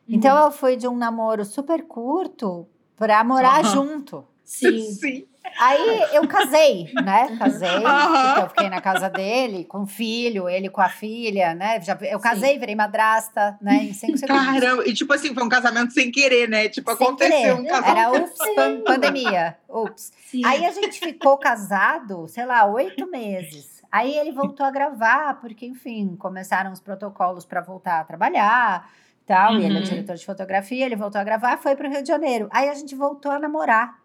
Então, 0.09 0.35
uhum. 0.35 0.45
eu 0.45 0.51
fui 0.51 0.75
de 0.75 0.87
um 0.87 0.97
namoro 0.97 1.45
super 1.45 1.83
curto 1.83 2.67
para 2.95 3.23
morar 3.23 3.63
uhum. 3.65 3.71
junto. 3.71 4.27
Sim. 4.43 4.81
Sim. 4.81 5.27
Aí 5.59 6.07
eu 6.13 6.27
casei, 6.27 6.91
né? 7.03 7.35
Casei, 7.37 7.69
uhum. 7.69 8.41
eu 8.41 8.49
fiquei 8.49 8.69
na 8.69 8.81
casa 8.81 9.09
dele, 9.09 9.65
com 9.65 9.83
o 9.83 9.87
filho, 9.87 10.49
ele 10.49 10.69
com 10.69 10.81
a 10.81 10.89
filha, 10.89 11.53
né? 11.53 11.79
Já, 11.81 11.97
eu 12.01 12.19
casei, 12.19 12.53
Sim. 12.53 12.59
virei 12.59 12.75
madrasta, 12.75 13.57
né? 13.61 13.75
Em 13.83 13.93
cinco 13.93 14.17
segundos. 14.17 14.45
Caramba, 14.45 14.87
e 14.87 14.93
tipo 14.93 15.13
assim, 15.13 15.33
foi 15.33 15.43
um 15.43 15.49
casamento 15.49 15.93
sem 15.93 16.11
querer, 16.11 16.49
né? 16.49 16.69
Tipo, 16.69 16.95
sem 16.95 17.07
aconteceu 17.07 17.39
querer. 17.39 17.53
um 17.53 17.65
casamento. 17.65 17.97
Era 17.97 18.11
ups, 18.11 18.55
pan 18.55 18.81
pandemia. 18.81 19.57
Ups. 19.69 20.11
Sim. 20.27 20.41
Aí 20.45 20.65
a 20.65 20.71
gente 20.71 20.99
ficou 20.99 21.37
casado, 21.37 22.27
sei 22.27 22.45
lá, 22.45 22.65
oito 22.65 23.09
meses. 23.09 23.83
Aí 23.91 24.17
ele 24.17 24.31
voltou 24.31 24.65
a 24.65 24.71
gravar, 24.71 25.39
porque, 25.39 25.65
enfim, 25.65 26.15
começaram 26.17 26.71
os 26.71 26.81
protocolos 26.81 27.45
para 27.45 27.61
voltar 27.61 28.01
a 28.01 28.03
trabalhar 28.03 28.89
tal. 29.25 29.53
Uhum. 29.53 29.59
E 29.59 29.65
ele 29.65 29.75
é 29.75 29.77
uhum. 29.79 29.83
diretor 29.83 30.15
de 30.15 30.25
fotografia, 30.25 30.85
ele 30.85 30.95
voltou 30.95 31.19
a 31.19 31.23
gravar, 31.23 31.57
foi 31.57 31.75
para 31.75 31.87
o 31.87 31.91
Rio 31.91 32.01
de 32.01 32.07
Janeiro. 32.07 32.47
Aí 32.51 32.69
a 32.69 32.73
gente 32.73 32.95
voltou 32.95 33.31
a 33.31 33.39
namorar. 33.39 34.04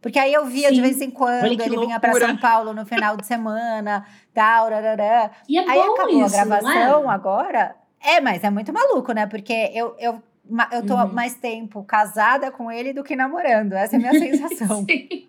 Porque 0.00 0.18
aí 0.18 0.32
eu 0.32 0.46
via 0.46 0.68
Sim. 0.68 0.74
de 0.74 0.80
vez 0.80 1.00
em 1.00 1.10
quando, 1.10 1.44
ele 1.44 1.56
loucura. 1.56 1.80
vinha 1.80 2.00
para 2.00 2.12
São 2.14 2.36
Paulo 2.36 2.72
no 2.72 2.86
final 2.86 3.16
de 3.16 3.26
semana, 3.26 4.06
tal, 4.32 4.70
rarará. 4.70 5.30
E 5.48 5.58
é 5.58 5.68
aí 5.68 5.80
acabou 5.80 6.24
isso, 6.24 6.36
a 6.36 6.44
gravação 6.44 7.10
é? 7.10 7.14
agora. 7.14 7.76
É, 8.00 8.20
mas 8.20 8.44
é 8.44 8.50
muito 8.50 8.72
maluco, 8.72 9.12
né? 9.12 9.26
Porque 9.26 9.72
eu, 9.74 9.96
eu, 9.98 10.22
eu 10.70 10.86
tô 10.86 10.94
uhum. 10.94 11.12
mais 11.12 11.34
tempo 11.34 11.82
casada 11.82 12.50
com 12.52 12.70
ele 12.70 12.92
do 12.92 13.02
que 13.02 13.16
namorando. 13.16 13.72
Essa 13.72 13.96
é 13.96 13.98
a 13.98 14.00
minha 14.00 14.12
sensação. 14.18 14.84
Sim. 14.84 15.28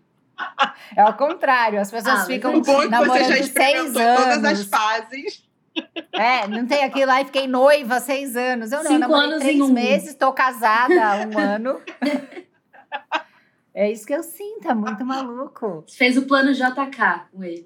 É 0.96 1.02
ao 1.02 1.14
contrário, 1.16 1.82
as 1.82 1.92
pessoas 1.92 2.22
ah, 2.22 2.26
ficam 2.26 2.54
é 2.54 2.88
namorando 2.88 3.26
você 3.26 3.44
já 3.44 3.54
seis 3.54 3.96
anos. 3.96 4.24
todas 4.24 4.46
as 4.46 4.64
fases. 4.66 5.50
É, 6.14 6.48
não 6.48 6.66
tem 6.66 6.84
aquilo 6.84 7.08
lá 7.08 7.22
e 7.22 7.26
fiquei 7.26 7.48
noiva 7.48 8.00
seis 8.00 8.36
anos. 8.36 8.72
Eu 8.72 8.84
não, 8.84 8.92
Cinco 8.92 9.00
namorei 9.00 9.26
anos 9.26 9.40
três 9.44 9.60
um. 9.60 9.74
meses, 9.74 10.10
estou 10.10 10.32
casada 10.32 11.28
um 11.28 11.38
ano. 11.38 11.82
É 13.80 13.90
isso 13.90 14.06
que 14.06 14.14
eu 14.14 14.22
sinto, 14.22 14.68
é 14.68 14.74
muito 14.74 15.06
maluco. 15.06 15.86
Você 15.88 15.96
fez 15.96 16.18
o 16.18 16.28
plano 16.28 16.52
JK 16.52 17.30
com 17.32 17.42
ele. 17.42 17.66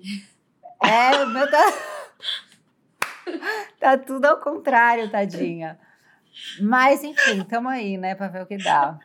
É, 0.84 1.24
o 1.24 1.28
meu 1.28 1.50
tá. 1.50 1.64
tá 3.82 3.98
tudo 3.98 4.26
ao 4.26 4.40
contrário, 4.40 5.10
tadinha. 5.10 5.80
Mas, 6.62 7.04
enfim, 7.04 7.44
tamo 7.50 7.68
aí, 7.68 7.98
né, 7.98 8.14
pra 8.14 8.28
ver 8.28 8.44
o 8.44 8.46
que 8.46 8.58
dá. 8.58 9.00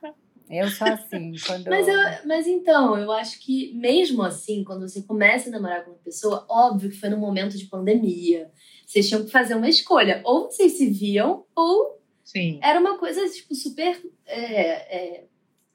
Eu 0.51 0.69
sou 0.69 0.87
assim, 0.87 1.33
quando. 1.47 1.69
Mas, 1.69 1.89
eu, 1.89 1.99
mas 2.27 2.47
então, 2.47 2.99
eu 2.99 3.11
acho 3.11 3.41
que 3.41 3.73
mesmo 3.73 4.23
assim, 4.23 4.63
quando 4.63 4.87
você 4.87 5.01
começa 5.01 5.49
a 5.49 5.53
namorar 5.53 5.87
com 5.87 5.93
uma 5.93 6.01
pessoa, 6.01 6.45
óbvio 6.47 6.91
que 6.91 7.01
foi 7.01 7.09
num 7.09 7.17
momento 7.17 7.57
de 7.57 7.65
pandemia. 7.69 8.51
Vocês 8.87 9.09
tinham 9.09 9.25
que 9.25 9.31
fazer 9.31 9.55
uma 9.55 9.71
escolha. 9.71 10.21
Ou 10.27 10.51
vocês 10.51 10.73
se 10.73 10.87
viam, 10.91 11.47
ou 11.57 12.03
Sim. 12.23 12.61
era 12.63 12.79
uma 12.79 12.99
coisa, 12.99 13.27
tipo, 13.31 13.55
super. 13.55 13.99
É, 14.27 15.23
é, 15.23 15.29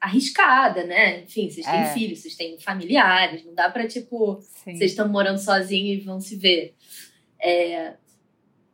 arriscada, 0.04 0.84
né? 0.84 1.22
Enfim, 1.22 1.48
vocês 1.48 1.64
têm 1.64 1.80
é. 1.80 1.86
filhos, 1.86 2.20
vocês 2.20 2.36
têm 2.36 2.58
familiares, 2.60 3.44
não 3.44 3.54
dá 3.54 3.70
pra, 3.70 3.86
tipo, 3.86 4.38
Sim. 4.42 4.76
vocês 4.76 4.90
estão 4.90 5.08
morando 5.08 5.38
sozinhos 5.38 6.02
e 6.02 6.04
vão 6.04 6.20
se 6.20 6.36
ver. 6.36 6.74
É... 7.40 7.94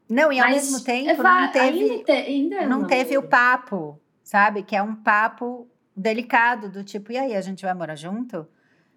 Não, 0.09 0.33
e 0.33 0.41
ao 0.41 0.49
Mas 0.49 0.65
mesmo 0.65 0.85
tempo 0.85 1.09
é, 1.09 1.17
não 1.17 1.53
teve, 1.53 1.79
ainda, 1.79 2.05
te, 2.05 2.13
ainda 2.13 2.57
é 2.57 2.67
não 2.67 2.85
teve 2.85 3.17
o 3.17 3.23
papo, 3.23 4.01
sabe? 4.25 4.65
Que 4.65 4.75
é 4.75 4.83
um 4.83 4.97
papo 4.97 5.69
delicado, 5.97 6.69
do 6.69 6.83
tipo, 6.83 7.13
e 7.13 7.17
aí, 7.17 7.37
a 7.37 7.41
gente 7.41 7.65
vai 7.65 7.75
morar 7.75 7.95
junto? 7.95 8.45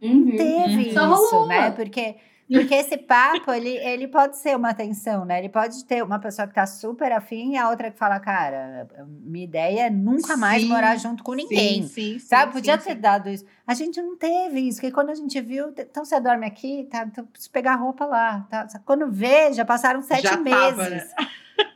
Uhum, 0.01 0.25
não 0.25 0.31
teve 0.31 0.97
uhum. 0.97 1.13
isso, 1.13 1.45
né? 1.45 1.69
Porque 1.69 2.15
porque 2.49 2.73
esse 2.73 2.97
papo, 2.97 3.51
ele, 3.51 3.69
ele 3.77 4.07
pode 4.07 4.37
ser 4.37 4.55
uma 4.55 4.73
tensão, 4.73 5.25
né? 5.25 5.39
Ele 5.39 5.49
pode 5.49 5.85
ter 5.85 6.03
uma 6.03 6.19
pessoa 6.19 6.47
que 6.47 6.53
tá 6.53 6.65
super 6.65 7.11
afim 7.11 7.53
e 7.53 7.57
a 7.57 7.69
outra 7.69 7.89
que 7.89 7.97
fala, 7.97 8.19
cara, 8.19 8.87
minha 9.07 9.45
ideia 9.45 9.87
é 9.87 9.89
nunca 9.89 10.35
mais 10.35 10.61
sim, 10.61 10.67
morar 10.67 10.95
junto 10.97 11.23
com 11.23 11.33
ninguém. 11.33 11.83
Sim, 11.83 11.87
sim, 11.87 12.19
sabe? 12.19 12.51
Sim, 12.51 12.57
Podia 12.59 12.77
ter 12.77 12.95
dado 12.95 13.29
isso. 13.29 13.45
A 13.65 13.73
gente 13.73 14.01
não 14.01 14.17
teve 14.17 14.59
isso, 14.59 14.79
porque 14.79 14.91
quando 14.91 15.09
a 15.09 15.15
gente 15.15 15.39
viu, 15.41 15.73
então 15.77 16.03
você 16.03 16.19
dorme 16.19 16.45
aqui, 16.45 16.87
tá? 16.91 17.05
Então 17.05 17.25
preciso 17.25 17.51
pegar 17.51 17.75
roupa 17.75 18.05
lá. 18.05 18.47
Tá? 18.49 18.67
Quando 18.85 19.09
vê, 19.09 19.53
já 19.53 19.63
passaram 19.63 20.01
sete 20.01 20.23
já 20.23 20.37
meses. 20.37 20.59
Tava, 20.59 20.89
né? 20.89 21.09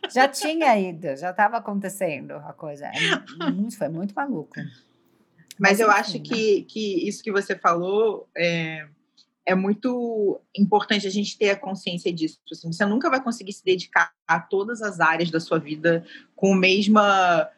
Já 0.10 0.27
tinha 0.27 0.77
ido, 0.80 1.15
já 1.15 1.32
estava 1.32 1.58
acontecendo 1.58 2.32
a 2.34 2.53
coisa. 2.53 2.88
É 2.88 3.51
muito, 3.51 3.77
foi 3.77 3.89
muito 3.89 4.13
maluco. 4.15 4.56
Mas, 5.60 5.71
Mas 5.71 5.80
eu 5.80 5.89
enfim, 5.89 5.99
acho 5.99 6.17
né? 6.17 6.23
que, 6.23 6.63
que 6.63 7.08
isso 7.08 7.23
que 7.23 7.32
você 7.32 7.58
falou 7.58 8.27
é, 8.36 8.88
é 9.47 9.55
muito 9.55 10.41
importante 10.55 11.07
a 11.07 11.10
gente 11.10 11.38
ter 11.38 11.51
a 11.51 11.55
consciência 11.55 12.12
disso. 12.12 12.38
Assim, 12.51 12.69
você 12.69 12.86
nunca 12.86 13.10
vai 13.10 13.23
conseguir 13.23 13.53
se 13.53 13.63
dedicar 13.63 14.12
a 14.27 14.41
todas 14.41 14.81
as 14.81 14.99
áreas 14.99 15.31
da 15.31 15.39
sua 15.39 15.57
vida 15.57 16.05
com 16.36 16.53
a 16.53 16.57
mesma 16.57 17.49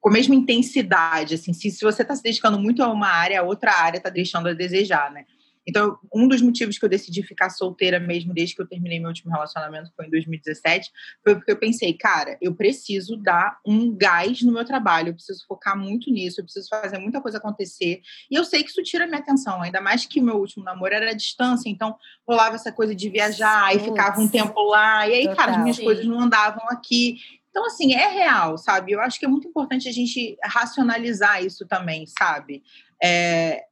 com 0.00 0.08
a 0.08 0.12
mesma 0.12 0.34
intensidade. 0.34 1.34
Assim, 1.34 1.52
se, 1.52 1.70
se 1.70 1.84
você 1.84 2.02
está 2.02 2.16
se 2.16 2.22
dedicando 2.22 2.58
muito 2.58 2.82
a 2.82 2.90
uma 2.90 3.08
área, 3.08 3.40
a 3.40 3.42
outra 3.42 3.72
área 3.72 3.98
está 3.98 4.08
deixando 4.08 4.48
a 4.48 4.54
desejar, 4.54 5.12
né? 5.12 5.26
Então, 5.66 5.98
um 6.14 6.28
dos 6.28 6.40
motivos 6.40 6.78
que 6.78 6.84
eu 6.84 6.88
decidi 6.88 7.22
ficar 7.22 7.50
solteira 7.50 7.98
mesmo 7.98 8.32
desde 8.32 8.54
que 8.54 8.62
eu 8.62 8.66
terminei 8.66 9.00
meu 9.00 9.08
último 9.08 9.32
relacionamento, 9.32 9.90
foi 9.96 10.06
em 10.06 10.10
2017, 10.10 10.90
foi 11.24 11.34
porque 11.34 11.50
eu 11.50 11.56
pensei, 11.56 11.92
cara, 11.92 12.38
eu 12.40 12.54
preciso 12.54 13.16
dar 13.16 13.58
um 13.66 13.94
gás 13.94 14.42
no 14.42 14.52
meu 14.52 14.64
trabalho, 14.64 15.08
eu 15.08 15.14
preciso 15.14 15.44
focar 15.46 15.76
muito 15.76 16.10
nisso, 16.10 16.40
eu 16.40 16.44
preciso 16.44 16.68
fazer 16.68 16.98
muita 16.98 17.20
coisa 17.20 17.38
acontecer. 17.38 18.00
E 18.30 18.34
eu 18.36 18.44
sei 18.44 18.62
que 18.62 18.70
isso 18.70 18.82
tira 18.82 19.06
minha 19.06 19.18
atenção, 19.18 19.60
ainda 19.60 19.80
mais 19.80 20.06
que 20.06 20.20
o 20.20 20.22
meu 20.22 20.36
último 20.36 20.64
namoro 20.64 20.94
era 20.94 21.10
à 21.10 21.14
distância, 21.14 21.68
então 21.68 21.96
rolava 22.26 22.54
essa 22.54 22.70
coisa 22.70 22.94
de 22.94 23.08
viajar 23.08 23.74
e 23.74 23.80
ficava 23.80 24.20
um 24.20 24.28
tempo 24.28 24.62
lá, 24.62 25.08
e 25.08 25.14
aí, 25.14 25.22
Total, 25.22 25.36
cara, 25.36 25.52
as 25.52 25.62
minhas 25.62 25.76
sim. 25.76 25.84
coisas 25.84 26.06
não 26.06 26.20
andavam 26.20 26.62
aqui. 26.70 27.18
Então, 27.50 27.64
assim, 27.66 27.94
é 27.94 28.06
real, 28.08 28.58
sabe? 28.58 28.92
Eu 28.92 29.00
acho 29.00 29.18
que 29.18 29.24
é 29.24 29.28
muito 29.28 29.48
importante 29.48 29.88
a 29.88 29.92
gente 29.92 30.36
racionalizar 30.44 31.42
isso 31.42 31.66
também, 31.66 32.04
sabe? 32.06 32.62
É, 33.02 33.64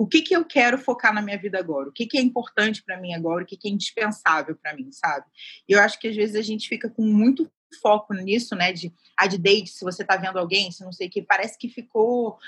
o 0.00 0.06
que, 0.06 0.22
que 0.22 0.34
eu 0.34 0.46
quero 0.46 0.78
focar 0.78 1.12
na 1.12 1.20
minha 1.20 1.36
vida 1.36 1.58
agora, 1.58 1.90
o 1.90 1.92
que, 1.92 2.06
que 2.06 2.16
é 2.16 2.22
importante 2.22 2.82
para 2.82 2.98
mim 2.98 3.12
agora, 3.12 3.44
o 3.44 3.46
que, 3.46 3.54
que 3.54 3.68
é 3.68 3.70
indispensável 3.70 4.56
para 4.56 4.74
mim, 4.74 4.90
sabe? 4.90 5.26
E 5.68 5.74
eu 5.74 5.78
acho 5.78 6.00
que 6.00 6.08
às 6.08 6.16
vezes 6.16 6.36
a 6.36 6.40
gente 6.40 6.70
fica 6.70 6.88
com 6.88 7.02
muito 7.02 7.52
foco 7.82 8.14
nisso, 8.14 8.56
né? 8.56 8.72
De 8.72 8.90
a 9.14 9.26
de 9.26 9.36
date, 9.36 9.68
se 9.68 9.84
você 9.84 10.02
tá 10.02 10.16
vendo 10.16 10.38
alguém, 10.38 10.72
se 10.72 10.82
não 10.82 10.90
sei 10.90 11.06
o 11.06 11.10
que, 11.10 11.20
parece 11.20 11.58
que 11.58 11.68
ficou 11.68 12.38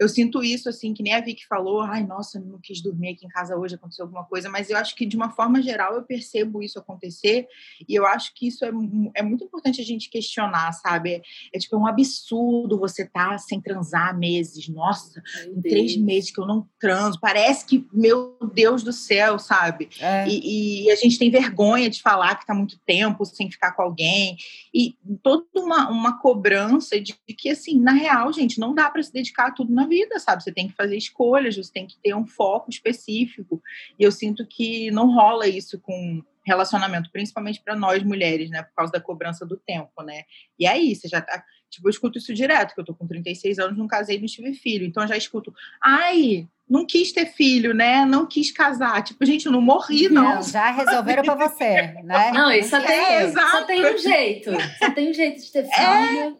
eu 0.00 0.08
sinto 0.08 0.42
isso, 0.42 0.66
assim, 0.66 0.94
que 0.94 1.02
nem 1.02 1.12
a 1.12 1.20
Vicky 1.20 1.46
falou, 1.46 1.82
ai, 1.82 2.02
nossa, 2.06 2.40
não 2.40 2.58
quis 2.58 2.80
dormir 2.80 3.10
aqui 3.10 3.26
em 3.26 3.28
casa 3.28 3.54
hoje, 3.54 3.74
aconteceu 3.74 4.06
alguma 4.06 4.24
coisa, 4.24 4.48
mas 4.48 4.70
eu 4.70 4.78
acho 4.78 4.96
que, 4.96 5.04
de 5.04 5.14
uma 5.14 5.28
forma 5.28 5.60
geral, 5.60 5.94
eu 5.94 6.02
percebo 6.02 6.62
isso 6.62 6.78
acontecer, 6.78 7.46
e 7.86 7.94
eu 7.94 8.06
acho 8.06 8.32
que 8.34 8.48
isso 8.48 8.64
é, 8.64 8.70
é 9.14 9.22
muito 9.22 9.44
importante 9.44 9.78
a 9.78 9.84
gente 9.84 10.08
questionar, 10.08 10.72
sabe? 10.72 11.16
É, 11.16 11.22
é 11.52 11.58
tipo, 11.58 11.76
é 11.76 11.78
um 11.78 11.86
absurdo 11.86 12.78
você 12.78 13.02
estar 13.02 13.32
tá 13.32 13.38
sem 13.38 13.60
transar 13.60 14.18
meses, 14.18 14.68
nossa, 14.68 15.22
em 15.46 15.60
três 15.60 15.94
meses 15.98 16.30
que 16.30 16.40
eu 16.40 16.46
não 16.46 16.66
transo, 16.78 17.18
parece 17.20 17.66
que, 17.66 17.86
meu 17.92 18.38
Deus 18.54 18.82
do 18.82 18.94
céu, 18.94 19.38
sabe? 19.38 19.90
É. 20.00 20.26
E, 20.26 20.86
e, 20.86 20.90
a 20.90 20.96
gente 20.96 21.18
tem 21.18 21.30
vergonha 21.30 21.90
de 21.90 22.00
falar 22.00 22.36
que 22.36 22.46
tá 22.46 22.54
muito 22.54 22.78
tempo 22.86 23.26
sem 23.26 23.50
ficar 23.50 23.72
com 23.72 23.82
alguém, 23.82 24.38
e 24.72 24.96
toda 25.22 25.44
uma, 25.56 25.90
uma 25.90 26.18
cobrança 26.18 26.98
de, 26.98 27.14
de 27.28 27.34
que, 27.34 27.50
assim, 27.50 27.78
na 27.78 27.92
real, 27.92 28.32
gente, 28.32 28.58
não 28.58 28.74
dá 28.74 28.88
para 28.88 29.02
se 29.02 29.12
dedicar 29.12 29.48
a 29.48 29.52
tudo 29.52 29.74
na 29.74 29.89
vida, 29.90 30.18
sabe? 30.18 30.42
Você 30.42 30.52
tem 30.52 30.68
que 30.68 30.74
fazer 30.74 30.96
escolhas, 30.96 31.56
você 31.56 31.72
tem 31.72 31.86
que 31.86 31.98
ter 31.98 32.14
um 32.14 32.26
foco 32.26 32.70
específico. 32.70 33.60
E 33.98 34.02
eu 34.02 34.10
sinto 34.10 34.46
que 34.46 34.90
não 34.90 35.12
rola 35.12 35.46
isso 35.46 35.78
com 35.78 36.22
relacionamento, 36.46 37.10
principalmente 37.12 37.60
para 37.60 37.76
nós 37.76 38.02
mulheres, 38.02 38.48
né? 38.50 38.62
Por 38.62 38.74
causa 38.74 38.92
da 38.92 39.00
cobrança 39.00 39.44
do 39.44 39.56
tempo, 39.56 40.02
né? 40.02 40.22
E 40.58 40.66
aí, 40.66 40.94
você 40.94 41.08
já 41.08 41.20
tá. 41.20 41.44
Tipo, 41.68 41.86
eu 41.86 41.90
escuto 41.90 42.18
isso 42.18 42.32
direto, 42.32 42.74
que 42.74 42.80
eu 42.80 42.84
tô 42.84 42.94
com 42.94 43.06
36 43.06 43.58
anos, 43.58 43.78
não 43.78 43.86
casei, 43.86 44.18
não 44.18 44.26
tive 44.26 44.54
filho. 44.54 44.86
Então 44.86 45.02
eu 45.04 45.08
já 45.08 45.16
escuto, 45.16 45.54
ai, 45.82 46.48
não 46.68 46.86
quis 46.86 47.12
ter 47.12 47.26
filho, 47.26 47.74
né? 47.74 48.04
Não 48.04 48.26
quis 48.26 48.52
casar. 48.52 49.02
Tipo, 49.02 49.24
gente, 49.24 49.46
eu 49.46 49.52
não 49.52 49.60
morri, 49.60 50.08
não. 50.08 50.36
não 50.36 50.42
já 50.42 50.70
resolveram 50.70 51.22
para 51.24 51.48
você, 51.48 51.94
né? 52.04 52.30
Não, 52.32 52.52
isso 52.52 52.70
só 52.70 52.80
tem, 52.80 52.96
é, 52.96 53.32
só 53.32 53.64
tem 53.64 53.94
um 53.94 53.98
jeito. 53.98 54.50
Só 54.78 54.90
tem 54.92 55.10
um 55.10 55.14
jeito 55.14 55.42
de 55.42 55.52
ter 55.52 55.64
filho. 55.64 55.76
É, 55.76 56.34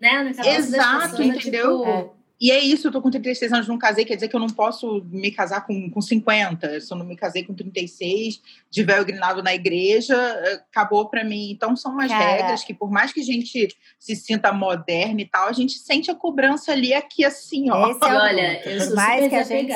né? 0.00 0.32
Exato, 0.56 1.16
pessoas, 1.16 1.20
entendeu? 1.20 1.78
Tipo, 1.78 1.90
é. 1.90 2.15
E 2.38 2.50
é 2.50 2.60
isso, 2.60 2.88
eu 2.88 2.92
tô 2.92 3.00
com 3.00 3.10
36 3.10 3.50
anos, 3.50 3.68
não 3.68 3.78
casei, 3.78 4.04
quer 4.04 4.14
dizer 4.14 4.28
que 4.28 4.36
eu 4.36 4.40
não 4.40 4.48
posso 4.48 5.02
me 5.10 5.30
casar 5.30 5.66
com, 5.66 5.90
com 5.90 6.02
50. 6.02 6.80
Se 6.82 6.92
eu 6.92 6.98
não 6.98 7.06
me 7.06 7.16
casei 7.16 7.42
com 7.42 7.54
36, 7.54 8.42
de 8.70 8.82
véu 8.82 9.04
grinado 9.06 9.42
na 9.42 9.54
igreja, 9.54 10.14
acabou 10.70 11.08
para 11.08 11.24
mim. 11.24 11.50
Então 11.50 11.74
são 11.74 11.92
umas 11.92 12.08
Cara. 12.08 12.24
regras 12.24 12.62
que, 12.62 12.74
por 12.74 12.90
mais 12.90 13.10
que 13.10 13.20
a 13.20 13.24
gente 13.24 13.74
se 13.98 14.14
sinta 14.14 14.52
moderna 14.52 15.22
e 15.22 15.26
tal, 15.26 15.48
a 15.48 15.52
gente 15.52 15.78
sente 15.78 16.10
a 16.10 16.14
cobrança 16.14 16.72
ali 16.72 16.92
aqui 16.92 17.24
assim, 17.24 17.70
ó. 17.70 17.90
Esse 17.90 18.04
é 18.04 18.14
Olha, 18.14 18.68
eu 18.68 18.78
por 18.78 18.86
sou 18.86 18.96
mais 18.96 19.28
que 19.28 19.34
a 19.34 19.42
gente 19.42 19.72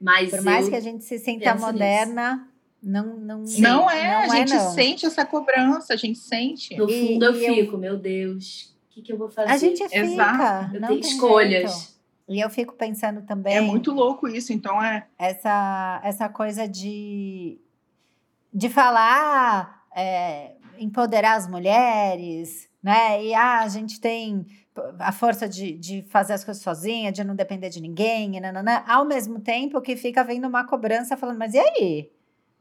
mas 0.00 0.30
Por 0.30 0.42
mais 0.42 0.68
que 0.68 0.76
a 0.76 0.80
gente 0.80 1.04
se 1.04 1.18
sinta 1.18 1.54
moderna, 1.56 2.48
não, 2.80 3.16
não, 3.16 3.42
não 3.58 3.90
é, 3.90 4.12
não 4.12 4.32
a 4.32 4.38
é, 4.38 4.46
gente 4.46 4.54
não. 4.54 4.72
sente 4.72 5.04
essa 5.04 5.26
cobrança, 5.26 5.92
a 5.92 5.96
gente 5.96 6.20
sente. 6.20 6.76
No 6.76 6.88
fundo 6.88 7.24
e, 7.24 7.26
eu 7.26 7.34
fico, 7.34 7.74
eu... 7.74 7.78
meu 7.78 7.96
Deus 7.96 8.77
que, 8.98 9.02
que 9.02 9.12
eu 9.12 9.18
vou 9.18 9.28
fazer? 9.28 9.50
A 9.50 9.56
gente 9.56 9.82
fica, 9.84 9.96
Exato. 9.96 10.76
Eu 10.76 10.86
tenho 10.86 11.00
escolhas. 11.00 11.72
Jeito. 11.72 11.98
E 12.28 12.40
eu 12.40 12.50
fico 12.50 12.74
pensando 12.74 13.22
também. 13.22 13.56
É 13.56 13.60
muito 13.60 13.90
louco 13.90 14.28
isso, 14.28 14.52
então 14.52 14.82
é. 14.82 15.06
Essa, 15.18 16.00
essa 16.04 16.28
coisa 16.28 16.68
de, 16.68 17.58
de 18.52 18.68
falar, 18.68 19.86
é, 19.96 20.52
empoderar 20.78 21.36
as 21.36 21.48
mulheres, 21.48 22.68
né? 22.82 23.24
E 23.24 23.34
ah, 23.34 23.60
a 23.60 23.68
gente 23.68 23.98
tem 23.98 24.44
a 24.98 25.10
força 25.10 25.48
de, 25.48 25.72
de 25.72 26.02
fazer 26.02 26.34
as 26.34 26.44
coisas 26.44 26.62
sozinha, 26.62 27.10
de 27.10 27.24
não 27.24 27.34
depender 27.34 27.70
de 27.70 27.80
ninguém, 27.80 28.36
e 28.36 28.40
nananã, 28.40 28.84
ao 28.86 29.04
mesmo 29.06 29.40
tempo 29.40 29.80
que 29.80 29.96
fica 29.96 30.22
vendo 30.22 30.46
uma 30.46 30.64
cobrança 30.64 31.16
falando, 31.16 31.38
mas 31.38 31.54
e 31.54 31.58
aí? 31.58 32.12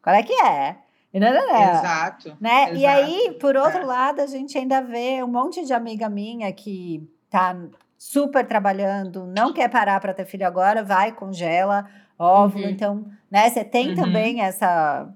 Qual 0.02 0.16
é 0.16 0.24
que 0.24 0.34
é? 0.34 0.78
Exato. 1.26 2.38
Né? 2.40 2.64
Exato. 2.64 2.78
E 2.78 2.86
aí, 2.86 3.38
por 3.40 3.56
outro 3.56 3.82
é. 3.82 3.86
lado, 3.86 4.22
a 4.22 4.28
gente 4.28 4.58
ainda 4.58 4.82
vê 4.82 5.24
um 5.24 5.28
monte 5.28 5.66
de 5.66 5.74
amiga 5.74 6.10
minha 6.10 6.52
que 6.52 7.08
tá 7.30 7.56
super 7.98 8.46
trabalhando, 8.46 9.26
não 9.26 9.52
quer 9.52 9.70
parar 9.70 10.00
para 10.00 10.14
ter 10.14 10.26
filho 10.26 10.46
agora, 10.46 10.84
vai, 10.84 11.12
congela, 11.12 11.86
óvulo. 12.18 12.66
Uhum. 12.66 12.70
Então, 12.70 13.06
né, 13.30 13.50
você 13.50 13.64
tem 13.64 13.90
uhum. 13.90 13.96
também 13.96 14.42
essa 14.42 15.10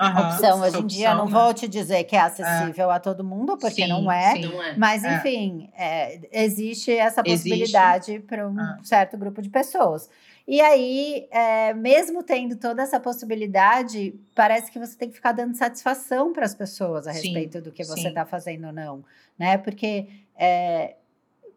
Uhum, 0.00 0.28
opção. 0.28 0.60
Hoje 0.60 0.80
em 0.80 0.86
dia, 0.86 1.14
não 1.14 1.26
né? 1.26 1.30
vou 1.30 1.54
te 1.54 1.68
dizer 1.68 2.02
que 2.04 2.16
é, 2.16 2.18
é. 2.18 2.22
acessível 2.22 2.90
é. 2.90 2.94
a 2.94 2.98
todo 2.98 3.22
mundo, 3.22 3.56
porque 3.56 3.82
sim, 3.82 3.88
não, 3.88 4.10
é, 4.10 4.32
sim, 4.32 4.42
não 4.42 4.62
é. 4.62 4.76
Mas, 4.76 5.04
é. 5.04 5.16
enfim, 5.16 5.70
é, 5.76 6.20
existe 6.32 6.92
essa 6.92 7.22
possibilidade 7.22 8.18
para 8.20 8.48
um 8.48 8.58
ah. 8.58 8.78
certo 8.82 9.16
grupo 9.16 9.40
de 9.40 9.48
pessoas. 9.48 10.10
E 10.46 10.60
aí, 10.60 11.26
é, 11.30 11.72
mesmo 11.72 12.22
tendo 12.22 12.56
toda 12.56 12.82
essa 12.82 13.00
possibilidade, 13.00 14.14
parece 14.34 14.70
que 14.70 14.78
você 14.78 14.96
tem 14.96 15.08
que 15.08 15.14
ficar 15.14 15.32
dando 15.32 15.56
satisfação 15.56 16.32
para 16.32 16.44
as 16.44 16.54
pessoas 16.54 17.06
a 17.06 17.14
sim, 17.14 17.28
respeito 17.28 17.62
do 17.62 17.72
que 17.72 17.82
você 17.82 18.08
está 18.08 18.26
fazendo 18.26 18.66
ou 18.66 18.72
não, 18.72 19.02
né? 19.38 19.56
Porque 19.56 20.06
é, 20.36 20.96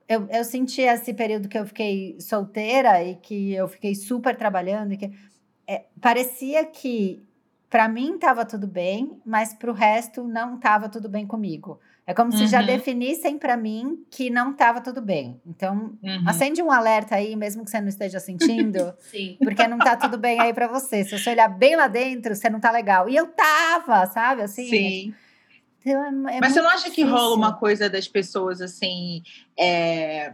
eu, 0.07 0.25
eu 0.29 0.43
senti 0.45 0.81
esse 0.81 1.13
período 1.13 1.49
que 1.49 1.59
eu 1.59 1.65
fiquei 1.65 2.15
solteira 2.21 3.03
e 3.03 3.15
que 3.15 3.53
eu 3.53 3.67
fiquei 3.67 3.93
super 3.93 4.37
trabalhando 4.37 4.93
e 4.93 4.97
que 4.97 5.11
é, 5.67 5.83
parecia 5.99 6.65
que 6.65 7.21
para 7.69 7.89
mim 7.89 8.15
estava 8.15 8.45
tudo 8.45 8.65
bem, 8.65 9.19
mas 9.25 9.53
para 9.53 9.69
o 9.69 9.73
resto 9.73 10.23
não 10.23 10.55
estava 10.55 10.87
tudo 10.87 11.09
bem 11.09 11.27
comigo. 11.27 11.77
É 12.07 12.13
como 12.13 12.31
uhum. 12.31 12.37
se 12.37 12.47
já 12.47 12.61
uhum. 12.61 12.65
definissem 12.65 13.37
para 13.37 13.57
mim 13.57 14.05
que 14.09 14.29
não 14.29 14.51
estava 14.51 14.79
tudo 14.79 15.01
bem. 15.01 15.41
Então, 15.45 15.97
uhum. 16.01 16.23
acende 16.25 16.63
um 16.63 16.71
alerta 16.71 17.15
aí, 17.15 17.35
mesmo 17.35 17.65
que 17.65 17.69
você 17.69 17.81
não 17.81 17.89
esteja 17.89 18.17
sentindo, 18.17 18.93
Sim. 19.11 19.35
porque 19.43 19.67
não 19.67 19.77
tá 19.77 19.97
tudo 19.97 20.17
bem 20.17 20.39
aí 20.39 20.53
para 20.53 20.67
você. 20.67 21.03
Se 21.03 21.19
você 21.19 21.31
olhar 21.31 21.49
bem 21.49 21.75
lá 21.75 21.89
dentro, 21.89 22.33
você 22.33 22.49
não 22.49 22.61
tá 22.61 22.71
legal. 22.71 23.09
E 23.09 23.15
eu 23.17 23.27
tava, 23.27 24.05
sabe? 24.05 24.43
Assim. 24.43 24.69
Sim. 24.69 25.13
Então, 25.81 26.29
é, 26.29 26.37
é 26.37 26.39
Mas 26.39 26.53
você 26.53 26.61
não 26.61 26.69
acha 26.69 26.89
difícil. 26.89 27.05
que 27.05 27.11
rola 27.11 27.35
uma 27.35 27.57
coisa 27.57 27.89
das 27.89 28.07
pessoas 28.07 28.61
assim? 28.61 29.21
É 29.59 30.31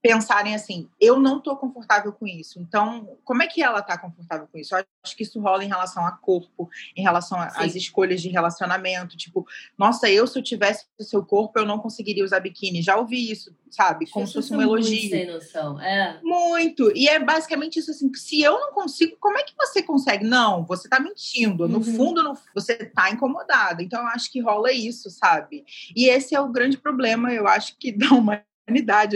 pensarem 0.00 0.54
assim, 0.54 0.88
eu 1.00 1.18
não 1.18 1.38
estou 1.38 1.56
confortável 1.56 2.12
com 2.12 2.26
isso. 2.26 2.60
Então, 2.60 3.16
como 3.24 3.42
é 3.42 3.46
que 3.46 3.62
ela 3.62 3.80
está 3.80 3.98
confortável 3.98 4.46
com 4.50 4.58
isso? 4.58 4.74
Eu 4.74 4.84
acho 5.04 5.16
que 5.16 5.22
isso 5.24 5.40
rola 5.40 5.64
em 5.64 5.68
relação 5.68 6.06
a 6.06 6.12
corpo, 6.12 6.68
em 6.96 7.02
relação 7.02 7.38
às 7.40 7.74
escolhas 7.74 8.22
de 8.22 8.28
relacionamento. 8.28 9.16
Tipo, 9.16 9.46
nossa, 9.76 10.08
eu 10.08 10.26
se 10.26 10.38
eu 10.38 10.42
tivesse 10.42 10.86
o 10.98 11.04
seu 11.04 11.24
corpo, 11.24 11.58
eu 11.58 11.66
não 11.66 11.78
conseguiria 11.78 12.24
usar 12.24 12.40
biquíni. 12.40 12.80
Já 12.80 12.96
ouvi 12.96 13.30
isso, 13.30 13.54
sabe? 13.70 14.08
Como 14.10 14.26
se 14.26 14.34
fosse 14.34 14.54
um 14.54 14.62
elogio. 14.62 14.92
Muito 14.92 15.10
sem 15.10 15.26
noção, 15.26 15.80
é. 15.80 16.20
Muito. 16.22 16.92
E 16.94 17.08
é 17.08 17.18
basicamente 17.18 17.80
isso 17.80 17.90
assim, 17.90 18.12
se 18.14 18.40
eu 18.40 18.58
não 18.58 18.72
consigo, 18.72 19.16
como 19.18 19.38
é 19.38 19.42
que 19.42 19.54
você 19.56 19.82
consegue? 19.82 20.24
Não, 20.24 20.64
você 20.64 20.86
está 20.86 21.00
mentindo. 21.00 21.68
No 21.68 21.78
uhum. 21.78 21.96
fundo, 21.96 22.22
no, 22.22 22.38
você 22.54 22.74
está 22.74 23.10
incomodado. 23.10 23.82
Então, 23.82 24.00
eu 24.00 24.08
acho 24.08 24.30
que 24.30 24.40
rola 24.40 24.70
isso, 24.70 25.10
sabe? 25.10 25.64
E 25.94 26.08
esse 26.08 26.36
é 26.36 26.40
o 26.40 26.48
grande 26.48 26.78
problema, 26.78 27.32
eu 27.32 27.48
acho 27.48 27.76
que 27.78 27.90
dá 27.92 28.10
uma 28.10 28.42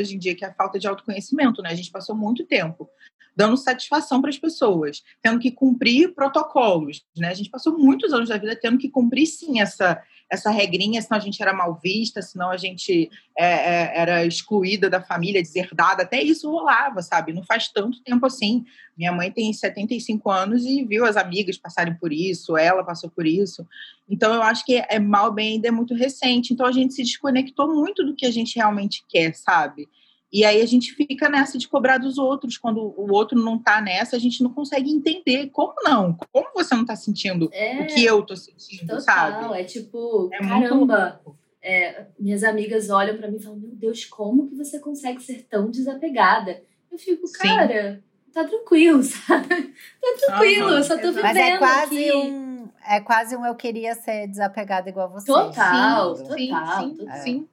hoje 0.01 0.15
em 0.15 0.19
dia, 0.19 0.35
que 0.35 0.45
é 0.45 0.49
a 0.49 0.55
falta 0.55 0.79
de 0.79 0.87
autoconhecimento, 0.87 1.63
né? 1.63 1.71
A 1.71 1.75
gente 1.75 1.91
passou 1.91 2.17
muito 2.17 2.45
tempo 2.45 2.89
dando 3.35 3.57
satisfação 3.57 4.21
para 4.21 4.31
as 4.31 4.39
pessoas, 4.39 5.03
tendo 5.23 5.39
que 5.39 5.51
cumprir 5.51 6.15
protocolos, 6.15 7.05
né? 7.17 7.29
A 7.29 7.35
gente 7.35 7.51
passou 7.51 7.79
muitos 7.79 8.13
anos 8.13 8.29
da 8.29 8.37
vida 8.37 8.55
tendo 8.55 8.79
que 8.79 8.91
cumprir 8.91 9.27
sim 9.27 9.61
essa 9.61 10.03
essa 10.33 10.51
regrinha, 10.51 11.03
senão 11.03 11.18
a 11.18 11.22
gente 11.22 11.43
era 11.43 11.53
mal 11.53 11.78
vista, 11.85 12.22
senão 12.22 12.49
a 12.49 12.57
gente 12.57 13.11
é, 13.39 13.45
é, 13.45 14.01
era 14.01 14.24
excluída 14.24 14.89
da 14.89 14.99
família, 14.99 15.43
deserdada, 15.43 16.05
até 16.05 16.22
isso 16.22 16.51
rolava, 16.51 17.03
sabe? 17.03 17.35
Não 17.35 17.45
faz 17.45 17.68
tanto 17.68 18.03
tempo 18.03 18.24
assim. 18.24 18.64
Minha 18.97 19.12
mãe 19.12 19.30
tem 19.30 19.53
75 19.53 20.30
anos 20.30 20.64
e 20.64 20.83
viu 20.85 21.05
as 21.05 21.18
amigas 21.18 21.59
passarem 21.59 21.95
por 21.95 22.14
isso, 22.14 22.57
ela 22.57 22.83
passou 22.83 23.11
por 23.11 23.26
isso. 23.26 23.66
Então 24.09 24.33
eu 24.33 24.41
acho 24.41 24.64
que 24.64 24.83
é 24.89 24.99
mal 24.99 25.30
bem 25.30 25.57
ainda 25.57 25.68
é 25.68 25.70
muito 25.70 25.95
recente. 25.95 26.55
Então 26.55 26.64
a 26.64 26.72
gente 26.72 26.95
se 26.95 27.03
desconectou 27.03 27.68
muito 27.68 28.03
do 28.03 28.16
que 28.16 28.24
a 28.24 28.30
gente 28.30 28.57
realmente 28.57 29.05
quer, 29.07 29.35
sabe? 29.35 29.87
E 30.33 30.47
aí 30.47 30.62
a 30.62 30.66
gente 30.66 30.95
fica 30.95 31.28
nessa 31.28 31.59
de 31.59 31.68
cobrar 31.68 31.99
dos 31.99 32.16
outros. 32.16 32.57
Quando 32.57 32.78
o 32.80 33.12
outro 33.12 33.39
não 33.39 33.59
tá 33.59 33.83
nessa, 33.83 34.16
a 34.16 34.18
gente 34.18 34.43
não 34.43 34.51
consegue 34.51 34.91
entender. 34.91 35.51
Como 35.51 35.74
não? 35.85 36.16
Como 36.33 36.49
você 36.55 36.74
não 36.74 36.87
tá 36.87 36.97
sentindo 36.97 37.51
é, 37.53 37.83
o 37.83 37.87
que 37.87 38.03
eu 38.03 38.22
tô 38.22 38.35
sentindo, 38.35 38.87
total, 38.87 39.03
sabe? 39.03 39.61
É 39.61 39.64
tipo, 39.64 40.30
é 40.33 40.39
caramba. 40.39 41.20
É, 41.61 42.07
minhas 42.18 42.43
amigas 42.43 42.89
olham 42.89 43.16
para 43.16 43.30
mim 43.30 43.37
e 43.37 43.43
falam: 43.43 43.59
Meu 43.59 43.74
Deus, 43.74 44.07
como 44.07 44.49
que 44.49 44.57
você 44.57 44.78
consegue 44.78 45.22
ser 45.22 45.43
tão 45.43 45.70
desapegada? 45.70 46.62
Eu 46.91 46.99
fico, 46.99 47.30
cara, 47.33 47.95
Sim. 47.95 48.33
tá 48.33 48.45
tranquilo, 48.45 49.03
sabe? 49.05 49.49
Tá 49.49 50.26
tranquilo, 50.26 50.68
uhum. 50.68 50.76
eu 50.76 50.83
só 50.83 50.97
tô 50.97 51.09
vivendo. 51.09 51.22
Mas 51.22 51.37
é 51.37 51.59
quase 51.59 52.12
um. 52.12 52.68
É 52.89 53.01
quase 53.01 53.37
um 53.37 53.47
eu 53.47 53.55
queria 53.55 53.95
ser 53.95 54.26
desapegada 54.28 54.89
igual 54.89 55.11
você. 55.11 55.26
Total, 55.26 56.16
sim, 56.16 56.24
total. 56.24 56.80
Sim, 56.80 56.97
sim. 56.97 57.09
É. 57.09 57.16
sim. 57.18 57.49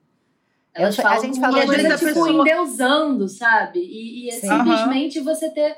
Elas 0.74 0.98
eu, 0.98 1.04
falam 1.04 1.20
a 1.20 1.26
gente 1.26 1.40
falou 1.40 1.66
coisa, 1.66 1.90
tipo, 1.96 2.06
pessoa... 2.06 2.42
endeusando, 2.42 3.28
sabe? 3.28 3.80
E, 3.80 4.26
e 4.26 4.30
é 4.30 4.34
simplesmente 4.34 5.20
uhum. 5.20 5.26
você 5.26 5.50
ter... 5.50 5.76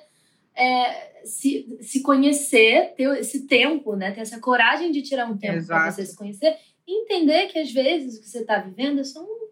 É, 0.54 1.12
se, 1.24 1.78
se 1.82 2.02
conhecer, 2.02 2.94
ter 2.96 3.08
esse 3.20 3.48
tempo, 3.48 3.96
né? 3.96 4.12
Ter 4.12 4.22
essa 4.22 4.40
coragem 4.40 4.92
de 4.92 5.02
tirar 5.02 5.30
um 5.30 5.38
tempo 5.38 5.66
para 5.66 5.92
você 5.92 6.06
se 6.06 6.16
conhecer 6.16 6.58
e 6.88 7.04
entender 7.04 7.48
que 7.48 7.60
às 7.60 7.72
vezes 7.72 8.18
o 8.18 8.22
que 8.22 8.30
você 8.30 8.40
está 8.40 8.58
vivendo 8.58 9.00
é 9.00 9.04
só 9.04 9.22
um, 9.22 9.48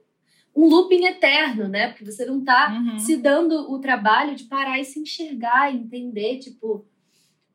um 0.56 0.68
looping 0.68 1.06
eterno, 1.06 1.68
né? 1.68 1.90
Porque 1.90 2.06
você 2.06 2.26
não 2.26 2.40
está 2.40 2.72
uhum. 2.72 3.00
se 3.00 3.18
dando 3.18 3.72
o 3.72 3.80
trabalho 3.80 4.36
de 4.36 4.46
parar 4.46 4.80
e 4.80 4.86
se 4.86 5.00
enxergar, 5.00 5.74
entender, 5.74 6.40
tipo, 6.40 6.68
o 6.68 6.86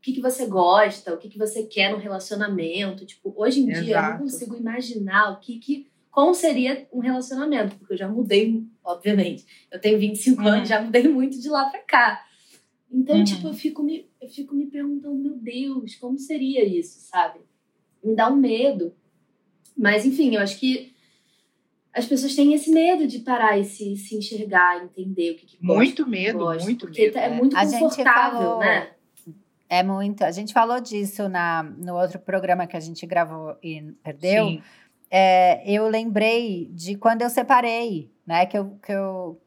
que, 0.01 0.12
que 0.12 0.20
você 0.20 0.47
gosta, 0.47 1.12
o 1.12 1.18
que, 1.18 1.28
que 1.28 1.39
você 1.39 1.64
quer 1.64 1.91
no 1.91 1.99
relacionamento. 1.99 3.05
Tipo, 3.05 3.35
hoje 3.37 3.61
em 3.61 3.70
Exato. 3.70 3.85
dia 3.85 3.97
eu 3.97 4.03
não 4.03 4.18
consigo 4.18 4.57
imaginar 4.57 5.32
o 5.32 5.41
que, 5.41 5.59
que 5.59 5.87
como 6.15 6.33
seria 6.33 6.87
um 6.93 7.01
relacionamento, 7.01 7.75
porque 7.77 7.95
eu 7.95 7.99
já 7.99 8.09
mudei, 8.09 8.65
obviamente. 8.85 9.45
Eu 9.71 9.81
tenho 9.81 9.99
25 9.99 10.41
Uhum. 10.41 10.47
anos, 10.49 10.69
já 10.69 10.81
mudei 10.81 11.09
muito 11.09 11.41
de 11.41 11.49
lá 11.49 11.65
pra 11.69 11.81
cá. 11.81 12.25
Então, 12.91 13.17
Uhum. 13.17 13.25
tipo, 13.25 13.49
eu 13.49 13.53
fico, 13.53 13.83
me, 13.83 14.09
eu 14.21 14.29
fico 14.29 14.55
me 14.55 14.67
perguntando, 14.67 15.17
meu 15.17 15.35
Deus, 15.37 15.97
como 15.97 16.17
seria 16.17 16.65
isso, 16.65 17.01
sabe? 17.09 17.41
Me 18.03 18.15
dá 18.15 18.31
um 18.31 18.37
medo. 18.37 18.95
Mas, 19.77 20.07
enfim, 20.07 20.37
eu 20.37 20.41
acho 20.41 20.61
que 20.61 20.95
as 21.93 22.07
pessoas 22.07 22.37
têm 22.37 22.55
esse 22.55 22.71
medo 22.71 23.09
de 23.09 23.19
parar 23.19 23.59
e 23.59 23.65
se, 23.65 23.97
se 23.97 24.17
enxergar, 24.17 24.85
entender 24.85 25.33
o 25.33 25.35
que, 25.35 25.47
que 25.47 25.57
gosta, 25.57 25.75
Muito 25.75 26.05
que 26.05 26.11
medo, 26.11 26.39
gosta, 26.39 26.62
muito 26.62 26.87
porque 26.87 27.03
medo. 27.07 27.19
é 27.19 27.29
muito 27.29 27.57
A 27.57 27.65
gente 27.65 27.81
confortável, 27.81 28.39
falou- 28.41 28.59
né? 28.61 28.91
É 29.69 29.83
muito. 29.83 30.23
A 30.23 30.31
gente 30.31 30.53
falou 30.53 30.79
disso 30.81 31.29
na, 31.29 31.62
no 31.65 31.97
outro 31.97 32.21
programa 32.21 32.67
que 32.69 32.77
a 32.77 32.81
gente 32.81 33.05
gravou 33.07 33.57
e 33.61 33.83
perdeu. 34.05 34.47
Sim. 34.47 34.62
É, 35.17 35.62
eu 35.65 35.87
lembrei 35.87 36.69
de 36.73 36.97
quando 36.97 37.23
eu 37.23 37.31
separei, 37.31 38.11
né? 38.27 38.47
Que 38.47 38.59
eu, 38.59 38.77
que 38.85 38.91
eu, 38.91 39.41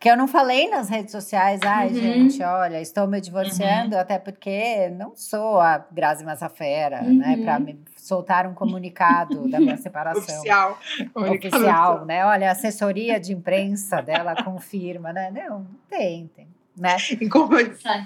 que 0.00 0.08
eu 0.08 0.16
não 0.16 0.26
falei 0.26 0.70
nas 0.70 0.88
redes 0.88 1.12
sociais, 1.12 1.60
ai, 1.62 1.88
Uhum. 1.88 1.94
gente, 1.94 2.42
olha, 2.42 2.80
estou 2.80 3.06
me 3.06 3.20
divorciando, 3.20 3.98
até 3.98 4.18
porque 4.18 4.88
não 4.96 5.14
sou 5.14 5.60
a 5.60 5.76
Grazi 5.92 6.24
Massafera, 6.24 7.02
né? 7.02 7.34
Uhum. 7.36 7.44
Para 7.44 7.58
me 7.58 7.78
soltar 7.98 8.46
um 8.46 8.54
comunicado 8.54 9.46
da 9.50 9.60
minha 9.60 9.76
separação. 9.76 10.22
Oficial. 10.22 10.78
Oficial, 11.14 12.06
né? 12.06 12.24
Olha, 12.24 12.48
a 12.48 12.52
assessoria 12.52 13.20
de 13.20 13.34
imprensa 13.34 14.00
dela 14.00 14.42
confirma, 14.42 15.12
né? 15.12 15.30
Não, 15.30 15.58
não 15.58 15.66
tem, 15.86 16.28
tem. 16.34 16.48
Né? 16.76 16.98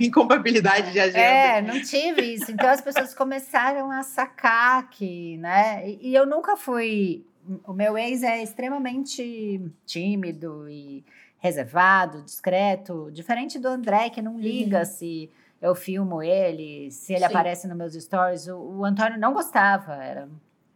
Incompatibilidade 0.00 0.92
de 0.92 1.00
agenda. 1.00 1.18
É, 1.18 1.62
não 1.62 1.80
tive 1.80 2.34
isso. 2.34 2.50
Então 2.50 2.68
as 2.68 2.80
pessoas 2.80 3.14
começaram 3.14 3.90
a 3.90 4.02
sacar 4.02 4.90
que, 4.90 5.38
né? 5.38 5.88
E, 5.88 6.10
e 6.10 6.14
eu 6.14 6.26
nunca 6.26 6.56
fui. 6.56 7.24
O 7.66 7.72
meu 7.72 7.96
ex 7.96 8.22
é 8.22 8.42
extremamente 8.42 9.62
tímido 9.86 10.68
e 10.68 11.02
reservado, 11.38 12.22
discreto, 12.22 13.10
diferente 13.10 13.58
do 13.58 13.68
André, 13.68 14.10
que 14.10 14.20
não 14.20 14.38
liga 14.38 14.84
se 14.84 15.30
eu 15.62 15.74
filmo 15.74 16.22
ele, 16.22 16.90
se 16.90 17.14
ele 17.14 17.20
Sim. 17.20 17.24
aparece 17.26 17.66
nos 17.66 17.76
meus 17.76 17.94
stories. 17.94 18.48
O, 18.48 18.58
o 18.58 18.84
Antônio 18.84 19.18
não 19.18 19.32
gostava, 19.32 19.94
era 19.94 20.28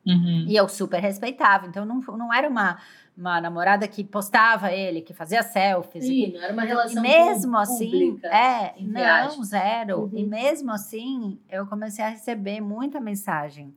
Uhum. 0.04 0.46
e 0.48 0.56
eu 0.56 0.68
super 0.68 1.00
respeitava. 1.00 1.66
Então 1.66 1.84
não, 1.84 2.00
não 2.16 2.34
era 2.34 2.48
uma, 2.48 2.78
uma 3.16 3.40
namorada 3.40 3.86
que 3.86 4.02
postava 4.02 4.72
ele, 4.72 5.00
que 5.00 5.14
fazia 5.14 5.42
selfies. 5.42 6.04
e 6.04 6.08
que- 6.08 6.26
Sim, 6.26 6.32
não 6.32 6.42
era 6.42 6.52
uma 6.52 6.64
e 6.64 6.68
relação 6.68 7.02
mesmo 7.02 7.52
pú- 7.52 7.56
assim, 7.58 7.90
pública. 7.90 8.26
é, 8.28 8.74
não, 8.80 9.00
aspas. 9.28 9.48
zero. 9.48 10.00
Uhum. 10.02 10.10
E 10.14 10.24
mesmo 10.24 10.72
assim, 10.72 11.38
eu 11.48 11.66
comecei 11.66 12.04
a 12.04 12.08
receber 12.08 12.60
muita 12.60 13.00
mensagem 13.00 13.72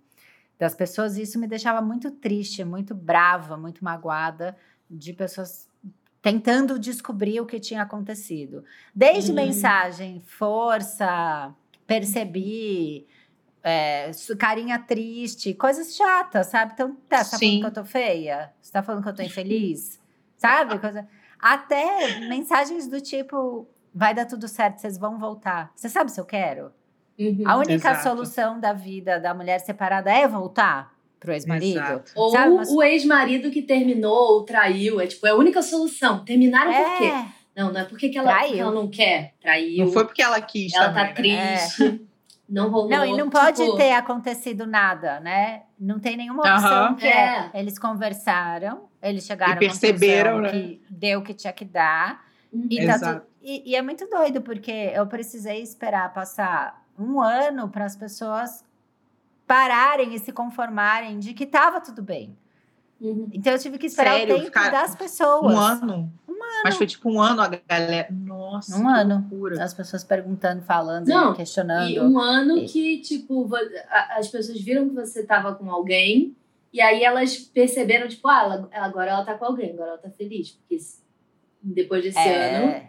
das 0.57 0.73
pessoas 0.73 1.17
e 1.17 1.21
isso 1.23 1.37
me 1.37 1.47
deixava 1.47 1.81
muito 1.81 2.09
triste, 2.09 2.63
muito 2.63 2.95
brava, 2.95 3.55
muito 3.57 3.83
magoada 3.83 4.55
de 4.89 5.13
pessoas 5.13 5.67
tentando 6.21 6.79
descobrir 6.79 7.39
o 7.39 7.45
que 7.45 7.59
tinha 7.59 7.83
acontecido. 7.83 8.63
Desde 8.95 9.29
Uhum. 9.29 9.35
mensagem, 9.35 10.21
força, 10.21 11.53
percebi, 11.85 13.05
é, 13.67 14.11
carinha 14.37 14.77
triste, 14.77 15.55
coisas 15.55 15.95
chatas, 15.95 16.47
sabe? 16.47 16.73
Então, 16.75 16.95
tá, 17.09 17.23
você 17.23 17.31
tá 17.31 17.39
falando 17.39 17.59
que 17.61 17.65
eu 17.65 17.73
tô 17.73 17.85
feia? 17.85 18.53
Você 18.61 18.71
tá 18.71 18.83
falando 18.83 19.01
que 19.01 19.09
eu 19.09 19.15
tô 19.15 19.23
infeliz? 19.23 19.99
Sabe? 20.37 20.77
Coisa... 20.79 21.07
Até 21.39 22.19
mensagens 22.29 22.87
do 22.87 23.01
tipo: 23.01 23.67
vai 23.93 24.13
dar 24.13 24.25
tudo 24.25 24.47
certo, 24.47 24.77
vocês 24.77 24.99
vão 24.99 25.17
voltar. 25.17 25.71
Você 25.75 25.89
sabe 25.89 26.11
se 26.11 26.19
eu 26.19 26.25
quero? 26.25 26.71
Uhum. 27.17 27.43
A 27.45 27.57
única 27.57 27.73
Exato. 27.73 28.03
solução 28.03 28.59
da 28.59 28.71
vida 28.71 29.19
da 29.19 29.33
mulher 29.33 29.59
separada 29.59 30.11
é 30.11 30.27
voltar 30.27 30.93
pro 31.19 31.33
ex-marido. 31.33 32.03
Ou 32.15 32.29
Sabe, 32.29 32.53
mas- 32.53 32.69
o 32.69 32.83
ex-marido 32.83 33.49
que 33.49 33.63
terminou 33.63 34.33
ou 34.33 34.43
traiu. 34.43 35.01
É 35.01 35.07
tipo, 35.07 35.25
é 35.25 35.31
a 35.31 35.35
única 35.35 35.63
solução. 35.63 36.23
Terminaram 36.23 36.71
por 36.71 36.97
quê? 36.97 37.05
É, 37.05 37.25
Não, 37.55 37.73
não 37.73 37.81
é 37.81 37.83
porque 37.85 38.09
que 38.09 38.17
ela, 38.17 38.37
porque 38.37 38.59
ela 38.59 38.71
não 38.71 38.87
quer. 38.87 39.33
Traiu. 39.41 39.85
Não 39.85 39.91
foi 39.91 40.05
porque 40.05 40.21
ela 40.21 40.39
quis 40.39 40.73
ela 40.73 40.89
também, 40.89 41.13
tá 41.13 41.21
né? 41.21 41.57
triste. 41.57 42.05
Não 42.47 42.69
rolou. 42.69 42.89
Não, 42.89 43.05
e 43.05 43.17
não 43.17 43.29
pode 43.29 43.63
tipo, 43.63 43.75
ter 43.75 43.93
acontecido 43.93 44.67
nada, 44.67 45.19
né? 45.19 45.63
Não 45.79 45.99
tem 45.99 46.15
nenhuma 46.15 46.41
opção 46.43 46.95
que 46.95 47.07
é. 47.07 47.49
É. 47.53 47.59
Eles 47.59 47.79
conversaram, 47.79 48.83
eles 49.01 49.25
chegaram 49.25 49.53
E 49.53 49.59
perceberam, 49.59 50.37
à 50.37 50.41
né? 50.41 50.49
que 50.51 50.81
deu 50.89 51.19
o 51.19 51.23
que 51.23 51.33
tinha 51.33 51.51
que 51.51 51.65
dar. 51.65 52.23
Uhum. 52.53 52.67
E, 52.69 52.85
tá 52.85 52.99
tu- 52.99 53.25
e, 53.41 53.71
e 53.71 53.75
é 53.75 53.81
muito 53.81 54.07
doido, 54.07 54.41
porque 54.41 54.71
eu 54.93 55.07
precisei 55.07 55.61
esperar 55.61 56.13
passar 56.13 56.85
um 56.97 57.19
ano 57.19 57.67
para 57.69 57.83
as 57.85 57.95
pessoas 57.95 58.63
pararem 59.47 60.13
e 60.13 60.19
se 60.19 60.31
conformarem 60.31 61.19
de 61.19 61.33
que 61.33 61.43
estava 61.43 61.81
tudo 61.81 62.01
bem. 62.01 62.37
Uhum. 63.01 63.27
Então 63.33 63.53
eu 63.53 63.59
tive 63.59 63.77
que 63.77 63.87
esperar 63.87 64.13
Sério? 64.13 64.35
o 64.35 64.37
tempo 64.37 64.45
Ficar 64.47 64.71
das 64.71 64.95
pessoas. 64.95 65.53
Um 65.53 65.59
ano? 65.59 66.13
Mas 66.63 66.75
foi 66.77 66.87
tipo 66.87 67.09
um 67.11 67.21
ano 67.21 67.41
a 67.41 67.47
galera. 67.47 68.07
Nossa, 68.11 68.75
Um 68.77 68.87
ano. 68.89 69.25
loucura. 69.29 69.63
As 69.63 69.73
pessoas 69.73 70.03
perguntando, 70.03 70.61
falando, 70.63 71.07
Não, 71.07 71.33
questionando. 71.33 71.89
E 71.89 71.99
um 71.99 72.19
ano 72.19 72.57
E- 72.57 72.65
que, 72.65 72.99
tipo, 73.01 73.49
as 74.17 74.27
pessoas 74.27 74.59
viram 74.61 74.89
que 74.89 74.95
você 74.95 75.23
tava 75.23 75.53
com 75.55 75.69
alguém. 75.71 76.35
E 76.73 76.81
aí 76.81 77.03
elas 77.03 77.37
perceberam, 77.37 78.07
tipo, 78.07 78.27
ah, 78.27 78.43
ela- 78.43 78.69
agora 78.85 79.11
ela 79.11 79.23
tá 79.23 79.33
com 79.35 79.45
alguém, 79.45 79.71
agora 79.71 79.89
ela 79.91 79.97
tá 79.97 80.09
feliz. 80.09 80.51
Porque 80.51 80.77
depois 81.61 82.03
desse 82.03 82.17
ano 82.19 82.81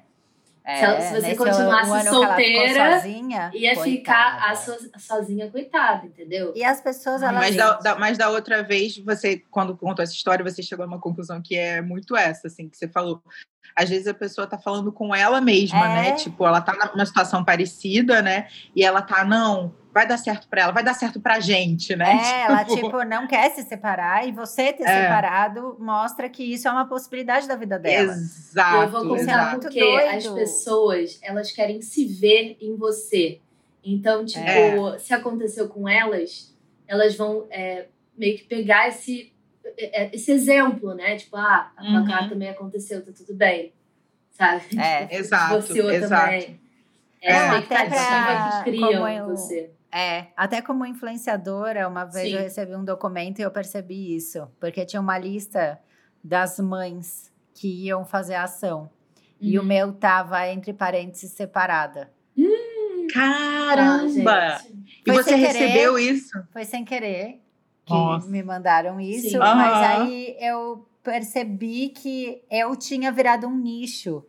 É, 0.69 0.79
Se 0.79 0.85
ela- 0.85 1.01
se 1.01 1.15
você 1.21 1.37
continuasse 1.37 1.91
um 2.09 2.13
solteira, 2.13 2.95
sozinha, 3.01 3.51
ia 3.55 3.75
coitada. 3.77 3.85
ficar 3.85 4.51
a 4.51 4.57
so- 4.57 4.91
sozinha, 4.99 5.49
coitada, 5.49 6.07
entendeu? 6.07 6.53
E 6.57 6.65
as 6.65 6.81
pessoas, 6.81 7.23
elas... 7.23 7.37
Mas 7.37 7.55
da, 7.55 7.75
da- 7.75 7.95
mas 7.97 8.19
da 8.19 8.29
outra 8.31 8.65
vez, 8.65 8.99
você, 8.99 9.41
quando 9.49 9.77
contou 9.77 10.03
essa 10.03 10.13
história, 10.13 10.45
você 10.45 10.65
chegou 10.65 10.85
a 10.85 10.89
uma 10.89 11.01
conclusão 11.01 11.41
que 11.41 11.57
é 11.57 11.81
muito 11.81 12.17
essa, 12.17 12.49
assim, 12.49 12.69
que 12.69 12.77
você 12.77 12.89
falou. 12.89 13.23
Às 13.77 13.89
vezes 13.91 14.09
a 14.09 14.15
pessoa 14.15 14.45
tá 14.47 14.59
falando 14.59 14.91
com 14.91 15.15
ela 15.15 15.41
mesma, 15.41 15.85
É. 15.87 15.89
né? 16.03 16.13
Tipo, 16.13 16.45
ela 16.45 16.61
tá 16.61 16.73
numa 16.95 17.07
situação 17.07 17.45
parecida, 17.45 18.21
né? 18.21 18.49
E 18.75 18.83
ela 18.85 19.03
tá, 19.03 19.25
não, 19.25 19.73
vai 19.97 20.07
dar 20.07 20.19
certo 20.19 20.47
pra 20.49 20.61
ela, 20.63 20.73
vai 20.73 20.85
dar 20.85 20.93
certo 20.95 21.19
pra 21.19 21.41
gente, 21.41 21.97
né? 21.97 22.21
É, 22.23 22.43
ela, 22.53 22.65
tipo, 22.65 23.03
não 23.05 23.27
quer 23.27 23.51
se 23.53 23.63
separar 23.63 24.29
e 24.29 24.33
você 24.33 24.73
ter 24.73 24.83
É. 24.85 25.03
separado 25.03 25.77
mostra 25.81 26.29
que 26.29 26.43
isso 26.45 26.69
é 26.69 26.71
uma 26.71 26.87
possibilidade 26.87 27.49
da 27.49 27.57
vida 27.57 27.79
dela. 27.79 28.13
Exato. 28.13 28.83
eu 28.83 28.89
vou 28.91 29.17
contar 29.17 29.55
é 29.55 29.59
porque 29.59 29.81
doido. 29.81 30.09
as 30.17 30.27
pessoas, 30.27 31.19
elas 31.23 31.51
querem 31.51 31.81
se 31.81 32.05
ver 32.05 32.57
em 32.61 32.77
você. 32.77 33.41
Então, 33.83 34.25
tipo, 34.27 34.41
É. 34.47 34.99
se 34.99 35.15
aconteceu 35.15 35.69
com 35.69 35.89
elas, 35.89 36.55
elas 36.87 37.17
vão 37.17 37.47
é, 37.51 37.87
meio 38.19 38.37
que 38.37 38.45
pegar 38.45 38.89
esse, 38.89 39.33
é, 39.79 40.11
esse 40.15 40.31
exemplo, 40.31 40.93
né? 40.95 41.17
Tipo, 41.17 41.37
ah, 41.37 41.71
a 41.77 41.83
Uhum. 41.85 42.05
Cacá 42.07 42.29
também 42.29 42.49
aconteceu, 42.51 43.05
tá 43.05 43.13
tudo 43.17 43.33
bem. 43.35 43.73
Sabe? 44.33 44.63
É. 44.79 45.09
Exato, 45.17 45.61
Divorciou 45.61 45.91
exato. 45.91 46.25
também. 46.25 46.61
É 47.23 47.33
a 47.33 47.57
até 47.57 47.59
expectativa 47.59 47.97
pra- 47.97 48.63
que 48.65 48.71
criam 48.71 48.93
como 48.93 49.09
em 49.09 49.17
eu- 49.17 49.27
você. 49.27 49.71
É, 49.97 50.27
até 50.37 50.61
como 50.61 50.85
influenciadora, 50.85 51.89
uma 51.89 52.05
vez 52.05 52.29
Sim. 52.29 52.35
eu 52.35 52.43
recebi 52.43 52.75
um 52.77 52.85
documento 52.85 53.39
e 53.39 53.43
eu 53.43 53.51
percebi 53.51 54.15
isso. 54.15 54.47
Porque 54.61 54.85
tinha 54.85 55.01
uma 55.01 55.17
lista 55.17 55.81
das 56.23 56.59
mães 56.61 57.33
que 57.55 57.87
iam 57.87 58.05
fazer 58.05 58.35
a 58.35 58.43
ação. 58.43 58.91
E 59.41 59.59
o 59.59 59.63
Uhum. 59.63 59.69
meu 59.69 59.93
tava, 59.95 60.47
entre 60.49 60.75
parênteses, 60.75 61.31
separada. 61.33 62.11
Caramba! 63.13 64.33
Ah, 64.59 64.63
e 65.07 65.13
Foi 65.13 65.23
você 65.23 65.31
querer. 65.35 65.47
recebeu 65.47 65.99
isso? 65.99 66.31
Foi 66.53 66.65
sem 66.67 66.85
querer 66.85 67.41
que 67.87 67.95
Nossa. 67.95 68.29
me 68.29 68.43
mandaram 68.43 69.01
isso. 69.01 69.31
Sim. 69.31 69.39
Mas 69.39 69.79
Aham. 69.79 69.87
aí 70.03 70.37
eu 70.41 70.87
percebi 71.03 71.89
que 71.91 72.43
eu 72.51 72.77
tinha 72.77 73.11
virado 73.13 73.47
um 73.47 73.57
nicho 73.57 74.25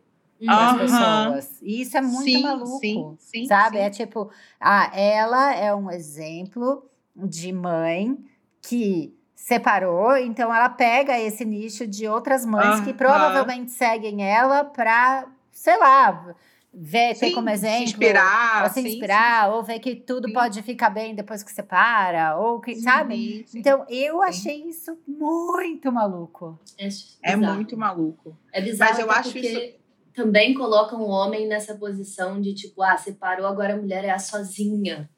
das 0.46 0.72
Uhum. 0.72 0.78
Pessoas. 0.78 1.58
E 1.62 1.82
isso 1.82 1.96
é 1.96 2.00
muito 2.00 2.24
sim, 2.24 2.42
maluco. 2.42 2.78
sim, 2.80 3.16
sim. 3.18 3.46
sabe? 3.46 3.76
sim. 3.78 3.82
É 3.82 3.90
tipo, 3.90 4.30
ah, 4.60 4.90
ela 4.96 5.54
é 5.54 5.74
um 5.74 5.90
exemplo 5.90 6.88
de 7.16 7.52
mãe 7.52 8.16
que 8.62 9.14
separou, 9.34 10.16
então 10.16 10.54
ela 10.54 10.68
pega 10.68 11.18
esse 11.18 11.44
nicho 11.44 11.86
de 11.86 12.06
outras 12.06 12.44
mães 12.44 12.80
que 12.80 12.90
Aham. 12.90 12.96
provavelmente 12.96 13.70
seguem 13.70 14.22
ela 14.22 14.64
para, 14.64 15.26
sei 15.52 15.76
lá, 15.78 16.34
ver, 16.74 17.14
ter 17.18 17.28
Sim, 17.28 17.32
como 17.32 17.48
exemplo, 17.48 17.78
Se 17.78 17.84
inspirar. 17.84 18.62
ou 18.64 18.68
se 18.68 18.82
sim, 18.82 18.88
inspirar, 18.88 19.50
ou 19.50 19.62
ver 19.62 19.78
que 19.78 19.96
tudo 19.96 20.28
Sim. 20.28 20.34
pode 20.34 20.62
ficar 20.62 20.90
bem 20.90 21.14
depois 21.14 21.42
que 21.42 21.50
separa, 21.50 22.36
ou 22.36 22.60
que, 22.60 22.74
sim, 22.74 22.82
sabe? 22.82 23.14
sim, 23.16 23.44
sim. 23.46 23.58
Então, 23.60 23.86
eu 23.88 24.20
achei 24.22 24.64
isso 24.68 24.98
muito 25.06 25.90
maluco. 25.90 26.58
É, 26.76 26.88
É 27.22 27.36
muito 27.36 27.76
maluco. 27.76 28.36
É 28.52 28.60
bizarro 28.60 28.90
Mas 28.90 28.98
eu 29.00 29.10
acho 29.10 29.32
porque 29.32 29.78
também 30.18 30.52
colocam 30.52 31.00
o 31.00 31.08
homem 31.08 31.46
nessa 31.46 31.76
posição 31.76 32.40
de 32.40 32.52
tipo, 32.52 32.82
ah, 32.82 32.96
separou, 32.96 33.46
agora 33.46 33.74
a 33.74 33.76
mulher 33.76 34.02
é 34.04 34.10
a 34.10 34.18
sozinha. 34.18 35.08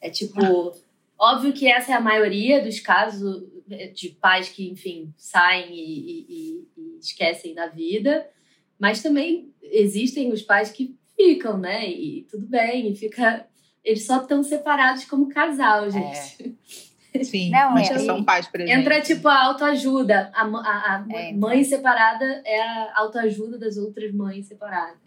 É 0.00 0.08
tipo, 0.08 0.40
óbvio 1.18 1.52
que 1.52 1.66
essa 1.66 1.90
é 1.90 1.94
a 1.96 2.00
maioria 2.00 2.62
dos 2.62 2.78
casos 2.78 3.42
de 3.92 4.10
pais 4.10 4.48
que, 4.48 4.70
enfim, 4.70 5.12
saem 5.16 5.74
e, 5.74 5.80
e- 5.82 6.26
e- 6.28 6.68
e 6.76 6.98
esquecem 7.00 7.52
da 7.52 7.66
vida, 7.66 8.30
mas 8.78 9.02
também 9.02 9.52
existem 9.60 10.30
os 10.32 10.40
pais 10.42 10.70
que 10.70 10.96
ficam, 11.16 11.58
né? 11.58 11.90
E 11.90 12.24
tudo 12.30 12.46
bem, 12.46 12.92
e 12.92 12.94
fica. 12.94 13.48
Eles 13.82 14.06
só 14.06 14.22
estão 14.22 14.40
separados 14.44 15.04
como 15.04 15.28
casal, 15.28 15.90
gente. 15.90 16.56
Sim, 17.22 17.50
Não, 17.50 17.72
mas 17.72 17.90
é- 17.90 17.98
são 17.98 18.24
pais 18.24 18.48
presentes. 18.48 18.80
Entra 18.80 19.00
tipo 19.00 19.28
a 19.28 19.44
autoajuda. 19.44 20.30
A, 20.34 20.42
a- 20.42 20.96
a 20.96 21.04
É, 21.10 21.32
mãe 21.32 21.62
separada 21.62 22.24
é 22.44 22.60
a 22.60 22.92
autoajuda 22.98 23.58
das 23.58 23.76
outras 23.76 24.12
mães 24.12 24.46
separadas. 24.46 24.98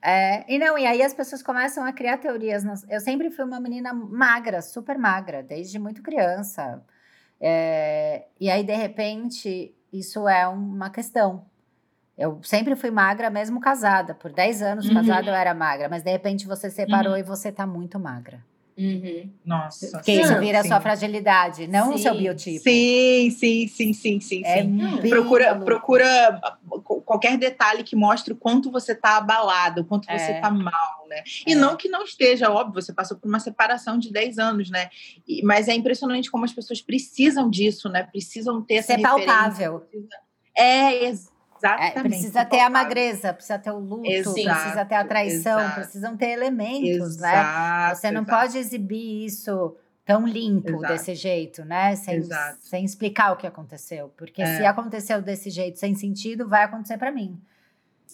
É, 0.00 0.44
e 0.52 0.58
não, 0.58 0.78
e 0.78 0.86
aí 0.86 1.02
as 1.02 1.12
pessoas 1.12 1.42
começam 1.42 1.84
a 1.84 1.92
criar 1.92 2.18
teorias. 2.18 2.62
Eu 2.88 3.00
sempre 3.00 3.30
fui 3.30 3.44
uma 3.44 3.58
menina 3.58 3.92
magra, 3.92 4.62
super 4.62 4.96
magra, 4.96 5.42
desde 5.42 5.78
muito 5.78 6.02
criança. 6.02 6.80
É, 7.40 8.26
e 8.40 8.48
aí, 8.48 8.62
de 8.62 8.74
repente, 8.74 9.74
isso 9.92 10.28
é 10.28 10.46
uma 10.46 10.90
questão. 10.90 11.44
Eu 12.16 12.40
sempre 12.42 12.76
fui 12.76 12.90
magra, 12.90 13.30
mesmo 13.30 13.60
casada. 13.60 14.14
Por 14.14 14.32
10 14.32 14.62
anos 14.62 14.88
Uhum. 14.88 14.94
casada 14.94 15.30
eu 15.30 15.34
era 15.34 15.54
magra, 15.54 15.88
mas 15.88 16.02
de 16.02 16.10
repente 16.10 16.46
você 16.46 16.70
separou 16.70 17.16
e 17.16 17.22
você 17.22 17.50
tá 17.50 17.66
muito 17.66 17.98
magra. 17.98 18.44
Uhum. 18.78 19.30
Nossa. 19.44 19.88
Porque 19.90 20.12
isso 20.12 20.32
Sim. 20.34 20.38
vira 20.38 20.60
a 20.60 20.64
sua 20.64 20.76
Sim. 20.76 20.82
fragilidade, 20.82 21.66
não 21.66 21.94
o 21.94 21.98
seu 21.98 22.12
Sim. 22.14 22.20
biotipo. 22.20 22.60
Sim, 22.62 23.30
sim, 23.30 23.66
sim, 23.66 23.92
sim, 23.92 24.20
sim, 24.20 24.42
É 24.44 24.62
sim. 24.62 24.78
Procura, 25.10 25.56
procura 25.56 26.40
qu- 26.84 27.00
qualquer 27.02 27.36
detalhe 27.36 27.82
que 27.82 27.96
mostre 27.96 28.32
o 28.32 28.36
quanto 28.36 28.70
você 28.70 28.94
tá 28.94 29.16
abalado, 29.16 29.80
o 29.80 29.84
quanto 29.84 30.08
É. 30.08 30.16
você 30.16 30.34
tá 30.34 30.48
mal, 30.50 31.06
né? 31.08 31.24
E 31.46 31.52
É. 31.52 31.56
não 31.56 31.76
que 31.76 31.88
não 31.88 32.04
esteja, 32.04 32.50
óbvio, 32.52 32.80
você 32.80 32.92
passou 32.92 33.16
por 33.16 33.26
uma 33.28 33.40
separação 33.40 33.98
de 33.98 34.12
10 34.12 34.38
anos, 34.38 34.70
né? 34.70 34.88
E- 35.26 35.42
mas 35.42 35.66
é 35.66 35.74
impressionante 35.74 36.30
como 36.30 36.44
as 36.44 36.52
pessoas 36.52 36.80
precisam 36.80 37.50
disso, 37.50 37.88
né? 37.88 38.04
Precisam 38.04 38.62
ter 38.62 38.74
essa 38.74 38.94
Ser 38.94 38.98
referência. 38.98 39.26
palpável. 39.26 39.86
É, 40.56 41.04
É, 41.06 41.12
exatamente. 41.66 42.08
precisa 42.08 42.44
ter 42.44 42.60
a 42.60 42.70
magreza, 42.70 43.32
precisa 43.32 43.58
ter 43.58 43.70
o 43.70 43.78
luto, 43.78 44.06
Exato, 44.10 44.34
precisa 44.34 44.84
ter 44.84 44.94
a 44.94 45.04
traição, 45.04 45.58
exato. 45.60 45.74
precisam 45.80 46.16
ter 46.16 46.30
elementos, 46.30 47.16
né? 47.18 47.30
Exato, 47.32 47.96
Você 47.96 48.10
não 48.10 48.22
exato. 48.22 48.40
pode 48.40 48.58
exibir 48.58 49.24
isso 49.26 49.76
tão 50.04 50.26
limpo 50.26 50.70
Exato. 50.70 50.92
desse 50.92 51.14
jeito, 51.14 51.64
né? 51.64 51.94
Sem, 51.96 52.22
sem 52.60 52.84
explicar 52.84 53.32
o 53.32 53.36
que 53.36 53.46
aconteceu. 53.46 54.10
Porque 54.16 54.40
É. 54.40 54.56
se 54.56 54.64
aconteceu 54.64 55.20
desse 55.20 55.50
jeito, 55.50 55.78
sem 55.78 55.94
sentido, 55.94 56.48
vai 56.48 56.64
acontecer 56.64 56.96
pra 56.96 57.12
mim. 57.12 57.38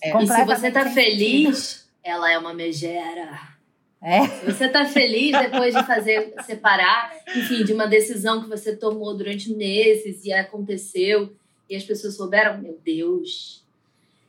É. 0.03 0.11
E 0.23 0.27
se 0.27 0.45
você 0.45 0.71
tá 0.73 0.91
feliz, 0.91 1.89
ela 2.03 2.31
é 2.31 2.37
uma 2.37 2.53
megera. 2.53 3.55
É. 4.03 4.27
Se 4.27 4.45
você 4.53 4.69
tá 4.69 4.85
feliz 4.85 5.33
depois 5.39 5.73
de 5.75 5.83
fazer 5.87 6.35
separar, 6.45 7.11
enfim, 7.35 7.65
de 7.65 7.73
uma 7.73 7.87
decisão 7.87 8.43
que 8.43 8.49
você 8.51 8.77
tomou 8.77 9.17
durante 9.17 9.51
meses 9.55 10.25
e 10.25 10.33
aconteceu, 10.33 11.35
e 11.69 11.77
as 11.77 11.85
pessoas 11.85 12.17
souberam, 12.17 12.59
meu 12.59 12.79
Deus, 12.85 13.65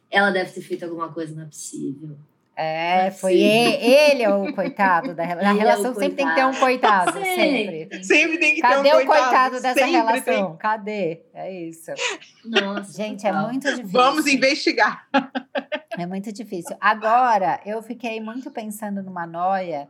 ela 0.10 0.30
deve 0.32 0.52
ter 0.52 0.62
feito 0.62 0.84
alguma 0.86 1.12
coisa, 1.12 1.36
não 1.36 1.44
é 1.44 1.46
possível. 1.48 2.16
É, 2.58 3.12
foi 3.12 3.34
Sim. 3.34 3.40
e- 3.40 3.86
ele 4.12 4.24
é 4.24 4.34
o 4.34 4.54
coitado 4.54 5.14
da 5.14 5.26
relação. 5.26 5.44
Na 5.54 5.60
Ele 5.60 5.60
é 5.60 5.64
relação 5.74 5.94
sempre 5.94 6.16
tem 6.16 6.26
que 6.26 6.36
ter 6.36 6.46
um 6.46 6.54
coitado, 6.56 7.12
sempre. 7.22 8.04
Sempre 8.04 8.38
tem 8.38 8.56
que 8.56 8.62
ter 8.62 8.68
Cadê 8.68 8.94
um 8.96 9.02
o 9.02 9.06
coitado 9.06 9.56
dessa 9.62 9.74
Sempre 9.74 9.92
relação? 9.92 10.56
Cadê? 10.56 11.20
É 11.34 11.54
isso. 11.54 11.92
Nossa, 12.46 12.94
Gente, 12.94 13.28
é 13.28 13.30
total. 13.32 13.50
muito 13.50 13.68
difícil. 13.70 13.90
Vamos 13.90 14.26
investigar. 14.26 15.06
É 15.98 16.06
muito 16.06 16.32
difícil. 16.32 16.78
Agora, 16.80 17.60
eu 17.66 17.82
fiquei 17.82 18.22
muito 18.22 18.50
pensando 18.50 19.04
numa 19.04 19.28
noia. 19.28 19.90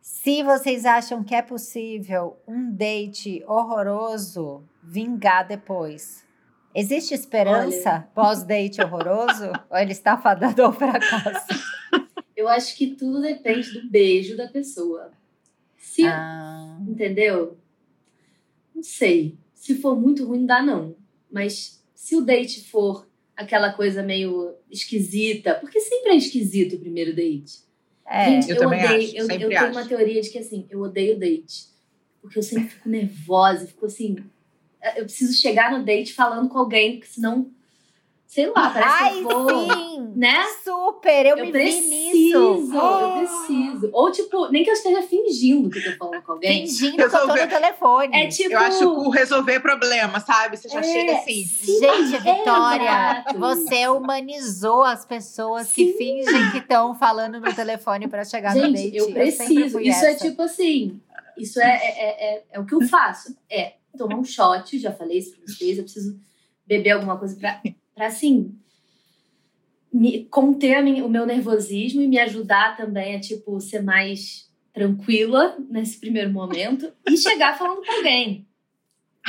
Se 0.00 0.42
vocês 0.42 0.84
acham 0.84 1.22
que 1.22 1.32
é 1.34 1.42
possível 1.42 2.36
um 2.46 2.72
date 2.72 3.44
horroroso 3.46 4.64
vingar 4.82 5.46
depois, 5.46 6.24
existe 6.78 7.14
esperança 7.14 8.08
pós-date 8.14 8.80
horroroso? 8.80 9.50
ou 9.70 9.76
ele 9.78 9.92
está 9.92 10.16
fadado 10.16 10.62
ao 10.62 10.72
fracasso? 10.72 11.46
Eu 12.36 12.48
acho 12.48 12.76
que 12.76 12.88
tudo 12.94 13.20
depende 13.20 13.72
do 13.72 13.88
beijo 13.90 14.36
da 14.36 14.46
pessoa. 14.48 15.10
Se, 15.76 16.04
Ah, 16.04 16.78
entendeu? 16.86 17.58
Não 18.74 18.82
sei. 18.82 19.36
Se 19.54 19.74
for 19.74 19.98
muito 19.98 20.24
ruim, 20.24 20.46
dá 20.46 20.62
não. 20.62 20.94
Mas 21.30 21.82
se 21.94 22.14
o 22.16 22.20
date 22.20 22.64
for 22.68 23.06
aquela 23.36 23.72
coisa 23.72 24.02
meio 24.02 24.54
esquisita, 24.70 25.54
porque 25.56 25.80
sempre 25.80 26.12
é 26.12 26.16
esquisito 26.16 26.76
o 26.76 26.78
primeiro 26.80 27.14
date. 27.14 27.60
é. 28.06 28.24
Gente, 28.26 28.50
eu 28.50 28.56
eu, 28.56 28.62
também 28.62 28.84
odeio. 28.84 28.98
acho, 29.02 29.16
eu, 29.16 29.22
eu 29.22 29.48
tenho 29.48 29.58
acho. 29.60 29.72
uma 29.72 29.86
teoria 29.86 30.20
de 30.22 30.30
que 30.30 30.38
assim, 30.38 30.66
eu 30.70 30.80
odeio 30.80 31.18
date. 31.18 31.66
Porque 32.22 32.38
eu 32.38 32.42
sempre 32.42 32.68
fico 32.68 32.88
nervosa, 32.88 33.66
fico 33.66 33.86
assim. 33.86 34.16
Eu 34.96 35.04
preciso 35.04 35.32
chegar 35.40 35.70
no 35.72 35.84
date 35.84 36.12
falando 36.14 36.48
com 36.48 36.58
alguém, 36.58 36.98
porque 36.98 37.12
senão, 37.12 37.46
sei 38.26 38.46
lá, 38.46 38.70
parece 38.70 38.92
Ai, 39.04 39.12
que 39.14 39.24
eu 39.24 39.42
vou. 39.44 39.72
sim! 39.74 40.12
Né? 40.16 40.44
Super! 40.64 41.26
Eu, 41.26 41.36
Eu 41.36 41.46
me 41.46 41.52
preciso, 41.52 41.88
vi 41.88 42.12
nisso! 42.12 42.74
eu 42.74 43.12
preciso. 43.18 43.90
Ou, 43.92 44.10
tipo, 44.10 44.48
nem 44.48 44.64
que 44.64 44.70
eu 44.70 44.74
esteja 44.74 45.02
fingindo 45.02 45.70
que 45.70 45.78
eu 45.78 45.92
tô 45.92 45.98
falando 46.06 46.22
com 46.22 46.32
alguém. 46.32 46.66
Fingindo 46.66 46.96
que 46.96 47.02
eu 47.02 47.10
tô 47.10 47.16
Resolver. 47.18 47.44
no 47.44 47.48
telefone. 47.50 48.16
É 48.16 48.26
tipo. 48.26 48.52
Eu 48.52 48.58
acho 48.58 48.78
que 49.10 49.18
resolver 49.18 49.60
problema, 49.60 50.18
sabe? 50.18 50.56
Você 50.56 50.68
já 50.68 50.80
É, 50.80 50.82
chega 50.82 51.12
assim. 51.12 51.44
sim, 51.44 51.78
Gente, 51.78 52.18
Vitória, 52.22 52.82
exato 52.82 53.38
você 53.38 53.88
humanizou 53.88 54.82
as 54.82 55.04
pessoas 55.04 55.70
que 55.70 55.92
Sim. 55.92 55.98
fingem 55.98 56.50
que 56.50 56.58
estão 56.58 56.94
falando 56.96 57.38
no 57.40 57.54
telefone 57.54 58.08
para 58.08 58.24
chegar 58.24 58.54
no 58.56 58.60
Gente, 58.62 58.84
date. 58.90 58.96
eu 58.96 59.12
preciso. 59.12 59.72
fui 59.78 59.88
Isso 59.88 60.04
é 60.04 60.12
essa. 60.14 60.26
tipo 60.28 60.42
assim. 60.42 61.00
Isso 61.36 61.60
é, 61.60 61.68
é, 61.68 61.70
é, 61.70 62.34
é, 62.38 62.44
é 62.52 62.58
o 62.60 62.64
que 62.66 62.74
eu 62.74 62.80
faço. 62.88 63.36
É 63.48 63.74
tomar 63.98 64.16
um 64.16 64.24
shot, 64.24 64.78
já 64.78 64.92
falei 64.92 65.18
isso 65.18 65.32
pra 65.36 65.40
vocês. 65.46 65.76
Eu 65.76 65.84
preciso 65.84 66.18
beber 66.66 66.90
alguma 66.92 67.18
coisa 67.18 67.36
pra, 67.36 67.60
pra 67.94 68.06
assim. 68.06 68.54
Me, 69.92 70.24
conter 70.26 70.82
minha- 70.82 71.04
o 71.04 71.08
meu 71.08 71.24
nervosismo 71.24 72.02
e 72.02 72.06
me 72.06 72.18
ajudar 72.18 72.76
também 72.76 73.16
a, 73.16 73.20
tipo, 73.20 73.58
ser 73.60 73.82
mais 73.82 74.46
tranquila 74.72 75.56
nesse 75.70 75.98
primeiro 75.98 76.30
momento 76.30 76.92
e 77.08 77.16
chegar 77.16 77.56
falando 77.58 77.82
com 77.84 77.92
alguém. 77.96 78.46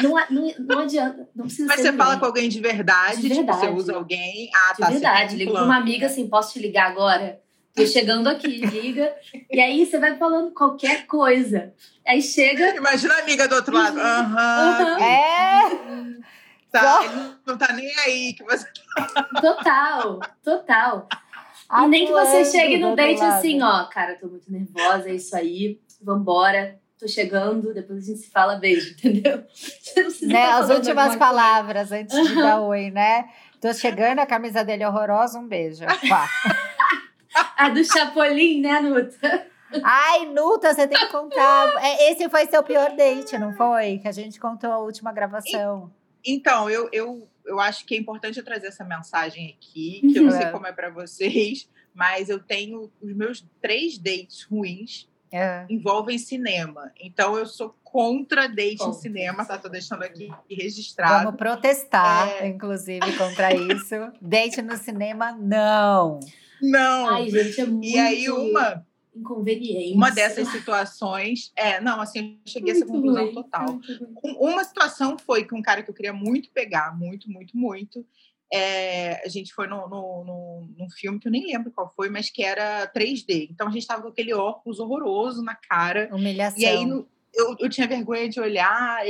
Não, 0.03 0.11
não, 0.30 0.53
não 0.59 0.80
adianta, 0.80 1.30
não 1.36 1.45
precisa 1.45 1.67
Mas 1.67 1.78
você 1.82 1.91
ninguém. 1.91 1.97
fala 2.05 2.20
com 2.20 2.26
alguém 2.26 2.47
de 2.49 2.59
verdade, 2.59 3.15
De 3.22 3.30
tipo, 3.30 3.36
você 3.36 3.43
verdade. 3.45 3.74
usa 3.74 3.95
alguém. 3.95 4.49
Ah, 4.53 4.74
De 4.74 4.80
tá. 4.80 4.89
verdade, 4.91 5.36
ligo 5.36 5.51
pra 5.51 5.61
plano. 5.61 5.74
uma 5.74 5.82
amiga 5.82 6.05
assim, 6.07 6.28
posso 6.28 6.53
te 6.53 6.59
ligar 6.59 6.91
agora? 6.91 7.41
Tô 7.76 7.86
chegando 7.86 8.28
aqui, 8.28 8.47
liga. 8.65 9.13
E 9.49 9.59
aí 9.61 9.86
você 9.86 9.97
vai 9.99 10.17
falando 10.17 10.51
qualquer 10.51 11.05
coisa. 11.05 11.74
Aí 12.05 12.22
chega. 12.22 12.76
Imagina 12.76 13.13
a 13.15 13.20
amiga 13.20 13.47
do 13.47 13.55
outro 13.55 13.74
lado. 13.74 13.99
Aham. 13.99 14.38
Aham. 14.38 15.01
É, 15.03 16.20
Tá, 16.72 17.03
ele 17.03 17.34
não 17.47 17.57
tá 17.57 17.74
nem 17.74 17.91
aí 18.01 18.34
que 18.34 18.43
você. 18.43 18.67
Total, 19.41 20.20
total. 20.43 21.07
E 21.84 21.88
nem 21.88 22.05
que 22.05 22.11
você 22.11 22.45
chegue 22.45 22.78
no 22.78 22.95
date 22.95 23.20
lado. 23.22 23.34
assim, 23.38 23.61
ó, 23.61 23.86
cara, 23.86 24.15
tô 24.15 24.28
muito 24.28 24.51
nervosa, 24.51 25.09
é 25.09 25.13
isso 25.15 25.36
aí, 25.36 25.80
vambora, 26.01 26.80
tô 26.99 27.07
chegando, 27.07 27.74
depois 27.74 28.03
a 28.03 28.05
gente 28.05 28.20
se 28.20 28.30
fala, 28.30 28.55
beijo, 28.57 28.91
entendeu? 28.97 29.43
Você 29.51 30.01
não 30.01 30.09
precisa 30.11 30.32
Né, 30.32 30.45
tá 30.47 30.57
as 30.59 30.70
últimas 30.70 31.03
coisa. 31.05 31.17
palavras 31.20 31.91
antes 31.91 32.28
de 32.28 32.36
dar 32.36 32.61
oi, 32.61 32.91
né? 32.91 33.26
Tô 33.59 33.74
chegando, 33.74 34.20
a 34.20 34.26
camisa 34.28 34.63
dele 34.63 34.84
é 34.84 34.88
horrorosa, 34.88 35.39
um 35.39 35.47
beijo. 35.47 35.84
Pá. 36.07 36.28
A 37.57 37.69
do 37.69 37.84
Chapolin, 37.84 38.61
né, 38.61 38.80
Nuta? 38.80 39.47
Ai, 39.84 40.25
Nuta, 40.27 40.73
você 40.73 40.88
tem 40.88 40.97
que 40.97 41.11
contar. 41.11 41.67
É, 41.84 42.11
Esse 42.11 42.27
foi 42.30 42.47
seu 42.47 42.63
pior 42.63 42.95
date, 42.95 43.38
não 43.38 43.53
foi? 43.53 43.99
Que 43.99 44.07
a 44.07 44.11
gente 44.11 44.39
contou 44.39 44.71
a 44.71 44.80
última 44.80 45.11
gravação. 45.13 45.91
Então, 46.25 46.69
eu, 46.69 46.89
eu, 46.91 47.27
eu 47.45 47.59
acho 47.59 47.86
que 47.86 47.95
é 47.95 47.97
importante 47.97 48.38
eu 48.39 48.43
trazer 48.45 48.67
essa 48.67 48.84
mensagem 48.84 49.55
aqui, 49.55 50.01
que 50.11 50.17
eu 50.19 50.23
não 50.23 50.32
Uhum. 50.34 50.38
sei 50.41 50.49
como 50.51 50.65
é 50.67 50.71
pra 50.73 50.89
vocês, 50.89 51.69
mas 51.93 52.30
eu 52.30 52.39
tenho 52.39 52.91
os 53.01 53.15
meus 53.15 53.45
três 53.61 53.97
dates 53.97 54.43
ruins 54.43 55.07
É. 55.32 55.65
envolvem 55.69 56.17
cinema. 56.17 56.91
Então 56.99 57.38
eu 57.38 57.45
sou 57.45 57.75
contra 57.84 58.47
date 58.47 58.77
Contra. 58.80 58.97
em 58.97 59.01
cinema, 59.01 59.45
tá? 59.45 59.57
Tô 59.57 59.69
deixando 59.69 60.01
aqui 60.03 60.32
registrado. 60.49 61.25
Vamos 61.25 61.38
protestar, 61.38 62.27
É. 62.41 62.47
inclusive, 62.47 63.15
contra 63.17 63.53
isso. 63.53 63.95
Date 64.19 64.61
no 64.63 64.75
cinema, 64.77 65.32
não. 65.32 66.19
Não. 66.62 67.10
Ai, 67.10 67.30
gente, 67.30 67.62
é 67.62 67.66
muito 67.66 67.88
e 67.88 67.97
aí 67.97 68.30
uma 68.30 68.86
inconveniente. 69.16 69.93
uma 69.95 70.10
dessas 70.12 70.47
situações, 70.49 71.51
é, 71.55 71.80
não, 71.82 71.99
assim, 72.01 72.39
eu 72.45 72.51
cheguei 72.51 72.74
a 72.74 72.76
essa 72.76 72.86
Muito 72.86 72.97
conclusão 72.97 73.26
ruim, 73.26 73.34
total. 73.34 73.74
muito. 73.74 74.10
Um- 74.24 74.49
Uma 74.51 74.64
situação 74.64 75.18
foi 75.18 75.43
que 75.45 75.53
um 75.55 75.62
cara 75.62 75.84
que 75.84 75.89
eu 75.89 75.93
queria 75.95 76.14
muito 76.14 76.49
pegar, 76.51 76.97
muito, 76.97 77.30
muito, 77.30 77.57
muito. 77.57 78.05
é, 78.51 79.22
a 79.24 79.30
gente 79.30 79.53
foi 79.53 79.68
no, 79.68 79.88
no, 79.88 80.24
no- 80.24 80.70
num 80.78 80.89
filme 80.89 81.20
que 81.20 81.28
eu 81.28 81.32
nem 81.32 81.45
lembro 81.45 81.72
qual 81.72 81.88
foi, 81.95 82.10
mas 82.10 82.32
que 82.32 82.41
era 82.43 82.88
3D. 82.88 83.47
Então 83.51 83.68
a 83.68 83.72
gente 83.72 83.86
tava 83.86 84.01
com 84.01 84.07
aquele 84.07 84.34
óculos 84.34 84.80
horroroso 84.80 85.43
na 85.43 85.53
cara. 85.53 86.10
Humilhação. 86.12 86.60
E 86.60 86.66
aí 86.66 86.84
no- 86.84 87.07
eu, 87.34 87.55
eu 87.59 87.69
tinha 87.69 87.88
vergonha 87.88 88.27
de 88.27 88.39
olhar, 88.39 89.03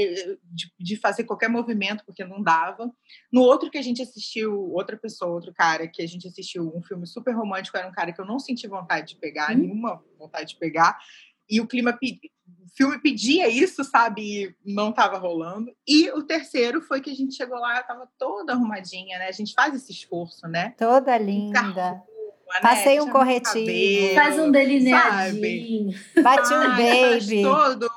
de, 0.43 0.72
de 0.80 0.95
fazer 0.97 1.24
qualquer 1.24 1.49
movimento, 1.49 2.03
porque 2.05 2.24
não 2.24 2.41
dava. 2.41 2.91
No 3.32 3.41
outro 3.41 3.70
que 3.70 3.78
a 3.78 3.82
gente 3.82 4.01
assistiu, 4.01 4.72
outra 4.72 4.97
pessoa, 4.97 5.32
outro 5.34 5.53
cara, 5.53 5.88
que 5.88 6.01
a 6.01 6.07
gente 6.07 6.28
assistiu 6.28 6.72
um 6.76 6.82
filme 6.82 7.07
super 7.07 7.34
romântico, 7.34 7.78
era 7.78 7.88
um 7.88 7.91
cara 7.91 8.11
que 8.11 8.20
eu 8.22 8.26
não 8.26 8.39
senti 8.39 8.67
vontade 8.67 9.13
de 9.13 9.20
pegar, 9.20 9.51
Hum. 9.51 9.59
nenhuma 9.59 10.03
vontade 10.17 10.49
de 10.53 10.59
pegar. 10.59 10.97
E 11.49 11.59
o 11.59 11.67
clima, 11.67 11.97
o 12.01 12.67
filme 12.76 12.99
pedia 13.01 13.47
isso, 13.49 13.84
sabe? 13.84 14.22
E 14.22 14.55
não 14.74 14.89
estava 14.91 15.17
rolando. 15.17 15.72
E 15.88 16.09
o 16.11 16.22
terceiro 16.24 16.82
foi 16.82 17.01
que 17.01 17.09
a 17.09 17.15
gente 17.15 17.34
chegou 17.36 17.57
lá, 17.57 17.80
estava 17.80 18.07
toda 18.20 18.53
arrumadinha, 18.53 19.17
né? 19.17 19.28
A 19.28 19.32
gente 19.32 19.53
faz 19.53 19.74
esse 19.74 19.91
esforço, 19.91 20.47
né? 20.47 20.76
Toda 20.78 21.17
linda. 21.17 21.61
Né? 21.63 22.01
Passei 22.61 22.99
um 22.99 23.09
corretivo. 23.11 23.53
cabelo, 23.53 24.15
Faz 24.15 24.34
um 24.36 24.38
sabe? 24.45 24.51
delineadinho. 24.51 25.99
Bate 26.24 26.53
um 26.53 26.70
baby. 26.70 27.41
todo 27.43 27.88